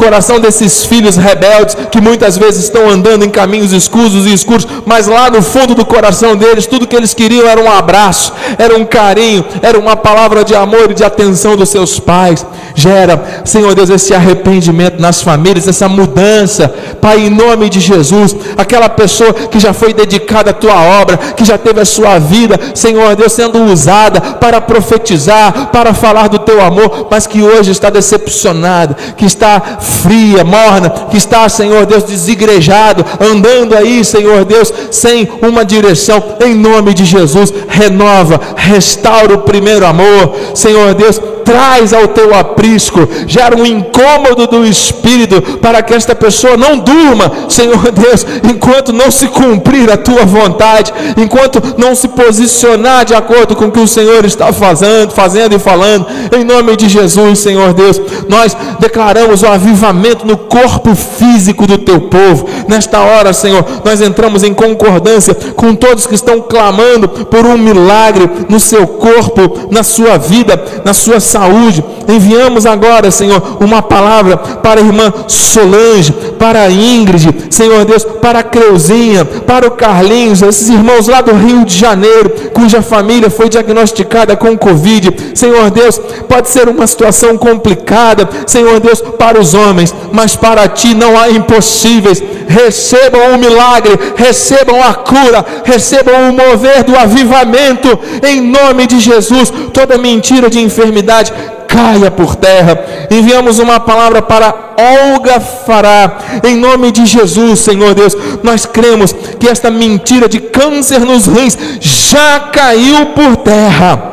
coração 0.00 0.40
desses 0.40 0.86
filhos 0.86 1.16
rebeldes 1.16 1.76
que 1.90 2.00
muitas 2.00 2.38
vezes 2.38 2.64
estão 2.64 2.88
andando 2.88 3.22
em 3.22 3.28
caminhos 3.28 3.70
escusos 3.70 4.26
e 4.26 4.32
escuros, 4.32 4.66
mas 4.86 5.06
lá 5.06 5.28
no 5.30 5.42
fundo 5.42 5.74
do 5.74 5.84
coração 5.84 6.34
deles, 6.34 6.66
tudo 6.66 6.86
que 6.86 6.96
eles 6.96 7.12
queriam 7.12 7.46
era 7.46 7.60
um 7.60 7.70
abraço, 7.70 8.32
era 8.56 8.74
um 8.76 8.84
carinho, 8.86 9.44
era 9.60 9.78
uma 9.78 9.96
palavra 9.96 10.42
de 10.42 10.54
amor 10.54 10.90
e 10.90 10.94
de 10.94 11.04
atenção 11.04 11.54
dos 11.54 11.68
seus 11.68 12.00
pais. 12.00 12.46
Gera, 12.74 13.42
Senhor 13.44 13.74
Deus, 13.74 13.90
esse 13.90 14.14
arrependimento 14.14 14.98
nas 14.98 15.20
famílias, 15.20 15.68
essa 15.68 15.88
mudança, 15.88 16.72
Pai, 17.00 17.26
em 17.26 17.30
nome 17.30 17.68
de 17.68 17.80
Jesus, 17.80 18.34
aquela 18.56 18.88
pessoa 18.88 19.34
que 19.34 19.58
já 19.58 19.72
foi 19.72 19.92
dedicada 19.92 20.50
à 20.50 20.54
tua 20.54 20.80
obra, 21.00 21.16
que 21.16 21.44
já 21.44 21.58
teve 21.58 21.80
a 21.80 21.84
sua 21.84 22.18
vida, 22.18 22.58
Senhor 22.74 23.16
Deus, 23.16 23.32
sendo 23.32 23.62
usada 23.64 24.20
para 24.20 24.60
profetizar, 24.60 25.66
para 25.72 25.92
falar 25.92 26.28
do 26.28 26.38
teu 26.38 26.62
amor, 26.62 27.08
mas 27.10 27.26
que 27.26 27.42
hoje 27.42 27.70
está 27.70 27.90
decepcionada, 27.90 28.96
que 29.16 29.26
está 29.26 29.78
fria, 29.90 30.44
morna, 30.44 30.88
que 31.10 31.16
está, 31.16 31.48
Senhor 31.48 31.84
Deus, 31.84 32.04
desigrejado, 32.04 33.04
andando 33.20 33.76
aí, 33.76 34.04
Senhor 34.04 34.44
Deus, 34.44 34.72
sem 34.90 35.28
uma 35.42 35.64
direção, 35.64 36.22
em 36.44 36.54
nome 36.54 36.94
de 36.94 37.04
Jesus, 37.04 37.52
renova, 37.68 38.40
restaura 38.56 39.34
o 39.34 39.42
primeiro 39.42 39.84
amor, 39.84 40.34
Senhor 40.54 40.94
Deus, 40.94 41.20
traz 41.44 41.92
ao 41.92 42.08
teu 42.08 42.34
aprisco, 42.34 43.08
gera 43.26 43.56
um 43.56 43.66
incômodo 43.66 44.46
do 44.46 44.64
espírito 44.64 45.58
para 45.58 45.82
que 45.82 45.94
esta 45.94 46.14
pessoa 46.14 46.56
não 46.56 46.78
durma, 46.78 47.30
Senhor 47.48 47.90
Deus, 47.90 48.26
enquanto 48.44 48.92
não 48.92 49.10
se 49.10 49.26
cumprir 49.28 49.90
a 49.90 49.96
tua 49.96 50.24
vontade, 50.24 50.92
enquanto 51.16 51.62
não 51.76 51.94
se 51.94 52.08
posicionar 52.08 53.04
de 53.04 53.14
acordo 53.14 53.56
com 53.56 53.66
o 53.66 53.70
que 53.70 53.80
o 53.80 53.88
Senhor 53.88 54.24
está 54.24 54.52
fazendo, 54.52 55.12
fazendo 55.12 55.54
e 55.54 55.58
falando, 55.58 56.06
em 56.36 56.44
nome 56.44 56.76
de 56.76 56.88
Jesus, 56.88 57.38
Senhor 57.38 57.72
Deus, 57.72 58.00
nós 58.28 58.56
declaramos 58.78 59.42
o 59.42 59.46
avivamento 59.46 60.26
no 60.26 60.36
corpo 60.36 60.94
físico 60.94 61.66
do 61.66 61.78
teu 61.78 62.00
povo. 62.02 62.48
Nesta 62.68 63.00
hora, 63.00 63.32
Senhor, 63.32 63.64
nós 63.84 64.00
entramos 64.00 64.42
em 64.42 64.54
concordância 64.54 65.34
com 65.54 65.74
todos 65.74 66.06
que 66.06 66.14
estão 66.14 66.40
clamando 66.40 67.08
por 67.08 67.44
um 67.46 67.56
milagre 67.58 68.28
no 68.48 68.60
seu 68.60 68.86
corpo, 68.86 69.68
na 69.70 69.82
sua 69.82 70.18
vida, 70.18 70.82
na 70.84 70.94
sua 70.94 71.20
saúde. 71.30 71.84
Enviamos 72.10 72.66
agora, 72.66 73.10
Senhor, 73.10 73.58
uma 73.60 73.80
palavra 73.80 74.36
para 74.36 74.80
a 74.80 74.84
irmã 74.84 75.12
Solange, 75.28 76.12
para 76.38 76.62
a 76.62 76.70
Ingrid, 76.70 77.46
Senhor 77.50 77.84
Deus, 77.84 78.04
para 78.04 78.40
a 78.40 78.42
Creuzinha, 78.42 79.24
para 79.24 79.66
o 79.66 79.70
Carlinhos, 79.70 80.42
esses 80.42 80.68
irmãos 80.68 81.06
lá 81.06 81.20
do 81.20 81.32
Rio 81.32 81.64
de 81.64 81.76
Janeiro, 81.76 82.30
cuja 82.52 82.82
família 82.82 83.30
foi 83.30 83.48
diagnosticada 83.48 84.36
com 84.36 84.58
Covid. 84.58 85.32
Senhor 85.34 85.70
Deus, 85.70 86.00
pode 86.28 86.48
ser 86.48 86.68
uma 86.68 86.86
situação 86.86 87.36
complicada, 87.38 88.28
Senhor 88.46 88.80
Deus, 88.80 89.00
para 89.00 89.40
os 89.40 89.54
homens, 89.54 89.94
mas 90.12 90.34
para 90.34 90.66
ti 90.68 90.94
não 90.94 91.18
há 91.18 91.30
impossíveis. 91.30 92.22
Recebam 92.48 93.34
o 93.34 93.38
milagre, 93.38 93.96
recebam 94.16 94.82
a 94.82 94.94
cura, 94.94 95.44
recebam 95.64 96.30
o 96.30 96.32
mover 96.32 96.82
do 96.82 96.96
avivamento, 96.96 97.98
em 98.26 98.40
nome 98.40 98.86
de 98.86 98.98
Jesus. 98.98 99.52
Toda 99.72 99.96
mentira 99.96 100.50
de 100.50 100.58
enfermidade 100.58 101.32
caia 101.70 102.10
por 102.10 102.34
terra. 102.34 102.78
Enviamos 103.10 103.58
uma 103.58 103.78
palavra 103.78 104.20
para 104.20 104.54
Olga 104.76 105.40
Fará, 105.40 106.18
em 106.44 106.56
nome 106.56 106.90
de 106.90 107.06
Jesus, 107.06 107.60
Senhor 107.60 107.94
Deus. 107.94 108.16
Nós 108.42 108.66
cremos 108.66 109.12
que 109.38 109.48
esta 109.48 109.70
mentira 109.70 110.28
de 110.28 110.40
câncer 110.40 111.00
nos 111.00 111.26
rins 111.26 111.56
já 111.80 112.40
caiu 112.52 113.06
por 113.06 113.36
terra. 113.36 114.09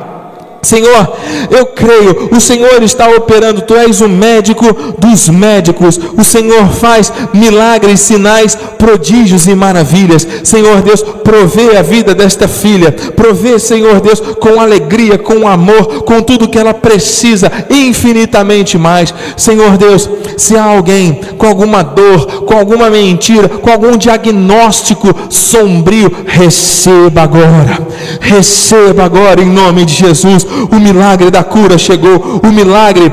Senhor, 0.68 1.14
eu 1.50 1.68
creio, 1.68 2.28
o 2.30 2.42
Senhor 2.42 2.84
está 2.84 3.08
operando, 3.10 3.62
tu 3.62 3.74
és 3.74 4.02
o 4.02 4.10
médico 4.10 4.66
dos 4.98 5.30
médicos, 5.30 5.98
o 6.18 6.26
Senhor 6.26 6.68
faz 6.74 7.12
milagres, 7.34 8.02
sinais, 8.02 8.58
prodígios 8.78 9.48
e 9.48 9.56
maravilhas. 9.56 10.28
Senhor 10.44 10.82
Deus, 10.82 11.02
provê 11.24 11.78
a 11.78 11.82
vida 11.82 12.14
desta 12.14 12.50
filha, 12.50 12.92
provê, 13.16 13.58
Senhor 13.60 14.02
Deus, 14.02 14.20
com 14.20 14.60
alegria, 14.60 15.18
com 15.18 15.48
amor, 15.48 16.04
com 16.04 16.22
tudo 16.22 16.50
que 16.50 16.60
ela 16.60 16.74
precisa, 16.74 17.50
infinitamente 17.70 18.78
mais. 18.78 19.14
Senhor 19.38 19.78
Deus, 19.78 20.10
se 20.36 20.58
há 20.58 20.66
alguém 20.66 21.22
com 21.38 21.48
alguma 21.48 21.82
dor, 21.82 22.44
com 22.44 22.58
alguma 22.58 22.90
mentira, 22.90 23.48
com 23.48 23.70
algum 23.70 23.96
diagnóstico 23.96 25.16
sombrio, 25.30 26.12
receba 26.26 27.22
agora, 27.22 27.88
receba 28.20 29.06
agora 29.06 29.42
em 29.42 29.50
nome 29.50 29.86
de 29.86 29.94
Jesus 29.94 30.46
o 30.72 30.80
milagre 30.80 31.30
da 31.30 31.44
cura 31.44 31.78
chegou, 31.78 32.42
o 32.44 32.48
milagre, 32.52 33.12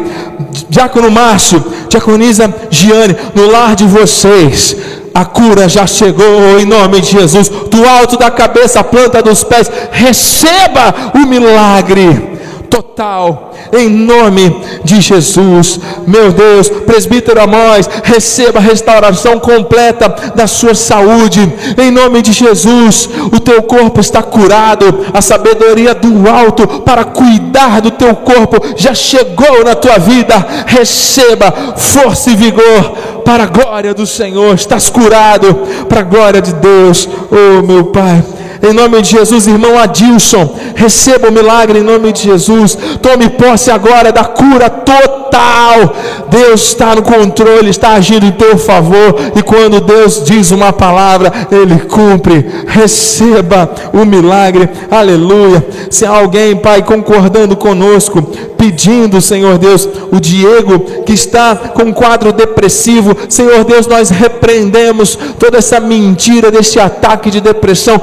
Diácono 0.69 1.11
Márcio, 1.11 1.65
Diaconisa 1.89 2.53
Giane, 2.71 3.17
no 3.35 3.51
lar 3.51 3.75
de 3.75 3.85
vocês, 3.85 4.77
a 5.15 5.25
cura 5.25 5.69
já 5.69 5.87
chegou 5.87 6.59
em 6.59 6.65
nome 6.65 7.01
de 7.01 7.13
Jesus, 7.13 7.49
do 7.49 7.87
alto 7.87 8.17
da 8.17 8.31
cabeça, 8.31 8.83
planta 8.83 9.23
dos 9.23 9.45
pés, 9.45 9.71
receba 9.93 11.13
o 11.15 11.27
milagre 11.27 12.34
total, 12.75 13.53
em 13.73 13.89
nome 13.89 14.61
de 14.83 15.01
Jesus. 15.01 15.79
Meu 16.07 16.33
Deus, 16.33 16.69
presbítero 16.69 17.41
Amós, 17.41 17.89
receba 18.03 18.59
a 18.59 18.63
restauração 18.63 19.39
completa 19.39 20.09
da 20.35 20.49
sua 20.49 20.75
saúde, 20.75 21.41
em 21.79 21.93
nome 21.93 22.21
de 22.21 22.33
Jesus. 22.33 23.09
O 23.33 23.39
teu 23.39 23.63
corpo 23.63 24.01
está 24.01 24.23
curado, 24.23 25.07
a 25.15 25.23
sabedoria 25.23 25.95
do 25.95 26.29
alto 26.29 26.67
para 26.81 27.05
cuidar 27.05 27.81
do 27.81 27.93
teu 27.93 28.15
corpo 28.17 28.57
já 28.77 28.93
chegou 28.93 29.65
na 29.65 29.77
tua 29.77 29.99
vida. 29.99 30.35
Receba 30.67 31.75
força 31.77 32.31
e 32.31 32.37
vigor 32.37 33.23
para 33.25 33.45
a 33.45 33.47
glória 33.47 33.95
do 33.95 34.07
Senhor. 34.07 34.53
Estás 34.55 34.91
curado 34.91 35.55
para 35.89 36.01
a 36.01 36.05
glória 36.05 36.43
de 36.43 36.53
Deus, 36.55 37.09
oh 37.31 37.63
meu 37.65 37.85
Pai. 37.87 38.23
Em 38.65 38.73
nome 38.73 39.03
de 39.03 39.11
Jesus, 39.11 39.47
irmão 39.47 39.79
Adilson, 39.79 40.57
receba 40.75 41.29
o 41.29 41.33
milagre 41.33 41.81
em 41.81 41.83
nome 41.83 42.13
de 42.13 42.23
Jesus. 42.23 42.79
Tome 43.03 43.29
posse 43.29 43.71
agora 43.71 44.11
da 44.11 44.25
cura 44.25 44.71
total. 44.71 45.95
Deus 46.31 46.63
está 46.63 46.95
no 46.95 47.03
controle, 47.03 47.69
está 47.69 47.91
agindo 47.91 48.25
em 48.25 48.33
teu 48.33 48.57
favor. 48.57 49.17
E 49.37 49.43
quando 49.43 49.81
Deus 49.81 50.23
diz 50.25 50.51
uma 50.51 50.73
palavra, 50.73 51.31
Ele 51.51 51.79
cumpre. 51.81 52.47
Receba 52.67 53.71
o 53.93 54.05
milagre. 54.07 54.69
Aleluia. 54.91 55.65
Se 55.91 56.07
há 56.07 56.11
alguém, 56.11 56.57
Pai, 56.57 56.83
concordando 56.83 57.57
conosco, 57.57 58.23
pedindo, 58.57 59.21
Senhor 59.21 59.59
Deus, 59.59 59.87
o 60.11 60.19
Diego 60.19 60.79
que 61.05 61.13
está 61.13 61.55
com 61.55 61.85
um 61.85 61.93
quadro 61.93 62.33
depressivo, 62.33 63.15
Senhor 63.29 63.63
Deus, 63.65 63.87
nós 63.87 64.09
repreendemos 64.09 65.19
toda 65.39 65.59
essa 65.59 65.79
mentira 65.79 66.51
desse 66.51 66.81
ataque 66.81 67.31
de 67.31 67.41
depressão, 67.41 68.01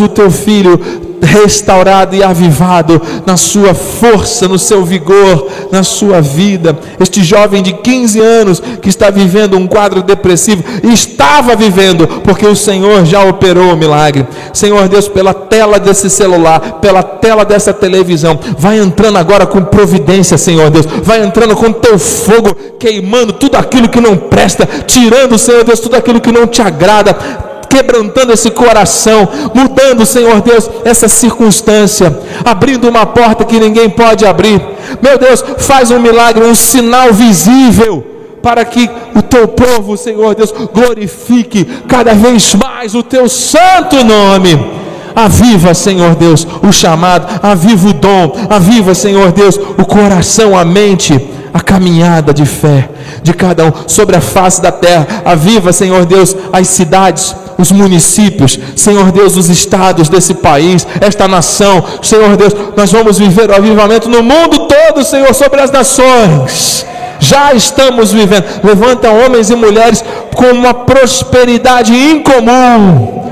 o 0.00 0.08
teu 0.08 0.30
filho 0.30 0.78
restaurado 1.22 2.14
e 2.14 2.22
avivado 2.22 3.00
na 3.26 3.36
sua 3.36 3.74
força, 3.74 4.48
no 4.48 4.58
seu 4.58 4.84
vigor, 4.84 5.48
na 5.70 5.82
sua 5.82 6.20
vida. 6.20 6.78
Este 6.98 7.22
jovem 7.22 7.62
de 7.62 7.72
15 7.72 8.20
anos 8.20 8.62
que 8.80 8.88
está 8.88 9.10
vivendo 9.10 9.56
um 9.56 9.66
quadro 9.66 10.02
depressivo, 10.02 10.64
estava 10.82 11.54
vivendo, 11.56 12.06
porque 12.24 12.46
o 12.46 12.56
Senhor 12.56 13.04
já 13.04 13.22
operou 13.24 13.72
o 13.72 13.76
milagre. 13.76 14.26
Senhor 14.52 14.88
Deus, 14.88 15.08
pela 15.08 15.34
tela 15.34 15.78
desse 15.78 16.08
celular, 16.08 16.78
pela 16.80 17.02
tela 17.02 17.44
dessa 17.44 17.72
televisão, 17.72 18.38
vai 18.58 18.78
entrando 18.78 19.18
agora 19.18 19.46
com 19.46 19.62
providência, 19.62 20.38
Senhor 20.38 20.70
Deus, 20.70 20.86
vai 21.02 21.22
entrando 21.22 21.54
com 21.56 21.72
teu 21.72 21.98
fogo, 21.98 22.54
queimando 22.78 23.32
tudo 23.32 23.56
aquilo 23.56 23.88
que 23.88 24.00
não 24.00 24.16
presta, 24.16 24.68
tirando, 24.86 25.38
Senhor 25.38 25.64
Deus, 25.64 25.80
tudo 25.80 25.96
aquilo 25.96 26.20
que 26.20 26.32
não 26.32 26.46
te 26.46 26.62
agrada 26.62 27.47
quebrantando 27.68 28.32
esse 28.32 28.50
coração, 28.50 29.28
mudando, 29.54 30.06
Senhor 30.06 30.40
Deus, 30.40 30.68
essa 30.84 31.08
circunstância, 31.08 32.16
abrindo 32.44 32.88
uma 32.88 33.06
porta 33.06 33.44
que 33.44 33.60
ninguém 33.60 33.88
pode 33.90 34.26
abrir. 34.26 34.60
Meu 35.02 35.18
Deus, 35.18 35.44
faz 35.58 35.90
um 35.90 36.00
milagre, 36.00 36.44
um 36.44 36.54
sinal 36.54 37.12
visível 37.12 38.04
para 38.42 38.64
que 38.64 38.88
o 39.14 39.22
teu 39.22 39.48
povo, 39.48 39.96
Senhor 39.96 40.34
Deus, 40.34 40.52
glorifique 40.72 41.64
cada 41.86 42.14
vez 42.14 42.54
mais 42.54 42.94
o 42.94 43.02
teu 43.02 43.28
santo 43.28 44.02
nome. 44.04 44.78
Aviva, 45.14 45.74
Senhor 45.74 46.14
Deus, 46.14 46.46
o 46.62 46.72
chamado, 46.72 47.40
aviva 47.42 47.88
o 47.88 47.92
dom, 47.92 48.32
aviva, 48.48 48.94
Senhor 48.94 49.32
Deus, 49.32 49.56
o 49.56 49.84
coração, 49.84 50.56
a 50.56 50.64
mente, 50.64 51.18
a 51.52 51.60
caminhada 51.60 52.32
de 52.32 52.46
fé 52.46 52.88
de 53.22 53.34
cada 53.34 53.66
um 53.66 53.72
sobre 53.86 54.16
a 54.16 54.20
face 54.20 54.62
da 54.62 54.70
terra. 54.70 55.06
Aviva, 55.24 55.72
Senhor 55.72 56.04
Deus, 56.06 56.36
as 56.52 56.68
cidades, 56.68 57.34
os 57.58 57.72
municípios, 57.72 58.58
Senhor 58.76 59.10
Deus, 59.10 59.36
os 59.36 59.48
estados 59.48 60.08
desse 60.08 60.32
país, 60.32 60.86
esta 61.00 61.26
nação. 61.26 61.84
Senhor 62.00 62.36
Deus, 62.36 62.54
nós 62.76 62.92
vamos 62.92 63.18
viver 63.18 63.50
o 63.50 63.54
avivamento 63.54 64.08
no 64.08 64.22
mundo 64.22 64.68
todo, 64.68 65.04
Senhor, 65.04 65.34
sobre 65.34 65.60
as 65.60 65.72
nações. 65.72 66.86
Já 67.18 67.52
estamos 67.52 68.12
vivendo. 68.12 68.44
Levanta 68.62 69.10
homens 69.10 69.50
e 69.50 69.56
mulheres 69.56 70.04
com 70.34 70.46
uma 70.52 70.72
prosperidade 70.72 71.92
incomum. 71.92 73.28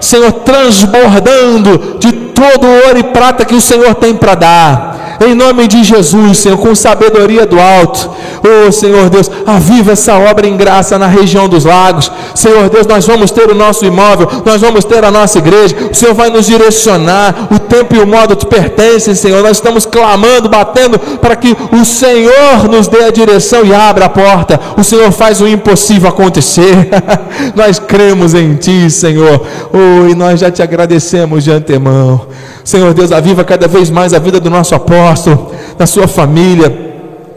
Senhor, 0.00 0.32
transbordando 0.32 1.98
de 2.00 2.10
todo 2.12 2.66
o 2.66 2.86
ouro 2.86 2.98
e 2.98 3.04
prata 3.04 3.44
que 3.44 3.54
o 3.54 3.60
Senhor 3.60 3.94
tem 3.94 4.14
para 4.14 4.34
dar 4.34 4.97
em 5.20 5.34
nome 5.34 5.66
de 5.66 5.82
Jesus, 5.82 6.38
Senhor, 6.38 6.56
com 6.58 6.74
sabedoria 6.74 7.46
do 7.46 7.58
alto. 7.58 8.10
Oh, 8.42 8.70
Senhor 8.70 9.10
Deus, 9.10 9.30
aviva 9.46 9.92
essa 9.92 10.14
obra 10.14 10.46
em 10.46 10.56
graça 10.56 10.98
na 10.98 11.06
região 11.06 11.48
dos 11.48 11.64
lagos. 11.64 12.10
Senhor 12.34 12.68
Deus, 12.68 12.86
nós 12.86 13.06
vamos 13.06 13.30
ter 13.30 13.50
o 13.50 13.54
nosso 13.54 13.84
imóvel, 13.84 14.28
nós 14.44 14.60
vamos 14.60 14.84
ter 14.84 15.04
a 15.04 15.10
nossa 15.10 15.38
igreja. 15.38 15.76
O 15.90 15.94
Senhor 15.94 16.14
vai 16.14 16.30
nos 16.30 16.46
direcionar. 16.46 17.48
O 17.50 17.58
tempo 17.58 17.96
e 17.96 17.98
o 17.98 18.06
modo 18.06 18.36
te 18.36 18.46
pertencem, 18.46 19.14
Senhor. 19.14 19.42
Nós 19.42 19.56
estamos 19.56 19.84
clamando, 19.84 20.48
batendo 20.48 20.98
para 20.98 21.34
que 21.34 21.56
o 21.72 21.84
Senhor 21.84 22.68
nos 22.70 22.86
dê 22.86 23.04
a 23.04 23.10
direção 23.10 23.64
e 23.64 23.74
abra 23.74 24.06
a 24.06 24.08
porta. 24.08 24.60
O 24.76 24.84
Senhor 24.84 25.10
faz 25.10 25.40
o 25.40 25.48
impossível 25.48 26.08
acontecer. 26.08 26.88
nós 27.54 27.78
cremos 27.78 28.34
em 28.34 28.54
Ti, 28.54 28.88
Senhor. 28.90 29.44
Oh, 29.72 30.08
e 30.08 30.14
nós 30.14 30.40
já 30.40 30.50
te 30.50 30.62
agradecemos 30.62 31.44
de 31.44 31.50
antemão. 31.50 32.26
Senhor 32.68 32.92
Deus, 32.92 33.12
aviva 33.12 33.42
cada 33.44 33.66
vez 33.66 33.88
mais 33.88 34.12
a 34.12 34.18
vida 34.18 34.38
do 34.38 34.50
nosso 34.50 34.74
apóstolo, 34.74 35.52
da 35.78 35.86
sua 35.86 36.06
família. 36.06 36.86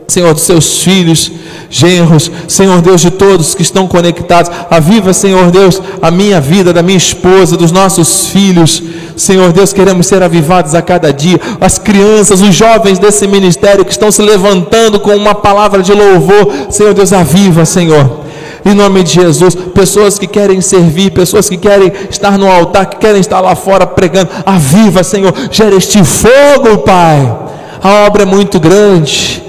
Senhor, 0.05 0.33
dos 0.33 0.43
seus 0.43 0.83
filhos, 0.83 1.31
genros, 1.69 2.29
Senhor 2.49 2.81
Deus, 2.81 2.99
de 2.99 3.11
todos 3.11 3.55
que 3.55 3.61
estão 3.61 3.87
conectados. 3.87 4.51
Aviva, 4.69 5.13
Senhor 5.13 5.49
Deus, 5.49 5.81
a 6.01 6.11
minha 6.11 6.41
vida, 6.41 6.73
da 6.73 6.83
minha 6.83 6.97
esposa, 6.97 7.55
dos 7.55 7.71
nossos 7.71 8.27
filhos. 8.27 8.83
Senhor 9.15 9.53
Deus, 9.53 9.71
queremos 9.71 10.05
ser 10.05 10.21
avivados 10.21 10.75
a 10.75 10.81
cada 10.81 11.13
dia. 11.13 11.39
As 11.61 11.77
crianças, 11.77 12.41
os 12.41 12.53
jovens 12.53 12.99
desse 12.99 13.25
ministério 13.25 13.85
que 13.85 13.91
estão 13.93 14.11
se 14.11 14.21
levantando 14.21 14.99
com 14.99 15.15
uma 15.15 15.33
palavra 15.33 15.81
de 15.81 15.93
louvor. 15.93 16.51
Senhor 16.69 16.93
Deus, 16.93 17.13
aviva, 17.13 17.63
Senhor 17.63 18.30
em 18.65 18.73
nome 18.73 19.03
de 19.03 19.13
Jesus. 19.13 19.55
Pessoas 19.55 20.19
que 20.19 20.27
querem 20.27 20.61
servir, 20.61 21.11
pessoas 21.11 21.49
que 21.49 21.57
querem 21.57 21.91
estar 22.09 22.37
no 22.37 22.49
altar, 22.49 22.85
que 22.85 22.97
querem 22.97 23.21
estar 23.21 23.39
lá 23.41 23.55
fora 23.55 23.85
pregando. 23.87 24.29
Aviva, 24.45 25.03
Senhor, 25.03 25.33
gera 25.51 25.75
este 25.75 26.03
fogo, 26.03 26.79
Pai. 26.79 27.37
A 27.81 28.05
obra 28.05 28.23
é 28.23 28.25
muito 28.25 28.59
grande. 28.59 29.43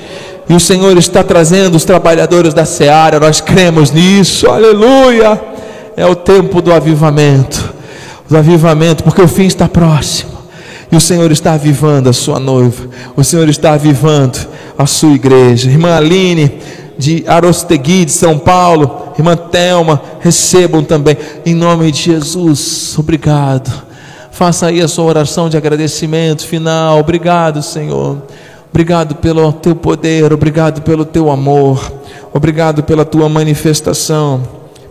E 0.49 0.55
o 0.55 0.61
Senhor 0.61 0.97
está 0.99 1.23
trazendo 1.23 1.77
os 1.77 1.85
trabalhadores 1.85 2.53
da 2.53 2.65
seara, 2.65 3.21
nós 3.21 3.41
cremos 3.41 3.91
nisso, 3.91 4.49
aleluia. 4.49 5.41
É 5.97 6.07
o 6.07 6.15
tempo 6.15 6.61
do 6.61 6.73
avivamento, 6.73 7.73
do 8.29 8.37
avivamento, 8.37 9.05
porque 9.05 9.23
o 9.23 9.29
fim 9.29 9.47
está 9.47 9.69
próximo. 9.69 10.33
E 10.91 10.97
o 10.97 11.01
Senhor 11.01 11.31
está 11.33 11.55
avivando 11.55 12.11
a 12.11 12.13
sua 12.13 12.39
noiva, 12.39 12.87
o 13.17 13.25
Senhor 13.25 13.49
está 13.49 13.73
avivando 13.73 14.39
a 14.77 14.85
sua 14.85 15.15
igreja. 15.15 15.71
Irmã 15.71 15.97
Aline, 15.97 16.61
de 17.03 17.25
Arostegui, 17.27 18.05
de 18.05 18.13
São 18.13 18.39
Paulo, 18.39 19.13
irmã 19.19 19.37
Thelma, 19.37 20.01
recebam 20.21 20.85
também, 20.85 21.17
em 21.45 21.53
nome 21.53 21.91
de 21.91 22.01
Jesus, 22.01 22.95
obrigado. 22.97 23.71
Faça 24.31 24.67
aí 24.67 24.81
a 24.81 24.87
sua 24.87 25.07
oração 25.07 25.49
de 25.49 25.57
agradecimento 25.57 26.47
final, 26.47 27.01
obrigado, 27.01 27.61
Senhor. 27.61 28.23
Obrigado 28.71 29.17
pelo 29.17 29.53
teu 29.53 29.75
poder, 29.75 30.33
obrigado 30.33 30.81
pelo 30.83 31.05
teu 31.05 31.29
amor, 31.29 31.93
obrigado 32.33 32.85
pela 32.85 33.05
tua 33.05 33.29
manifestação 33.29 34.41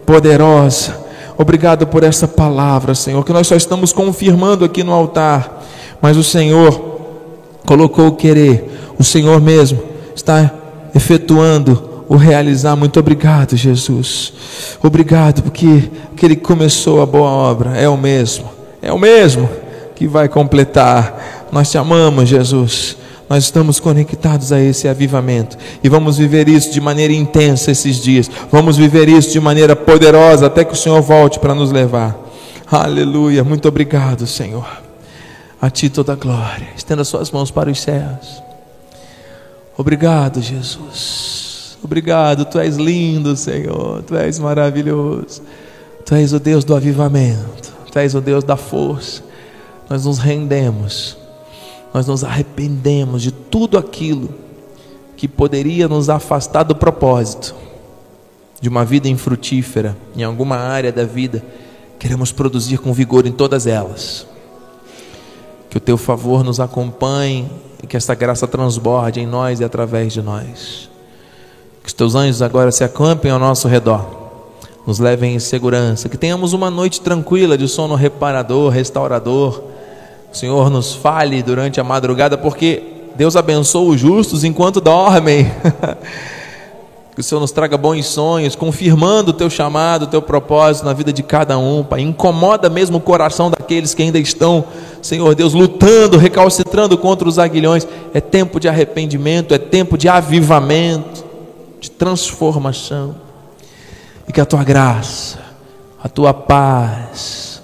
poderosa. 0.06 1.00
Obrigado 1.38 1.88
por 1.88 2.04
essa 2.04 2.28
palavra, 2.28 2.94
Senhor, 2.94 3.24
que 3.24 3.32
nós 3.32 3.48
só 3.48 3.56
estamos 3.56 3.94
confirmando 3.94 4.66
aqui 4.66 4.84
no 4.84 4.92
altar, 4.92 5.64
mas 6.02 6.18
o 6.18 6.24
Senhor 6.24 7.00
colocou 7.66 8.08
o 8.08 8.16
querer, 8.16 8.70
o 9.00 9.04
Senhor 9.04 9.42
mesmo 9.42 9.82
está 10.14 10.52
efetuando 10.94 11.91
o 12.12 12.18
realizar. 12.18 12.76
Muito 12.76 13.00
obrigado, 13.00 13.56
Jesus. 13.56 14.34
Obrigado 14.84 15.44
porque 15.44 15.90
que 16.18 16.36
começou 16.36 17.02
a 17.02 17.06
boa 17.06 17.30
obra 17.30 17.78
é 17.78 17.88
o 17.88 17.96
mesmo, 17.96 18.52
é 18.82 18.92
o 18.92 19.00
mesmo 19.00 19.50
que 19.96 20.08
vai 20.08 20.28
completar. 20.28 21.48
Nós 21.54 21.72
te 21.72 21.78
amamos, 21.78 22.28
Jesus. 22.28 22.98
Nós 23.30 23.46
estamos 23.46 23.80
conectados 23.80 24.52
a 24.52 24.60
esse 24.60 24.90
avivamento 24.90 25.58
e 25.82 25.88
vamos 25.88 26.18
viver 26.18 26.50
isso 26.50 26.74
de 26.74 26.82
maneira 26.82 27.14
intensa 27.14 27.72
esses 27.72 27.96
dias. 27.96 28.30
Vamos 28.52 28.76
viver 28.76 29.08
isso 29.08 29.32
de 29.32 29.40
maneira 29.40 29.74
poderosa 29.74 30.48
até 30.48 30.66
que 30.66 30.74
o 30.74 30.78
Senhor 30.78 31.02
volte 31.02 31.40
para 31.40 31.56
nos 31.56 31.72
levar. 31.72 32.20
Aleluia. 32.70 33.42
Muito 33.42 33.70
obrigado, 33.70 34.28
Senhor. 34.28 34.68
A 35.62 35.70
ti 35.70 35.90
toda 35.90 36.12
a 36.12 36.18
glória. 36.18 36.68
Estenda 36.76 37.06
suas 37.06 37.32
mãos 37.32 37.52
para 37.52 37.72
os 37.72 37.80
céus. 37.80 38.44
Obrigado, 39.78 40.42
Jesus. 40.42 41.51
Obrigado, 41.84 42.46
tu 42.46 42.60
és 42.60 42.78
lindo, 42.78 43.36
Senhor, 43.36 44.04
tu 44.04 44.16
és 44.16 44.38
maravilhoso, 44.38 45.42
tu 46.06 46.14
és 46.14 46.32
o 46.32 46.40
Deus 46.40 46.64
do 46.64 46.76
avivamento, 46.76 47.74
tu 47.92 47.98
és 47.98 48.14
o 48.14 48.22
Deus 48.22 48.44
da 48.44 48.56
força. 48.56 49.24
Nós 49.90 50.06
nos 50.06 50.20
rendemos, 50.20 51.18
nós 51.94 52.06
nos 52.06 52.24
arrependemos 52.24 53.22
de 53.22 53.32
tudo 53.32 53.78
aquilo 53.78 54.30
que 55.18 55.28
poderia 55.28 55.88
nos 55.88 56.08
afastar 56.08 56.64
do 56.64 56.76
propósito 56.76 57.56
de 58.62 58.70
uma 58.70 58.86
vida 58.86 59.10
infrutífera 59.10 59.98
em 60.16 60.24
alguma 60.24 60.58
área 60.58 60.92
da 60.92 61.04
vida. 61.04 61.44
Queremos 61.98 62.32
produzir 62.32 62.78
com 62.78 62.94
vigor 62.94 63.26
em 63.26 63.32
todas 63.32 63.66
elas. 63.66 64.28
Que 65.70 65.78
o 65.78 65.80
teu 65.80 65.98
favor 65.98 66.44
nos 66.44 66.60
acompanhe 66.60 67.50
que 67.88 67.98
essa 67.98 68.14
graça 68.14 68.48
transborde 68.48 69.20
em 69.20 69.26
nós 69.26 69.60
e 69.60 69.64
através 69.64 70.14
de 70.14 70.22
nós. 70.22 70.91
Que 71.84 71.88
os 71.88 71.94
teus 71.94 72.16
anjos 72.16 72.42
agora 72.42 72.72
se 72.72 72.84
acampem 72.84 73.32
ao 73.32 73.40
nosso 73.40 73.68
redor, 73.68 74.06
nos 74.86 75.00
levem 75.00 75.36
em 75.36 75.40
segurança, 75.40 76.08
que 76.08 76.18
tenhamos 76.18 76.54
uma 76.54 76.70
noite 76.70 77.02
tranquila 77.02 77.58
de 77.58 77.68
sono 77.68 77.96
reparador, 77.96 78.70
restaurador. 78.72 79.62
O 80.32 80.36
Senhor 80.36 80.70
nos 80.70 80.94
fale 80.94 81.42
durante 81.44 81.80
a 81.80 81.84
madrugada, 81.84 82.38
porque 82.38 82.84
Deus 83.16 83.36
abençoa 83.36 83.94
os 83.94 84.00
justos 84.00 84.44
enquanto 84.44 84.80
dormem. 84.80 85.52
Que 87.14 87.20
o 87.20 87.24
Senhor 87.24 87.42
nos 87.42 87.52
traga 87.52 87.78
bons 87.78 88.06
sonhos, 88.06 88.56
confirmando 88.56 89.32
o 89.32 89.34
teu 89.34 89.50
chamado, 89.50 90.04
o 90.04 90.08
teu 90.08 90.22
propósito 90.22 90.86
na 90.86 90.94
vida 90.94 91.12
de 91.12 91.22
cada 91.22 91.58
um, 91.58 91.84
Pai. 91.84 92.00
Incomoda 92.00 92.70
mesmo 92.70 93.00
o 93.00 93.02
coração 93.02 93.52
daqueles 93.52 93.94
que 93.94 94.02
ainda 94.02 94.18
estão, 94.18 94.64
Senhor 95.02 95.36
Deus, 95.36 95.54
lutando, 95.54 96.18
recalcitrando 96.18 96.98
contra 96.98 97.28
os 97.28 97.38
aguilhões. 97.38 97.86
É 98.14 98.22
tempo 98.22 98.62
de 98.62 98.70
arrependimento, 98.70 99.54
é 99.54 99.58
tempo 99.58 99.98
de 99.98 100.08
avivamento, 100.08 101.21
transformação. 102.02 103.16
E 104.28 104.34
que 104.34 104.42
a 104.42 104.46
tua 104.46 104.64
graça, 104.64 105.38
a 106.04 106.10
tua 106.10 106.34
paz 106.34 107.62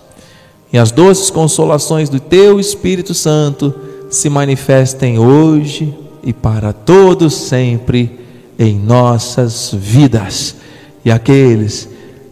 e 0.71 0.77
as 0.77 0.91
doces 0.91 1.31
consolações 1.31 2.07
do 2.07 2.19
teu 2.19 2.59
Espírito 2.59 3.15
Santo 3.15 3.73
se 4.11 4.29
manifestem 4.29 5.17
hoje 5.17 5.97
e 6.21 6.31
para 6.33 6.71
todos 6.71 7.33
sempre 7.33 8.19
em 8.59 8.77
nossas 8.77 9.71
vidas. 9.73 10.57
E 11.03 11.09
aqueles 11.09 11.89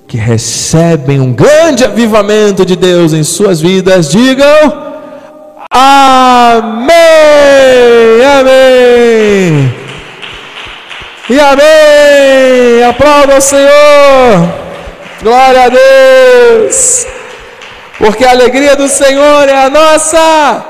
que 0.08 0.18
recebem 0.18 1.20
um 1.20 1.34
grande 1.34 1.84
avivamento 1.84 2.64
de 2.64 2.76
Deus 2.76 3.14
em 3.14 3.24
suas 3.24 3.60
vidas, 3.60 4.12
digam: 4.12 4.46
Amém! 5.72 6.86
Amém! 8.40 9.85
E 11.28 11.40
amém! 11.40 12.84
Aplauda 12.88 13.38
o 13.38 13.42
Senhor! 13.42 14.54
Glória 15.24 15.64
a 15.64 15.70
Deus! 15.70 17.08
Porque 17.98 18.24
a 18.24 18.30
alegria 18.30 18.76
do 18.76 18.88
Senhor 18.88 19.50
é 19.50 19.66
a 19.66 19.70
nossa 19.72 20.64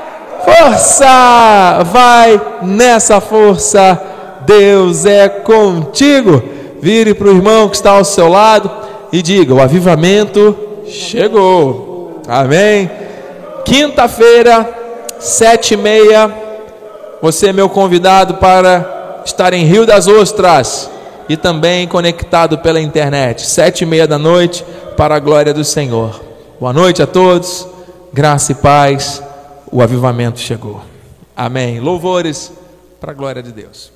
força! 0.46 1.84
Vai 1.92 2.40
nessa 2.62 3.20
força! 3.20 4.00
Deus 4.46 5.04
é 5.04 5.28
contigo. 5.28 6.42
Vire 6.80 7.12
para 7.12 7.28
o 7.28 7.32
irmão 7.32 7.68
que 7.68 7.76
está 7.76 7.90
ao 7.90 8.04
seu 8.04 8.28
lado 8.28 8.70
e 9.12 9.20
diga: 9.20 9.52
o 9.52 9.60
avivamento 9.60 10.56
chegou. 10.86 12.22
Amém. 12.26 12.90
Quinta-feira, 13.62 14.66
sete 15.18 15.74
e 15.74 15.76
meia, 15.76 16.30
você 17.20 17.48
é 17.48 17.52
meu 17.52 17.68
convidado 17.68 18.34
para 18.34 18.95
estar 19.26 19.52
em 19.52 19.64
Rio 19.64 19.84
das 19.84 20.06
Ostras 20.06 20.88
e 21.28 21.36
também 21.36 21.86
conectado 21.88 22.58
pela 22.58 22.80
internet. 22.80 23.44
Sete 23.44 23.82
e 23.82 23.86
meia 23.86 24.06
da 24.06 24.18
noite, 24.18 24.64
para 24.96 25.16
a 25.16 25.18
glória 25.18 25.52
do 25.52 25.64
Senhor. 25.64 26.22
Boa 26.58 26.72
noite 26.72 27.02
a 27.02 27.06
todos. 27.06 27.66
Graça 28.12 28.52
e 28.52 28.54
paz. 28.54 29.22
O 29.70 29.82
avivamento 29.82 30.38
chegou. 30.38 30.80
Amém. 31.36 31.80
Louvores 31.80 32.52
para 33.00 33.10
a 33.10 33.14
glória 33.14 33.42
de 33.42 33.52
Deus. 33.52 33.95